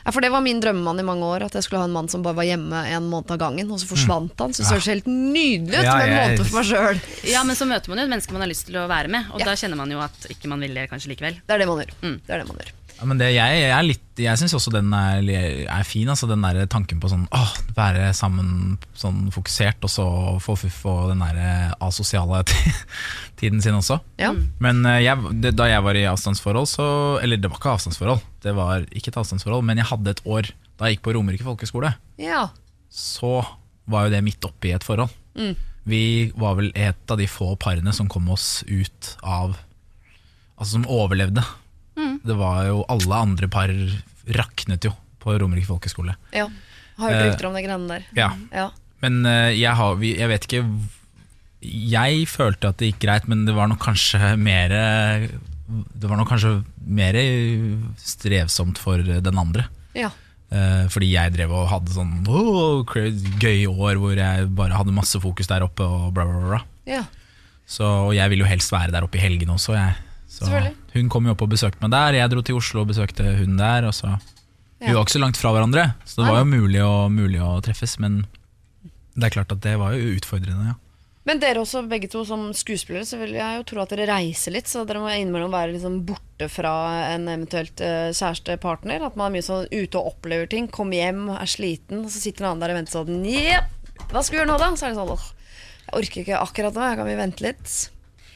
[0.00, 2.06] Ja, for det var min drømmemann i mange år, at jeg skulle ha en mann
[2.08, 4.54] som bare var hjemme en måned av gangen, og så forsvant han.
[4.56, 7.02] Så det høres helt nydelig ut Ja, med en måned for meg sjøl.
[7.28, 9.28] Ja, men så møter man jo et menneske man har lyst til å være med,
[9.34, 9.50] og Ja.
[9.50, 11.36] da kjenner man jo at ikke man vil det kanskje likevel.
[11.44, 11.92] Det er det man gjør.
[12.00, 12.16] Mm.
[12.24, 12.72] Det er det man gjør.
[13.00, 15.24] Ja, men det, jeg, jeg, er litt, jeg syns også den er,
[15.72, 20.04] er fin, altså den der tanken på sånn åh, være sammen sånn fokusert, og så
[20.44, 22.74] få, få den der asosiale ti-
[23.40, 23.96] tiden sin også.
[24.20, 24.34] Ja.
[24.60, 26.86] Men eh, jeg, det, da jeg var i avstandsforhold, så
[27.24, 30.52] Eller det var ikke avstandsforhold, det var ikke et avstandsforhold, men jeg hadde et år
[30.76, 31.94] da jeg gikk på Romerike folkehøgskole.
[32.20, 32.46] ja.
[32.90, 33.40] Så
[33.90, 35.08] var jo det midt oppi et forhold.
[35.38, 35.52] Mm.
[35.88, 36.02] Vi
[36.38, 39.56] var vel et av de få parene som kom oss ut av
[40.60, 41.40] Altså som overlevde.
[42.24, 43.72] Det var jo Alle andre par
[44.36, 46.16] raknet jo på Romerike folkeskole.
[46.32, 46.48] ja.
[47.00, 48.02] Har hørt Eh, rykter om de greiene der.
[48.16, 48.26] Ja.
[48.52, 48.66] Ja.
[49.00, 50.64] Men eh, jeg, har, jeg vet ikke
[51.64, 56.28] Jeg følte at det gikk greit, men det var nok kanskje mer Det var nok
[56.28, 56.50] kanskje
[56.84, 57.16] mer
[58.00, 59.68] strevsomt for den andre.
[59.94, 60.10] ja.
[60.50, 62.82] Eh, fordi jeg drev og hadde sånn oh,
[63.38, 65.86] gøy år hvor jeg bare hadde masse fokus der oppe.
[65.86, 66.58] Og bla bla bla
[66.90, 67.04] ja.
[67.70, 69.76] Så, Og jeg ville jo helst være der oppe i helgene også.
[69.78, 69.94] Jeg.
[70.40, 70.60] Så
[70.96, 72.18] hun kom jo opp og besøkte meg der.
[72.22, 73.88] Jeg dro til Oslo og besøkte hun der.
[73.88, 74.16] Og så.
[74.80, 77.58] Vi var ikke så langt fra hverandre, så det var jo mulig å, mulig å
[77.64, 77.98] treffes.
[78.00, 78.22] Men
[79.12, 80.72] det er klart at det var jo utfordrende.
[80.72, 80.78] Ja.
[81.28, 84.54] Men dere også, begge to som skuespillere, så vil jeg jo tro at dere reiser
[84.54, 84.70] litt.
[84.70, 86.72] Så dere må innimellom være liksom borte fra
[87.10, 89.04] en eventuelt uh, kjærestepartner.
[89.04, 90.70] At man er mye sånn ute og opplever ting.
[90.72, 93.76] Kommer hjem, er sliten, og så sitter en annen der og venter sånn Jepp,
[94.10, 94.72] hva skal vi gjøre nå, da?
[94.74, 95.28] Så er det sånn åh,
[95.84, 97.74] jeg orker ikke akkurat nå, jeg kan vi vente litt.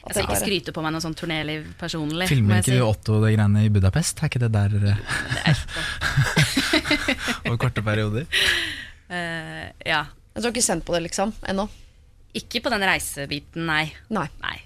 [0.05, 2.27] Jeg skal ikke skryte på meg noe sånn turnéliv personlig.
[2.29, 2.77] Filmer ikke si.
[2.77, 4.21] du Otto det greiene i Budapest?
[4.21, 5.63] Er ikke det der eh,
[7.47, 8.27] Over korte perioder?
[9.09, 10.03] Uh, ja.
[10.35, 11.65] Du har ikke sendt på det, liksom, ennå.
[12.37, 13.87] Ikke på den reisebiten, nei.
[14.13, 14.27] Nei.
[14.43, 14.57] nei.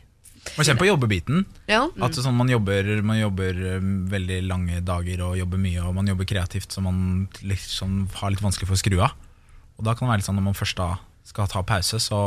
[0.58, 1.44] Man kjenner på jobbebiten.
[1.70, 1.84] Ja.
[2.04, 6.10] At sånn, man jobber, man jobber eh, veldig lange dager og jobber mye, og man
[6.10, 9.16] jobber kreativt, så man liksom har litt vanskelig for å skru av.
[9.78, 10.90] Og da kan det være litt sånn når man først da
[11.30, 12.20] skal ta pause, så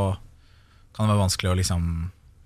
[0.94, 1.88] kan det være vanskelig å liksom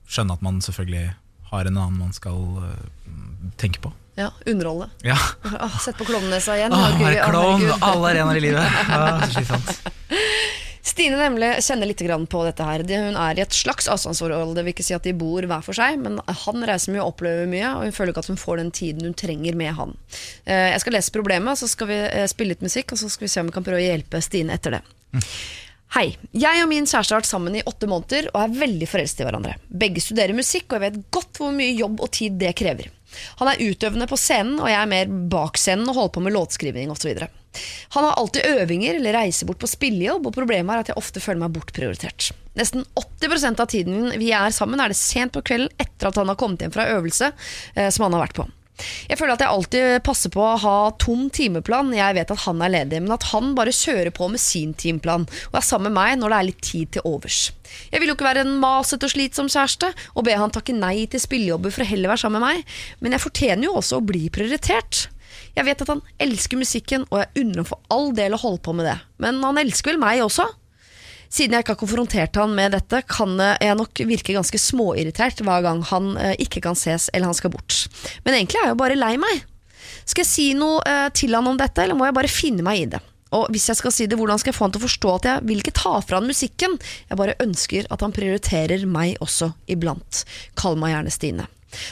[0.07, 1.07] skjønne at man selvfølgelig
[1.53, 3.93] har en annen man skal eh, tenke på.
[4.19, 4.89] ja underholde.
[5.07, 5.17] Ja.
[5.45, 6.73] Åh, Sett på klovnenesa igjen.
[6.75, 7.67] Åh, Å, være klovn!
[7.81, 8.81] Alle arenaer i livet.
[8.91, 9.77] Ja, slitsomt.
[10.87, 12.01] Stine nemlig kjenner litt
[12.31, 12.83] på dette her.
[12.87, 14.55] Hun er i et slags avstandsforhold.
[14.57, 17.11] Det vil ikke si at de bor hver for seg, men han reiser mye og
[17.17, 19.97] opplever mye, og hun føler ikke at hun får den tiden hun trenger med han.
[20.47, 23.27] Eh, Jeg skal lese problemet, så skal vi eh, spille litt musikk, og så skal
[23.27, 24.83] vi se om vi kan prøve å hjelpe Stine etter det.
[25.95, 26.17] Hei.
[26.35, 29.27] Jeg og min kjæreste har vært sammen i åtte måneder og er veldig forelsket i
[29.29, 29.55] hverandre.
[29.71, 32.91] Begge studerer musikk, og jeg vet godt hvor mye jobb og tid det krever.
[33.41, 36.35] Han er utøvende på scenen, og jeg er mer bak scenen og holder på med
[36.35, 37.23] låtskriving osv.
[37.95, 41.23] Han har alltid øvinger eller reiser bort på spillejobb, og problemet er at jeg ofte
[41.23, 42.33] føler meg bortprioritert.
[42.59, 42.85] Nesten
[43.23, 46.39] 80% av tiden vi er sammen, er det sent på kvelden etter at han har
[46.41, 48.49] kommet hjem fra øvelse eh, som han har vært på.
[49.09, 51.95] Jeg føler at jeg alltid passer på å ha tom timeplan.
[51.97, 55.27] Jeg vet at han er ledig, men at han bare kjører på med sin timeplan
[55.51, 57.41] og er sammen med meg når det er litt tid til overs.
[57.93, 61.07] Jeg vil jo ikke være en masete og slitsom kjæreste og be han takke nei
[61.11, 64.07] til spillejobber for å heller være sammen med meg, men jeg fortjener jo også å
[64.07, 65.07] bli prioritert.
[65.57, 68.63] Jeg vet at han elsker musikken, og jeg unner ham for all del å holde
[68.65, 70.49] på med det, men han elsker vel meg også?
[71.29, 75.43] Siden jeg ikke har konfrontert han med dette, kan eh, jeg nok virke ganske småirritert
[75.47, 77.85] hver gang han eh, ikke kan ses eller han skal bort.
[78.25, 79.45] Men egentlig er jeg jo bare lei meg.
[80.07, 82.85] Skal jeg si noe eh, til han om dette, eller må jeg bare finne meg
[82.85, 83.03] i det?
[83.35, 85.29] Og hvis jeg skal si det, hvordan skal jeg få han til å forstå at
[85.29, 86.79] jeg vil ikke ta fra han musikken?
[87.11, 90.23] Jeg bare ønsker at han prioriterer meg også iblant.
[90.59, 91.49] Kall meg gjerne Stine.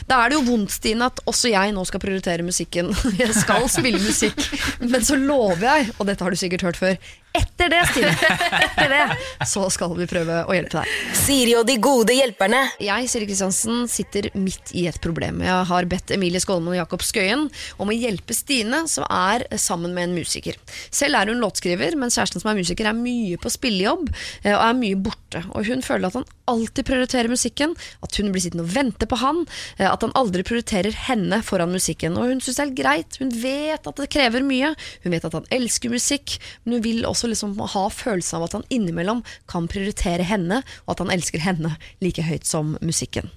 [0.09, 2.89] Da er det jo vondt, Stine, at også jeg nå skal prioritere musikken.
[3.21, 4.39] Jeg skal spille musikk,
[4.81, 6.95] men så lover jeg, og dette har du sikkert hørt før,
[7.35, 8.13] etter det, Stine,
[8.61, 9.03] etter det,
[9.49, 10.95] så skal vi prøve å hjelpe deg.
[11.17, 12.61] Siri og de gode hjelperne.
[12.83, 15.41] Jeg, Siri Kristiansen, sitter midt i et problem.
[15.45, 17.47] Jeg har bedt Emilie Skålmann og Jakob Skøyen
[17.81, 20.57] om å hjelpe Stine, som er sammen med en musiker.
[20.93, 24.63] Selv er hun låtskriver, men kjæresten som er musiker, er mye på spillejobb eh, og
[24.63, 25.43] er mye borte.
[25.53, 27.75] Og hun føler at han alltid prioriterer musikken,
[28.05, 29.43] at hun blir sittende og vente på han,
[29.77, 32.17] eh, at han aldri prioriterer henne foran musikken.
[32.19, 33.19] Og hun syns det er greit.
[33.21, 34.73] Hun vet at det krever mye.
[35.03, 38.55] Hun vet at han elsker musikk, men hun vil også liksom ha følelsen av at
[38.57, 39.21] han innimellom
[39.51, 43.31] kan prioritere henne, og at han elsker henne like høyt som musikken.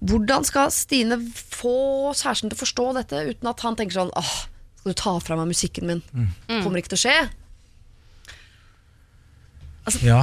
[0.00, 4.34] Hvordan skal Stine få kjæresten til å forstå dette uten at han tenker sånn åh,
[4.80, 6.02] skal du ta fra meg musikken min?
[6.48, 7.16] Kommer ikke til å skje.
[10.04, 10.20] Ja.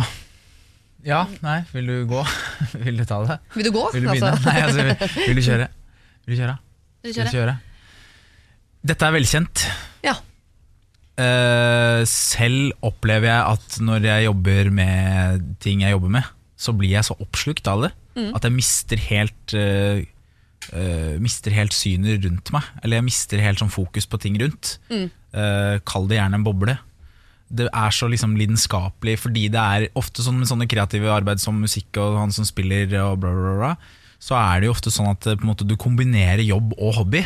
[1.05, 1.23] ja.
[1.43, 2.23] Nei, vil du gå?
[2.85, 3.39] vil du ta det?
[3.57, 3.83] Vil du gå?
[3.93, 4.33] Vil du begynne?
[4.33, 4.49] Altså.
[4.49, 5.67] Nei, altså, vil, vil du kjøre?
[6.27, 6.55] Vil du kjøre?
[6.57, 7.31] Vil du Vil du kjøre?
[7.31, 7.51] kjøre?
[8.87, 9.61] Dette er velkjent.
[10.03, 10.13] Ja.
[11.17, 16.93] Eh, selv opplever jeg at når jeg jobber med ting jeg jobber med, så blir
[16.93, 19.99] jeg så oppslukt av det at jeg mister helt uh,
[20.73, 22.65] uh, Mister helt synet rundt meg.
[22.81, 24.77] Eller jeg mister helt sånn fokus på ting rundt.
[24.89, 26.77] Eh, kall det gjerne en boble.
[27.47, 31.59] Det er så liksom lidenskapelig, fordi det er ofte sånn med sånne kreative arbeid som
[31.61, 33.69] musikk og han som spiller og bla, bla, bla,
[34.19, 37.21] så er det jo ofte sånn at måte, du kombinerer jobb og hobby.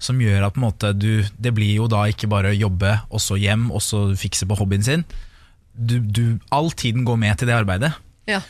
[0.00, 3.22] Som gjør at på en måte, du, det blir jo da ikke bare jobbe og
[3.22, 5.04] så hjem og så fikse på hobbyen sin.
[5.76, 7.92] Du, du, all tiden går med til det arbeidet.
[8.30, 8.40] Ja.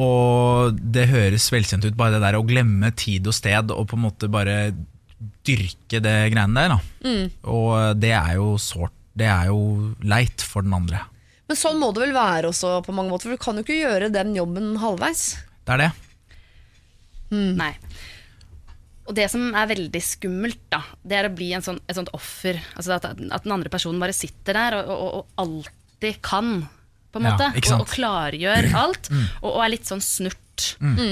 [0.00, 3.98] Og det høres velkjent ut, bare det der å glemme tid og sted og på
[3.98, 4.72] en måte bare
[5.46, 6.74] dyrke det greiene der.
[6.74, 7.14] Da.
[7.52, 8.94] Og det er jo sårt.
[9.14, 11.04] Det er jo leit for den andre.
[11.46, 13.76] Men sånn må det vel være også på mange måter, for du kan jo ikke
[13.76, 15.36] gjøre den jobben halvveis.
[15.68, 15.90] Det er det.
[17.60, 17.72] Nei.
[19.04, 22.12] Og det som er veldig skummelt, da, det er å bli en sånn, et sånt
[22.16, 22.60] offer.
[22.78, 26.54] Altså at, at den andre personen bare sitter der og, og, og alltid kan,
[27.12, 27.50] på en måte.
[27.52, 29.10] Ja, og, og klargjør alt.
[29.42, 30.40] Og, og er litt sånn snurt.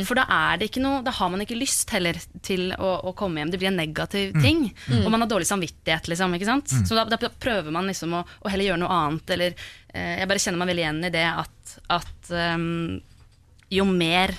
[0.07, 2.15] For da er det ikke noe Da har man ikke lyst heller
[2.47, 3.51] til å, å komme hjem.
[3.51, 4.69] Det blir en negativ ting.
[5.03, 6.37] Og man har dårlig samvittighet, liksom.
[6.39, 6.71] Ikke sant?
[6.87, 9.35] Så da, da prøver man liksom å, å heller gjøre noe annet.
[9.37, 9.57] Eller
[9.93, 13.01] eh, jeg bare kjenner meg veldig igjen i det at, at um,
[13.73, 14.35] jo mer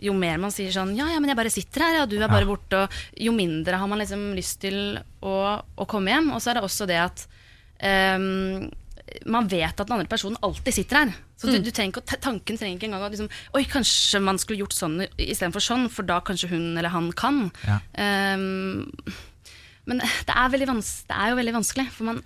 [0.00, 2.30] jo mer man sier sånn Ja, ja, men jeg bare sitter her, ja, du er
[2.30, 2.84] bare borte.
[2.84, 6.30] Og jo mindre har man liksom lyst til å, å komme hjem.
[6.34, 7.24] Og så er det også det at
[7.84, 8.68] um,
[9.30, 11.16] man vet at den andre personen alltid sitter her.
[11.40, 14.60] Så du, du trenger ikke, Tanken trenger ikke engang å liksom, Oi, kanskje man skulle
[14.60, 17.46] gjort sånn istedenfor sånn, for da kanskje hun eller han kan.
[17.64, 17.80] Ja.
[18.36, 18.88] Um,
[19.88, 22.20] men det er, det er jo veldig vanskelig, for man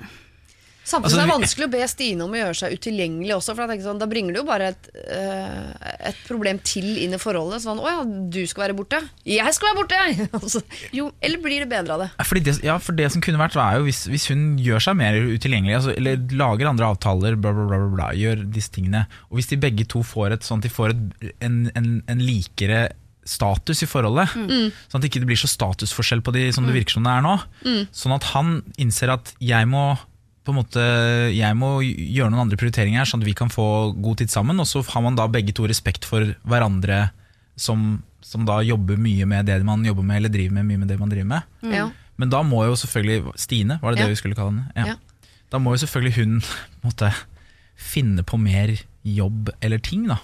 [0.85, 3.55] Samtidig Altså, er det vanskelig å be Stine om å gjøre seg utilgjengelig også.
[3.57, 5.71] For sånn, Da bringer du jo bare et, øh,
[6.11, 7.65] et problem til inn i forholdet.
[7.65, 9.01] Sånn 'Å ja, du skal være borte'.
[9.25, 10.63] 'Jeg skal være borte!' Altså,
[10.93, 12.11] jo, eller blir det bedre av det?
[12.27, 14.97] Fordi det, ja, for det som kunne vært er jo hvis, hvis hun gjør seg
[14.97, 19.39] mer utilgjengelig, altså, eller lager andre avtaler, bla, bla, bla, bla, gjør disse tingene, og
[19.39, 22.91] hvis de begge to får et at de får et, en, en, en likere
[23.25, 26.99] status i forholdet, sånn at det ikke blir så statusforskjell på de som det virker
[26.99, 27.39] som det er nå,
[27.97, 29.95] sånn at han innser at jeg må
[30.45, 30.83] på en måte,
[31.33, 33.65] jeg må gjøre noen andre prioriteringer her, sånn at vi kan få
[33.97, 37.07] god tid sammen, og så har man da begge to respekt for hverandre
[37.57, 40.89] som, som da jobber mye med det man jobber med, eller driver med mye med
[40.93, 41.55] det man driver med.
[41.73, 41.87] Ja.
[42.21, 44.13] Men da må jo selvfølgelig Stine, var det det Ja.
[44.13, 44.69] vi skulle kalle henne?
[44.77, 44.93] Ja.
[44.93, 45.31] Ja.
[45.51, 46.37] Da må jo selvfølgelig hun
[46.85, 47.13] måtte,
[47.75, 48.71] finne på mer
[49.03, 50.21] jobb eller ting, da.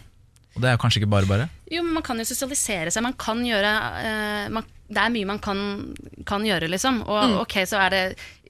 [0.54, 1.48] Og det er jo kanskje ikke bare bare.
[1.70, 3.04] Jo, men man kan jo sosialisere seg.
[3.06, 5.60] Man kan gjøre uh, man, Det er mye man kan,
[6.26, 6.98] kan gjøre, liksom.
[7.06, 8.00] Og ok, så, er det,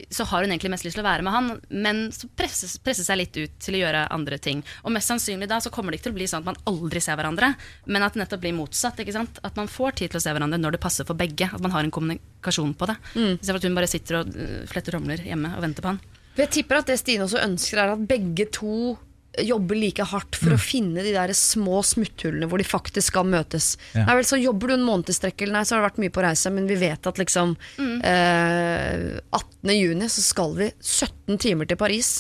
[0.09, 3.11] så har hun egentlig mest lyst til å være med han, men så presses, presses
[3.11, 4.63] seg litt ut til å gjøre andre ting.
[4.87, 7.03] Og mest sannsynlig da så kommer det ikke til å bli sånn at man aldri
[7.05, 7.53] ser hverandre,
[7.93, 9.05] men at det nettopp blir motsatt.
[9.05, 9.43] ikke sant?
[9.45, 11.51] At man får tid til å se hverandre når det passer for begge.
[11.53, 12.97] At man har en kommunikasjon på det.
[13.37, 16.01] Istedenfor at hun bare sitter og eh, fletter tomler hjemme og venter på han.
[16.41, 18.95] Jeg tipper at det Stine også ønsker, er at begge to
[19.39, 23.77] jobber like hardt for å finne de der små smutthullene hvor de faktisk skal møtes.
[23.95, 24.03] Ja.
[24.09, 26.01] Nei vel, Så jobber du en måned i strekk, eller nei, så har det vært
[26.03, 29.73] mye på reise, men vi vet at liksom eh, 18.
[29.77, 32.11] juni så skal vi 17 timer til Paris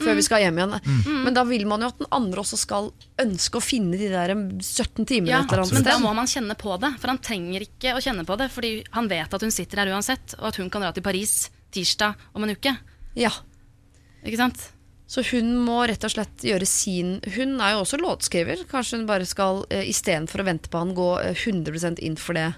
[0.00, 0.76] før vi skal hjem igjen.
[1.24, 2.90] Men da vil man jo at den andre også skal
[3.20, 6.28] ønske å finne de der 17 timene Ja, et eller annet men da må man
[6.30, 6.92] kjenne på det.
[7.00, 9.94] For han trenger ikke å kjenne på det, fordi han vet at hun sitter her
[9.94, 12.74] uansett, og at hun kan dra til Paris tirsdag om en uke.
[13.18, 13.32] Ja.
[14.26, 14.68] Ikke sant?
[15.10, 18.62] Så hun må rett og slett gjøre sin Hun er jo også låtskriver.
[18.70, 22.38] Kanskje hun bare skal uh, istedenfor å vente på han, gå eh, 100% inn for
[22.38, 22.52] det.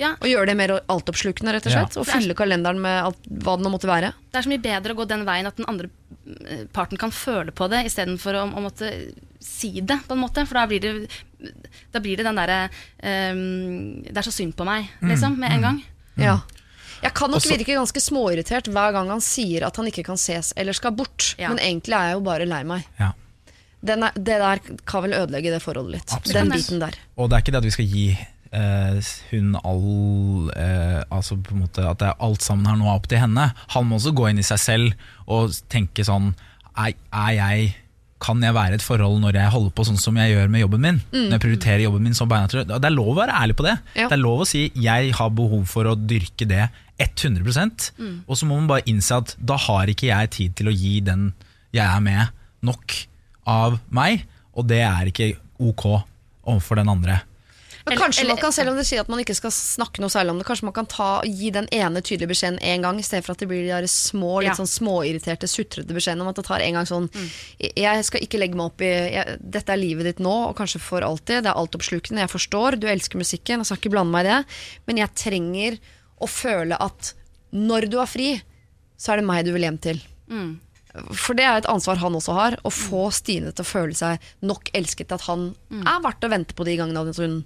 [0.00, 1.82] Ja, Og gjøre det mer altoppslukende, rett og Ja.
[1.82, 1.96] slett.
[2.00, 4.14] Og fylle kalenderen med alt, hva det nå måtte være.
[4.32, 5.90] Det er så mye bedre å gå den veien at den andre
[6.48, 8.88] eh, parten kan føle på det, istedenfor å, å måtte
[9.44, 10.46] si det, på en måte.
[10.48, 10.94] For da blir det,
[11.92, 12.70] da blir det den derre
[13.04, 15.82] um, Det er så synd på meg, liksom, med en gang.
[16.16, 16.38] Ja.
[17.02, 20.16] Jeg kan nok Også- virke ganske småirritert hver gang han sier at han ikke kan
[20.18, 21.34] ses eller skal bort.
[21.38, 21.48] Ja.
[21.52, 22.84] Men egentlig er jeg jo bare lei meg.
[22.98, 23.12] Ja.
[23.84, 26.10] Den er, det der kan vel ødelegge det forholdet litt.
[26.16, 26.34] Absolutt.
[26.34, 26.94] Den biten der.
[27.16, 28.06] Og det er ikke det at vi skal gi
[28.50, 32.88] eh, hun all eh, Altså på en måte at det er alt sammen her nå
[32.88, 33.52] er opp til henne.
[33.76, 34.92] Han må også gå inn i seg selv
[35.28, 36.34] og tenke sånn
[36.78, 37.76] Er, er jeg
[38.22, 40.62] kan jeg være i et forhold når jeg holder på sånn som jeg gjør med
[40.64, 41.00] jobben min?
[41.14, 42.66] Når jeg prioriterer jobben min som beinhardt.
[42.68, 43.76] Det er lov å være ærlig på det.
[43.94, 44.08] Ja.
[44.10, 46.66] Det er lov å si jeg har behov for å dyrke det
[46.98, 47.92] 100%
[48.26, 50.98] Og så må man bare innse at da har ikke jeg tid til å gi
[51.06, 51.30] den
[51.74, 52.32] jeg er med,
[52.64, 52.94] nok
[53.46, 54.24] av meg.
[54.58, 55.84] Og det er ikke ok
[56.48, 57.20] overfor den andre.
[57.88, 60.10] Men Eller- kanskje man kan, selv om det sier at man ikke skal snakke noe
[60.12, 63.02] særlig om det, kanskje man kan ta, gi den ene tydelige beskjeden én gang, i
[63.06, 64.58] stedet for at det blir de der små, litt Ja.
[64.60, 67.08] sånn småirriterte, sutrete beskjedene om at det tar en gang sånn
[67.58, 70.80] Jeg skal ikke legge meg opp i jeg, Dette er livet ditt nå, og kanskje
[70.80, 71.42] for alltid.
[71.44, 72.20] Det er altoppslukende.
[72.20, 74.44] Jeg forstår, du elsker musikken, jeg skal ikke blande meg i det.
[74.86, 75.78] Men jeg trenger
[76.20, 77.14] å føle at
[77.52, 78.42] når du har fri,
[78.98, 80.00] så er det meg du vil hjem til.
[81.14, 84.18] For det er et ansvar han også har, å få Stine til å føle seg
[84.42, 87.44] nok elsket at han er verdt å vente på de gangene hun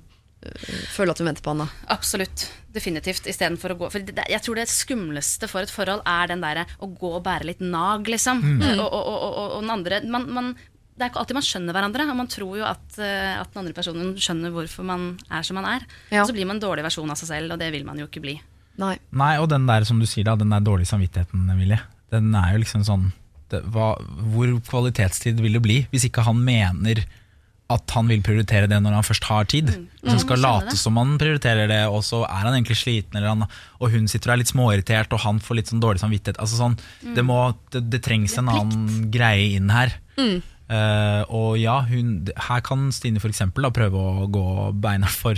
[0.92, 1.64] føler at hun venter på han.
[1.64, 2.46] da Absolutt.
[2.72, 3.28] Definitivt.
[3.30, 6.66] Istedenfor å gå For det, jeg tror det skumleste for et forhold er den derre
[6.82, 8.42] å gå og bære litt nag, liksom.
[8.72, 10.52] Og, og, og, og, og den andre man, man,
[10.96, 13.62] Det er ikke alltid man skjønner hverandre, og man tror jo at, eh, at den
[13.62, 15.86] andre personen skjønner hvorfor man er som man er.
[16.10, 16.22] Ja.
[16.22, 18.08] Og så blir man en dårlig versjon av seg selv, og det vil man jo
[18.08, 18.36] ikke bli.
[18.80, 18.94] Nei.
[19.12, 21.82] Nei, og den der som du sier da, den der dårlige samvittigheten, Emilie,
[22.12, 23.10] den er jo liksom sånn
[23.52, 23.94] det, hva,
[24.32, 27.02] Hvor kvalitetstid vil det bli hvis ikke han mener
[27.70, 29.70] at han vil prioritere det når han først har tid?
[30.02, 30.78] Hvis han skal Mm, late det.
[30.78, 33.44] som han prioriterer det, og så er han egentlig sliten, eller han,
[33.80, 36.36] og hun sitter og er litt småirritert, og han får litt sånn dårlig samvittighet.
[36.38, 37.14] Altså sånn, Mm.
[37.14, 37.38] det, må,
[37.70, 39.94] det, det trengs en annen greie inn her.
[40.18, 44.44] Eh, og ja, hun, her kan Stine eksempel prøve å gå
[44.80, 45.34] beina for,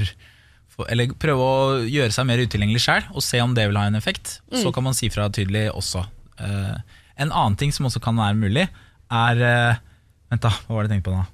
[0.68, 3.86] for Eller prøve å gjøre seg mer utilgjengelig sjøl, og se om det vil ha
[3.86, 4.40] en effekt.
[4.52, 6.04] Så kan man si fra tydelig også.
[6.40, 6.78] Uh,
[7.16, 8.68] en annen ting som også kan være mulig,
[9.10, 9.76] er uh,
[10.30, 11.24] Vent, da, hva var det jeg tenkte på nå?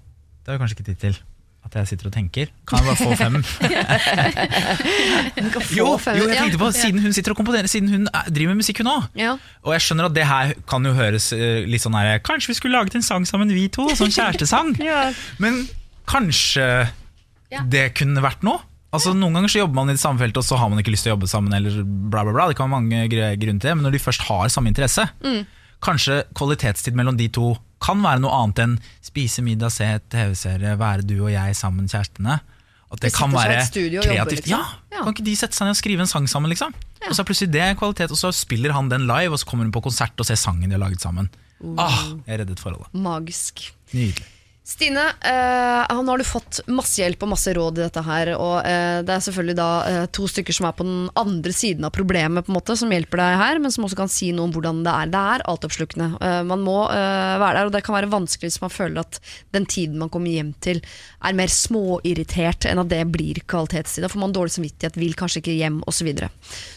[0.51, 1.19] Det har vi kanskje ikke tid til.
[1.61, 2.49] At jeg sitter og tenker.
[2.67, 3.35] Kan jeg bare få fem?
[5.71, 8.63] Jo, jo, jeg tenkte på Siden hun sitter og komponerer, siden hun er- driver med
[8.65, 9.05] musikk, hun òg.
[9.19, 9.35] Ja.
[9.63, 12.57] Og jeg skjønner at det her kan jo høres eh, litt sånn her Kanskje vi
[12.59, 13.87] skulle laget en sang sammen, vi to?
[13.95, 14.75] Sånn kjærestesang.
[15.39, 15.63] Men
[16.11, 16.67] kanskje
[17.71, 18.65] det kunne vært noe?
[18.91, 20.91] Altså Noen ganger så jobber man i det samme feltet, og så har man ikke
[20.97, 21.55] lyst til å jobbe sammen.
[21.55, 24.25] Eller bla bla bla, Det kan være mange grunner til det Men når de først
[24.27, 25.05] har samme interesse,
[25.85, 28.75] kanskje kvalitetstid mellom de to kan være noe annet enn
[29.11, 32.39] spise middag, se et TV-serie, være du og jeg sammen, kjærestene.
[32.91, 33.93] At det De kan være kreativt.
[33.95, 34.51] jobber, liksom.
[34.51, 35.05] Ja, Ja.
[35.05, 36.75] Kan ikke de sette seg ned og skrive en sang sammen, liksom?
[37.07, 39.65] Og så er plutselig det kvalitet, og så spiller han den live, og så kommer
[39.65, 41.31] hun på konsert og ser sangen de har laget sammen.
[41.79, 42.89] Ah, jeg reddet forholdet.
[42.95, 43.63] Magisk.
[43.93, 44.25] Nydelig.
[44.71, 48.29] Stine, eh, nå har du fått masse hjelp og masse råd i dette her.
[48.37, 51.89] Og eh, det er selvfølgelig da eh, to stykker som er på den andre siden
[51.89, 54.47] av problemet, på en måte, som hjelper deg her, men som også kan si noe
[54.47, 55.11] om hvordan det er.
[55.11, 56.09] Det er altoppslukende.
[56.23, 59.19] Eh, man må eh, være der, og det kan være vanskelig hvis man føler at
[59.57, 60.85] den tiden man kommer hjem til,
[61.19, 64.07] er mer småirritert enn at det blir kvalitetstid.
[64.07, 66.01] Da får man dårlig samvittighet, vil kanskje ikke hjem, osv.
[66.01, 66.31] Så, videre.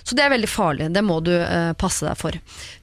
[0.03, 0.89] så det er veldig farlig.
[0.91, 2.35] Det må du eh, passe deg for.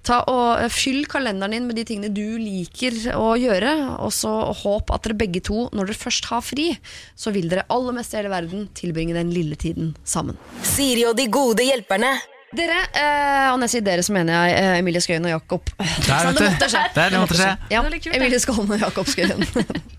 [0.06, 4.32] Ta og eh, Fyll kalenderen din med de tingene du liker å gjøre, og så
[4.62, 6.70] håp at dere begge to, når dere først har fri,
[7.18, 10.38] så vil dere aller mest i hele verden tilbringe den lille tiden sammen.
[10.66, 12.16] Siri og de gode hjelperne.
[12.50, 15.68] Dere, eh, og når jeg sier dere, så mener jeg eh, Emilie Skøyen og Jakob.
[15.78, 16.48] Der, vet det du.
[16.48, 16.80] måtte skje.
[16.96, 17.50] Der, det måtte skje.
[17.70, 17.82] Ja.
[18.18, 19.44] Emilie Skålen og Jakob Skøyen.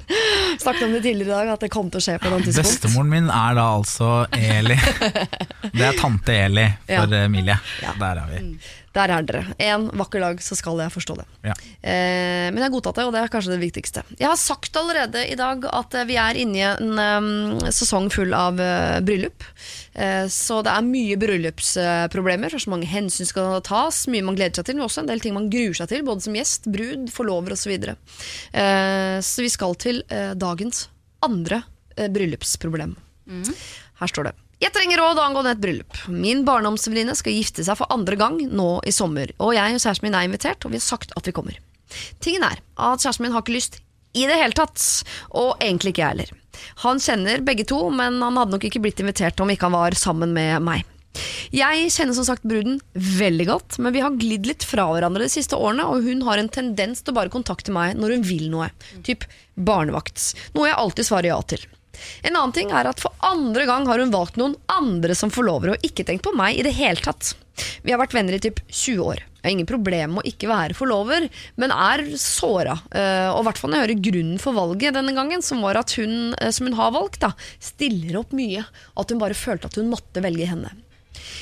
[0.61, 2.67] Snakket om det tidligere i dag, at det kom til å skje på et tidspunkt.
[2.67, 4.75] Bestemoren min er da altså Eli.
[5.77, 7.23] Det er tante Eli for Ja.
[7.29, 7.55] Emilie.
[7.85, 7.95] Ja.
[8.03, 8.41] Der er vi.
[8.95, 9.43] Der er dere.
[9.61, 11.27] En vakker dag så skal jeg forstå det.
[11.47, 11.53] Ja.
[11.79, 14.03] Eh, men jeg har godtatt det, og det er kanskje det viktigste.
[14.19, 18.09] Jeg har sagt allerede i dag at eh, vi er inne i en um, sesong
[18.11, 19.47] full av uh, bryllup.
[19.93, 22.57] Eh, så det er mye bryllupsproblemer.
[22.59, 25.35] så mange hensyn skal tas, mye man gleder seg til, men også en del ting
[25.35, 27.71] man gruer seg til, både som gjest, brud, forlover osv.
[27.71, 27.95] Så,
[28.59, 30.87] eh, så vi skal til eh, dagens
[31.25, 31.63] andre
[31.95, 32.95] eh, bryllupsproblem.
[34.01, 34.37] Her står det.
[34.61, 35.95] Jeg trenger råd angående et bryllup.
[36.13, 40.05] Min barndomsvenninne skal gifte seg for andre gang nå i sommer, og jeg og kjæresten
[40.05, 41.57] min er invitert, og vi har sagt at vi kommer.
[42.21, 43.79] Tingen er at kjæresten min har ikke lyst
[44.13, 44.85] i det hele tatt,
[45.33, 46.37] og egentlig ikke jeg heller.
[46.83, 49.97] Han kjenner begge to, men han hadde nok ikke blitt invitert om ikke han var
[49.97, 50.85] sammen med meg.
[51.51, 55.33] Jeg kjenner som sagt bruden veldig godt, men vi har glidd litt fra hverandre de
[55.33, 58.47] siste årene, og hun har en tendens til å bare kontakte meg når hun vil
[58.53, 58.69] noe.
[59.03, 59.25] Typ
[59.57, 60.35] barnevakt.
[60.53, 61.65] Noe jeg alltid svarer ja til.
[62.23, 65.75] En annen ting er at for andre gang har hun valgt noen andre som forlovere,
[65.77, 67.33] og ikke tenkt på meg i det hele tatt.
[67.85, 69.19] Vi har vært venner i typ 20 år.
[69.41, 71.25] Jeg har ingen problem med å ikke være forlover,
[71.57, 72.75] men er såra.
[72.93, 75.79] eh, Og i hvert fall når jeg hører grunnen for valget denne gangen, som var
[75.81, 78.63] at hun, eh, som hun har valgt, da, stiller opp mye.
[78.97, 80.69] At hun bare følte at hun måtte velge henne.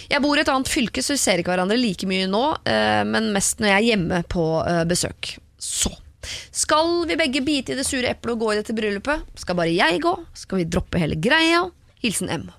[0.09, 3.03] Jeg bor i et annet fylke, så vi ser ikke hverandre like mye nå, eh,
[3.03, 4.45] men mest når jeg er hjemme på
[4.87, 5.37] besøk.
[5.59, 5.91] Så
[6.25, 9.23] skal vi begge bite i det sure eplet og gå i dette bryllupet?
[9.39, 10.13] Skal bare jeg gå?
[10.37, 11.63] Skal vi droppe hele greia?
[12.03, 12.49] Hilsen M.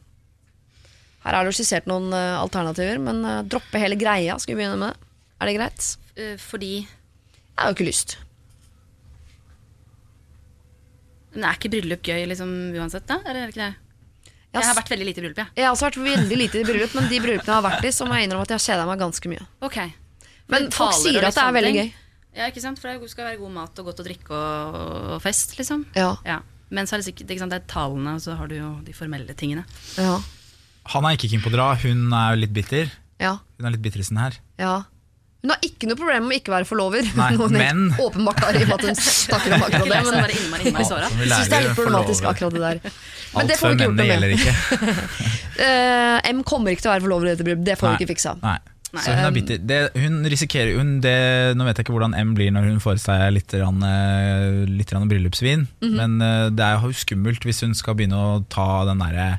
[1.25, 4.63] Her er det jo skissert noen uh, alternativer, men uh, droppe hele greia, skal vi
[4.63, 5.11] begynne med det?
[5.41, 5.87] Er det greit?
[6.17, 8.17] Eh, Fordi Jeg har jo ikke lyst.
[11.35, 13.21] Men er ikke bryllup gøy liksom uansett, da?
[13.25, 13.87] Eller er det ikke det?
[14.51, 15.53] Jeg har vært veldig lite i bryllup, jeg.
[15.61, 17.93] Jeg har også vært veldig lite i bryllup, men de bryllupene jeg har vært i,
[17.95, 19.45] så må jeg innrømme at jeg har kjeda meg ganske mye.
[19.69, 19.93] Okay.
[20.51, 21.93] Men folk sier at det er veldig gøy.
[22.37, 22.79] Ja, ikke sant?
[22.79, 24.77] For det skal være god mat og godt å drikke og,
[25.17, 25.87] og fest, liksom.
[25.99, 26.13] Ja.
[26.27, 26.39] Ja.
[26.71, 27.51] Men så er det sikkert ikke sant?
[27.51, 29.65] det er tallene, og så har du jo de formelle tingene.
[29.99, 30.21] Ja.
[30.95, 32.93] Han er ikke keen på å dra, hun er jo litt bitter.
[33.21, 33.35] Ja.
[33.59, 34.39] Hun er litt bitter i sin her.
[34.63, 34.79] ja.
[35.41, 37.07] Hun har ikke noe problem med å ikke være forlover.
[37.17, 40.01] Nei, Noen men- åpenbart har i og med at hun snakker om akkurat det.
[40.05, 41.07] Men bare innmari, innmari såra.
[41.17, 42.81] Jeg syns det er litt problematisk akkurat det der.
[43.33, 44.35] Men Alt det får vi ikke gjort noe med.
[44.37, 45.01] ikke.
[45.65, 47.67] Eh, M kommer ikke til å være forlover i dette bryllupet.
[47.71, 48.35] Det får vi ikke fiksa.
[48.45, 48.59] Nei.
[48.91, 49.03] Nei.
[49.05, 49.59] Så hun er bitter.
[49.63, 51.15] Det, hun risikerer hun, det,
[51.55, 54.91] Nå vet jeg ikke hvordan M blir når hun får seg litt, rann, eh, litt
[54.97, 55.97] rann bryllupsvin, Mhm.
[55.97, 59.37] men eh, det er jo skummelt hvis hun skal begynne å ta den derre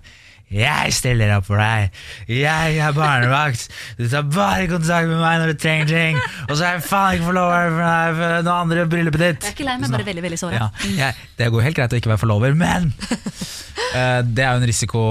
[0.51, 1.93] jeg stiller opp for deg,
[2.27, 6.17] jeg er barnevakt, du tar bare kontakt med meg når du trenger ting,
[6.49, 9.47] og så er jeg faen ikke forlover for deg for noe andre bryllupet ditt.
[9.47, 10.59] Jeg er ikke lei meg, bare veldig, veldig såra.
[10.59, 14.59] Ja, jeg, det går helt greit å ikke være forlover, men uh, det er jo
[14.59, 15.03] en risiko,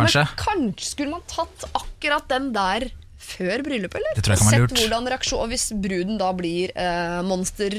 [0.00, 0.24] kanskje.
[0.32, 2.88] Men kanskje skulle man tatt akkurat den der
[3.26, 4.18] før bryllupet, eller?
[4.18, 4.74] Det tror jeg kan være lurt.
[4.74, 7.74] sett hvordan reaksjon og Hvis bruden da blir eh, monster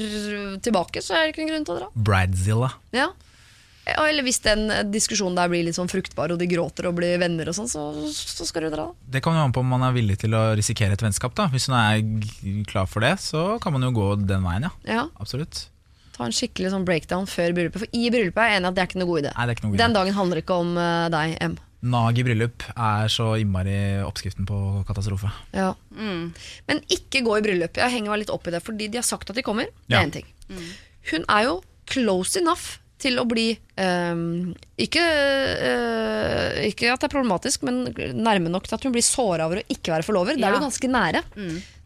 [0.64, 1.88] tilbake, så er det ikke noen grunn til å dra.
[2.10, 2.70] Bridezilla.
[2.96, 3.08] Ja.
[3.88, 7.48] Eller hvis den diskusjonen der blir litt sånn fruktbar, og de gråter og blir venner
[7.48, 8.90] og sånn, så, så skal du dra.
[9.08, 11.32] Det kommer jo an på om man er villig til å risikere et vennskap.
[11.38, 12.04] da Hvis hun er
[12.68, 14.74] klar for det, så kan man jo gå den veien, ja.
[14.84, 15.68] Ja, Absolutt.
[16.18, 17.84] Ta en skikkelig sånn breakdown før bryllupet.
[17.84, 19.32] For i bryllupet er jeg enig at det er ikke noe god idé.
[19.36, 21.54] Nei, det er ikke noe god Den dagen handler ikke om eh, deg, M.
[21.80, 24.56] Nag i bryllup er så innmari oppskriften på
[24.88, 25.30] katastrofe.
[25.54, 25.74] Ja.
[25.94, 26.32] Mm.
[26.66, 27.78] Men ikke gå i bryllup.
[27.78, 29.70] Jeg henger meg litt opp i det, fordi de har sagt at de kommer.
[29.86, 30.00] Det Ja.
[30.00, 30.26] er en ting.
[31.12, 37.14] Hun er jo close enough til å bli um, ikke, uh, ikke at det er
[37.14, 37.84] problematisk, men
[38.18, 40.34] nærme nok til at hun blir såra over å ikke være forlover.
[40.38, 41.22] Det er jo ganske nære.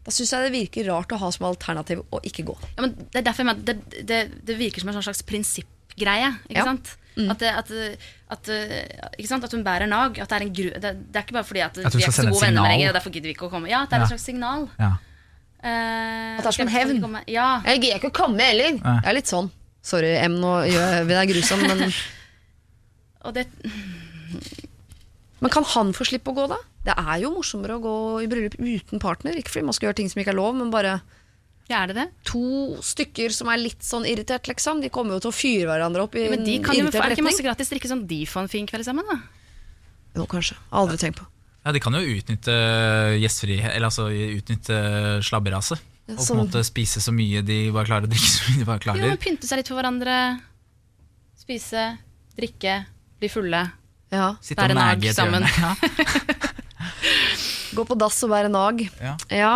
[0.02, 2.56] Da syns jeg det virker rart å ha som alternativ å ikke gå.
[2.76, 5.22] Ja, men det er derfor jeg mener, det, det, det virker som en sånn slags
[5.28, 6.32] prinsippgreie.
[6.48, 6.64] Ikke Ja.
[6.72, 6.96] sant?
[7.28, 7.68] At, det, at,
[8.32, 8.48] at,
[9.18, 9.44] ikke sant?
[9.46, 10.18] at hun bærer nag.
[10.18, 12.08] At det, er en gru, det, det er ikke bare fordi at, At vi er
[12.08, 13.70] ikke så gode venner lenger, og derfor gidder vi ikke å komme.
[13.70, 14.08] Ja, at det er Ja.
[14.08, 14.68] et slags signal.
[14.80, 14.92] Ja.
[15.62, 17.02] Uh, At det er som hevn.
[17.30, 17.48] Ja.
[17.68, 18.80] Jeg gidder ikke å komme heller.
[18.82, 19.52] Jeg er litt sånn.
[19.82, 21.92] Sorry, M, nå gjør vi deg grusom, men,
[23.26, 23.46] Og det,
[25.42, 26.58] men kan han få slippe å gå, da?
[26.86, 27.94] Det er jo morsommere å gå
[28.24, 29.36] i bryllup uten partner.
[29.38, 30.96] Ikke fordi man skal gjøre ting som ikke er lov, men bare
[31.70, 32.06] ja, er det det?
[32.28, 32.42] to
[32.82, 34.80] stykker som er litt sånn irritert, liksom.
[34.82, 37.12] De kommer jo til å fyre hverandre opp i Men de kan jo, irritert er
[37.12, 39.06] det ikke masse gratis drikke sånn de får en fin kveld sammen?
[39.08, 39.20] da?
[40.18, 40.58] Jo, kanskje.
[40.70, 41.28] Aldri tenkt på.
[41.64, 42.54] Ja, De kan jo utnytte
[43.22, 44.76] gjestfri, eller altså utnytte
[45.22, 45.78] slabberase.
[46.10, 48.66] Ja, Og på en måte spise så mye de bare klarer, drikke så mye de
[48.66, 49.12] bare Jo, klarer.
[49.14, 50.16] men Pynte seg litt for hverandre.
[51.38, 51.84] Spise,
[52.36, 52.80] drikke,
[53.22, 53.62] bli fulle.
[54.12, 54.32] Ja.
[54.44, 55.46] Sitte og nage et sammen.
[55.46, 55.72] Ja.
[57.76, 58.82] Gå på dass og være nag.
[59.00, 59.14] Ja.
[59.32, 59.54] Ja.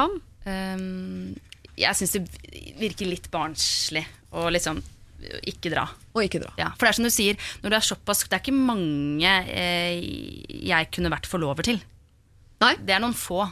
[0.48, 1.34] Ehm,
[1.76, 2.24] jeg syns det
[2.80, 4.04] virker litt barnslig
[4.36, 4.82] å liksom
[5.48, 5.86] ikke dra.
[6.14, 6.52] Og ikke dra.
[6.60, 9.32] Ja, for det er som du sier, når det er såpass Det er ikke mange
[9.48, 10.00] eh,
[10.68, 11.80] jeg kunne vært forlover til.
[12.62, 12.74] Nei.
[12.80, 13.44] Det er noen få.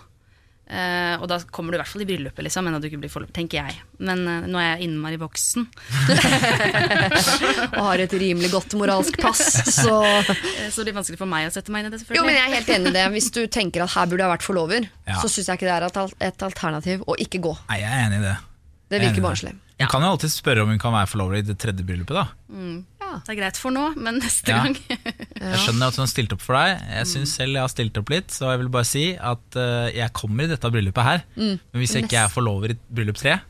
[0.64, 3.02] Eh, og da kommer du i hvert fall i bryllupet, liksom, enn at du ikke
[3.02, 3.76] blir forlover, tenker jeg.
[4.00, 5.66] Men uh, nå er jeg innmari voksen,
[7.74, 9.42] Og har et rimelig godt moralsk pass,
[9.74, 12.00] så eh, så det blir vanskelig for meg å sette meg inn i det.
[12.00, 13.04] selvfølgelig Jo, men jeg er helt enig i det.
[13.18, 15.20] Hvis du tenker at her burde jeg vært forlover, Ja.
[15.20, 17.54] så syns jeg ikke det er et alternativ å ikke gå.
[17.68, 18.34] Nei, jeg er enig i det.
[18.88, 19.54] Det er virker barnslig.
[19.74, 22.14] Hun kan jo alltid spørre om hun kan være forlover i det tredje bryllupet.
[22.14, 22.26] da
[23.24, 24.62] Det er greit for nå, men neste Ja.
[24.64, 26.84] gang Jeg skjønner at hun har stilt opp for deg.
[26.98, 29.88] Jeg syns selv jeg har stilt opp litt, så jeg vil bare si at eh,
[30.00, 31.24] jeg kommer i dette bryllupet her.
[31.36, 33.40] Men hvis jeg ikke er forlover i bryllup tre,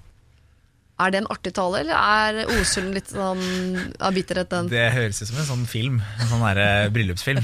[1.03, 3.41] Er det en artig tale, eller er oser den litt sånn
[3.99, 4.69] av bitterhet, den?
[4.71, 5.97] det høres ut som en sånn film.
[6.23, 7.43] En sånn der, bryllupsfilm.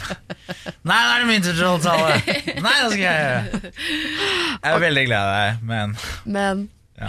[0.86, 2.20] Nei, nå er det min tur til å tale!
[2.62, 3.72] Nei, det skal jeg gjøre!
[4.62, 5.96] Jeg er veldig glad i deg, men
[6.36, 6.62] Men
[7.00, 7.08] ja.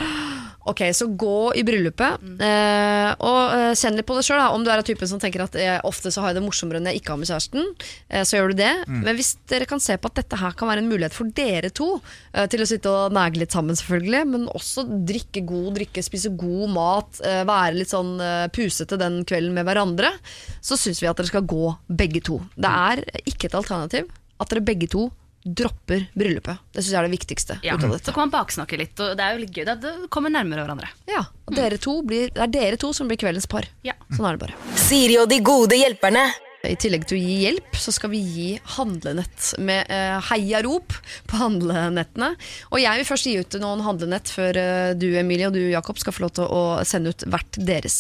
[0.70, 4.42] Ok, så gå i bryllupet, eh, og eh, kjenn litt på det sjøl.
[4.54, 6.82] Om du er av typen som tenker at eh, ofte så har jeg det morsommere
[6.84, 7.72] når jeg ikke har med kjæresten,
[8.14, 8.74] eh, så gjør du det.
[8.86, 11.72] Men hvis dere kan se på at dette her kan være en mulighet for dere
[11.74, 16.06] to eh, til å sitte og nage litt sammen, selvfølgelig, men også drikke god drikke,
[16.06, 18.14] spise god mat, eh, være litt sånn
[18.54, 20.14] pusete den kvelden med hverandre,
[20.62, 22.38] så syns vi at dere skal gå begge to.
[22.54, 25.10] Det er ikke et alternativ at dere begge to
[25.44, 26.62] dropper bryllupet.
[26.72, 27.76] Det syns jeg er det viktigste ja.
[27.76, 29.66] ut av Så kan man baksnakke litt, og det er jo litt gøy.
[29.82, 30.92] Det kommer nærmere hverandre.
[31.10, 33.68] Ja, og dere to blir, det er dere to som blir kveldens par.
[33.88, 33.98] Ja.
[34.14, 34.78] Sånn er det bare.
[34.80, 36.30] Siri og de gode hjelperne.
[36.62, 40.94] I tillegg til å gi hjelp, så skal vi gi handlenett med eh, heiarop
[41.26, 42.36] på handlenettene.
[42.70, 45.98] Og jeg vil først gi ut noen handlenett før eh, du Emilie og du Jakob
[45.98, 47.98] skal få lov til å sende ut hvert deres.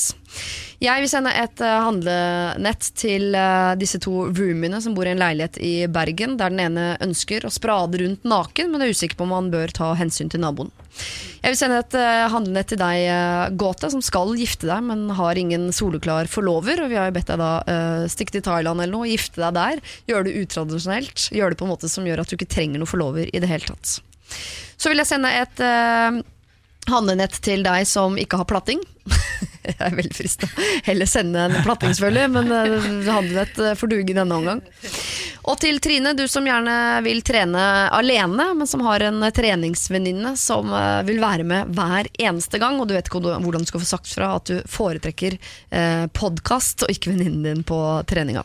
[0.82, 5.22] Jeg vil sende et uh, handlenett til uh, disse to roomiene som bor i en
[5.22, 9.28] leilighet i Bergen, der den ene ønsker å sprade rundt naken, men er usikker på
[9.28, 10.74] om han bør ta hensyn til naboen.
[11.44, 15.06] Jeg vil sende et uh, handlenett til deg, uh, Gåte, som skal gifte deg, men
[15.22, 16.82] har ingen soleklar forlover.
[16.82, 17.54] Og vi har jo bedt deg da
[18.10, 19.86] stikke til Thailand eller noe, gifte deg der.
[20.10, 21.30] Gjøre det utradisjonelt.
[21.30, 23.54] Gjøre det på en måte som gjør at du ikke trenger noen forlover i det
[23.54, 24.00] hele tatt.
[24.82, 25.62] Så vil jeg sende et
[26.90, 28.82] handlenett til deg som ikke har platting.
[29.62, 30.48] Jeg er veldig frista.
[30.88, 34.64] Heller sende en platting, selvfølgelig, men uh, handlenett uh, får duge denne omgang.
[35.42, 36.74] Og til Trine, du som gjerne
[37.06, 37.62] vil trene
[37.94, 42.90] alene, men som har en treningsvenninne som uh, vil være med hver eneste gang, og
[42.90, 45.38] du vet ikke hvordan du skal få sagt fra at du foretrekker
[46.18, 47.78] podkast og ikke venninnen din på
[48.10, 48.44] treninga.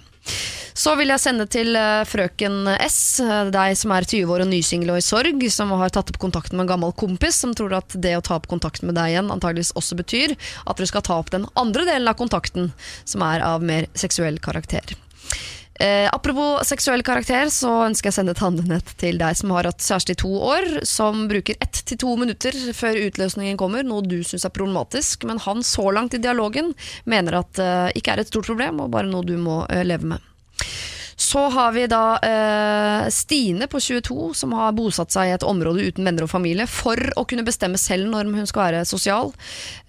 [0.76, 4.50] Så vil jeg sende til eh, frøken S, eh, deg som er 20 år og
[4.50, 7.78] nysingel og i sorg, som har tatt opp kontakten med en gammel kompis, som tror
[7.78, 11.06] at det å ta opp kontakten med deg igjen antageligvis også betyr at dere skal
[11.06, 12.70] ta opp den andre delen av kontakten,
[13.08, 14.92] som er av mer seksuell karakter.
[15.80, 19.68] Eh, apropos seksuell karakter, så ønsker jeg å sende et handlenett til deg som har
[19.68, 24.04] hatt kjæreste i to år, som bruker ett til to minutter før utløsningen kommer, noe
[24.06, 26.72] du syns er problematisk, men han så langt i dialogen
[27.04, 30.16] mener at eh, ikke er et stort problem, og bare noe du må eh, leve
[30.16, 30.32] med.
[31.36, 35.82] Så har vi da eh, Stine på 22 som har bosatt seg i et område
[35.84, 39.34] uten venner og familie for å kunne bestemme selv når hun skal være sosial.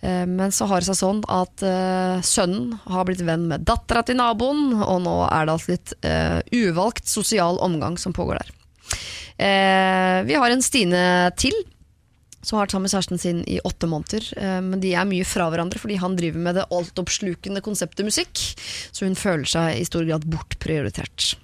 [0.03, 4.03] Eh, men så har det seg sånn at eh, sønnen har blitt venn med dattera
[4.03, 8.51] til naboen, og nå er det altså litt eh, uvalgt sosial omgang som pågår der.
[9.47, 11.07] Eh, vi har en Stine
[11.39, 11.55] til
[12.47, 14.29] som har vært sammen med kjæresten sin i åtte måneder.
[14.39, 18.39] eh, Men de er mye fra hverandre fordi han driver med det altoppslukende konseptet musikk.
[18.95, 21.35] Så hun føler seg i stor grad bortprioritert.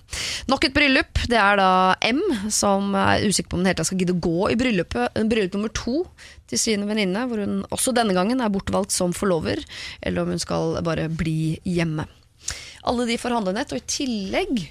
[0.47, 1.25] Nok et bryllup.
[1.27, 2.21] Det er da M
[2.53, 5.73] som er usikker på om hun helt skal gidde å gå i bryllupet, bryllup nummer
[5.73, 6.05] to
[6.47, 9.63] til sin venninne, hvor hun også denne gangen er bortvalgt som forlover,
[10.03, 12.05] eller om hun skal bare bli hjemme.
[12.83, 14.63] Alle de får handlenett, og i tillegg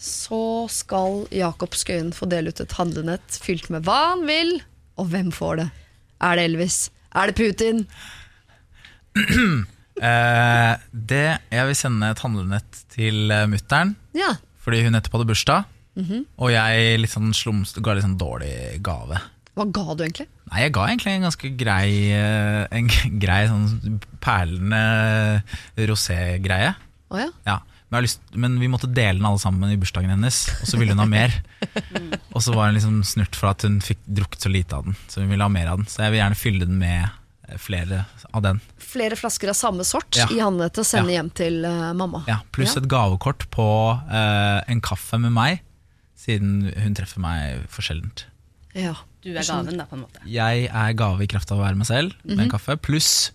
[0.00, 4.54] så skal Jakob Skøyen få dele ut et handlenett fylt med hva han vil,
[5.00, 5.68] og hvem får det?
[6.20, 6.78] Er det Elvis?
[7.16, 7.86] Er det Putin?
[10.00, 14.30] Eh, det, jeg vil sende et handlenett til uh, mutter'n, Ja.
[14.64, 15.66] fordi hun nettopp hadde bursdag.
[16.40, 19.18] Og jeg litt sånn slums, ga litt sånn dårlig gave.
[19.58, 20.24] Hva ga du egentlig?
[20.48, 22.88] Nei, jeg ga egentlig en ganske grei eh, En
[23.26, 24.80] grei sånn perlende
[25.90, 26.72] rosé-greie.
[27.12, 27.28] Oh, ja.
[27.44, 27.58] Ja.
[27.90, 30.68] Men, jeg har lyst, men vi måtte dele den alle sammen i bursdagen hennes, og
[30.70, 31.32] så ville hun ha mer.
[32.34, 34.94] og så var hun liksom snurt for at hun fikk drukket så lite av den,
[35.10, 35.88] så hun ville ha mer av den.
[35.90, 37.08] Så jeg vil gjerne fylle den med
[37.48, 38.60] eh, flere av den.
[38.78, 40.28] Flere flasker av samme sort Ja.
[40.30, 41.18] i til å sende Ja.
[41.18, 42.22] hjem til uh, mamma.
[42.30, 42.82] Ja, Pluss Ja.
[42.84, 43.66] et gavekort på
[43.98, 45.64] uh, en kaffe med meg,
[46.14, 48.26] siden hun treffer meg for sjeldent.
[48.74, 48.94] Ja.
[49.20, 50.22] Du er gaven, da, på en måte.
[50.24, 52.44] Jeg er gave i kraft av å være meg selv med Mhm.
[52.46, 53.32] en kaffe, pluss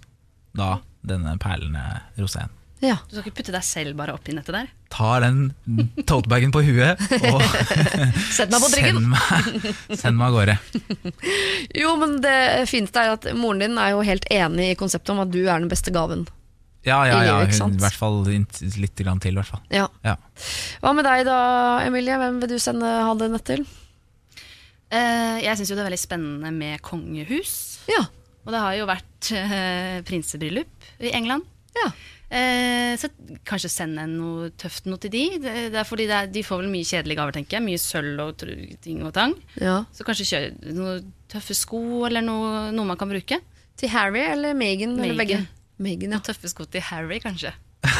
[0.55, 2.49] da denne perlende roséen.
[2.83, 2.97] Ja.
[3.07, 4.71] Du skal ikke putte deg selv bare oppi nettet der?
[4.91, 6.99] Tar den totebagen på huet
[7.31, 7.43] og
[8.35, 10.55] Sett meg på send meg, send meg av gårde.
[11.75, 15.23] Jo, men det fineste er at moren din er jo helt enig i konseptet om
[15.23, 16.27] at du er den beste gaven.
[16.85, 19.33] Ja, ja, ja, I hun, i hvert fall litt grann til.
[19.33, 19.63] i hvert fall.
[19.73, 19.87] Ja.
[20.05, 20.19] Ja.
[20.83, 21.39] Hva med deg da,
[21.87, 22.19] Emilie?
[22.21, 23.63] Hvem vil du sende handlenett til?
[24.93, 27.55] Uh, jeg syns jo det er veldig spennende med kongehus.
[27.89, 28.03] Ja.
[28.45, 31.47] Og det har jo vært uh, prinsebryllup i England.
[31.79, 31.89] ja.
[32.35, 33.07] Eh, så
[33.47, 35.23] kanskje send en noe tøft noe til de.
[35.39, 37.65] Det, det er fordi det er, de får vel mye kjedelige gaver, tenker jeg.
[37.67, 38.31] Mye sølv og
[38.83, 39.35] ting og tang.
[39.61, 39.77] ja.
[39.95, 43.39] Så kanskje kjør noen tøffe sko, eller noe, noe man kan bruke.
[43.79, 44.97] Til Harry eller Meghan?
[44.99, 45.39] Eller begge?
[45.83, 46.19] Megan, ja.
[46.23, 47.51] Tøffe sko til Harry, kanskje.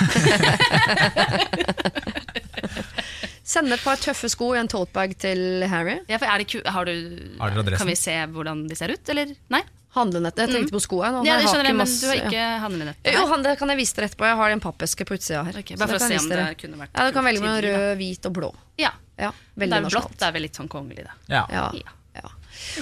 [3.45, 5.99] Sende et par tøffe sko i en tote bag til Harry.
[6.10, 6.95] Ja, for er det har du,
[7.40, 7.78] Har dere?
[7.78, 9.36] Kan vi se hvordan de ser ut, eller?
[9.53, 9.62] Nei?
[9.95, 10.43] Handlenettet.
[10.45, 11.22] Jeg tenkte på skoene.
[11.23, 11.27] Mm.
[11.30, 13.11] Ja, det skjønner jeg, men du har ikke handlenett?
[13.15, 14.27] Jo, han, det kan jeg vise dere etterpå.
[14.30, 15.59] Jeg har en pappeske på utsida her.
[15.63, 17.91] Okay, bare for å se om det kunne vært Ja, Du kan velge mellom rød,
[18.03, 18.53] hvit og blå.
[18.81, 18.91] Ja.
[19.15, 21.13] Ja, Det Veldig er blått det er vel litt sånn kongelig, da.
[21.31, 21.45] Ja.
[21.51, 21.69] Ja.
[21.72, 22.30] Ja.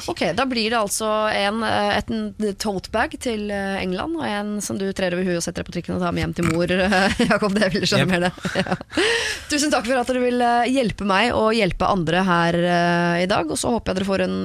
[0.10, 4.52] Ok, Da blir det altså en, eh, et en totebag til eh, England, og en
[4.61, 6.49] som du trer over huet og setter deg på trikken og tar med hjem til
[6.49, 6.73] mor.
[7.34, 8.14] Jakob, det ville skjønne Yep.
[8.14, 8.31] mer det.
[8.61, 8.77] Ja.
[9.49, 13.49] Tusen takk for at dere vil hjelpe meg og hjelpe andre her eh, i dag.
[13.49, 14.38] Og så håper jeg dere får en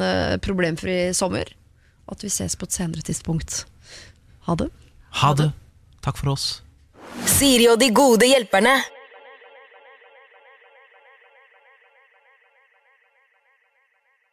[0.45, 1.53] problemfri sommer,
[2.09, 3.67] og at vi ses på et senere tidspunkt.
[4.49, 4.71] Ha det.
[5.21, 5.51] Ha det.
[6.05, 6.47] Takk for oss.
[7.29, 8.79] Siri og de gode hjelperne.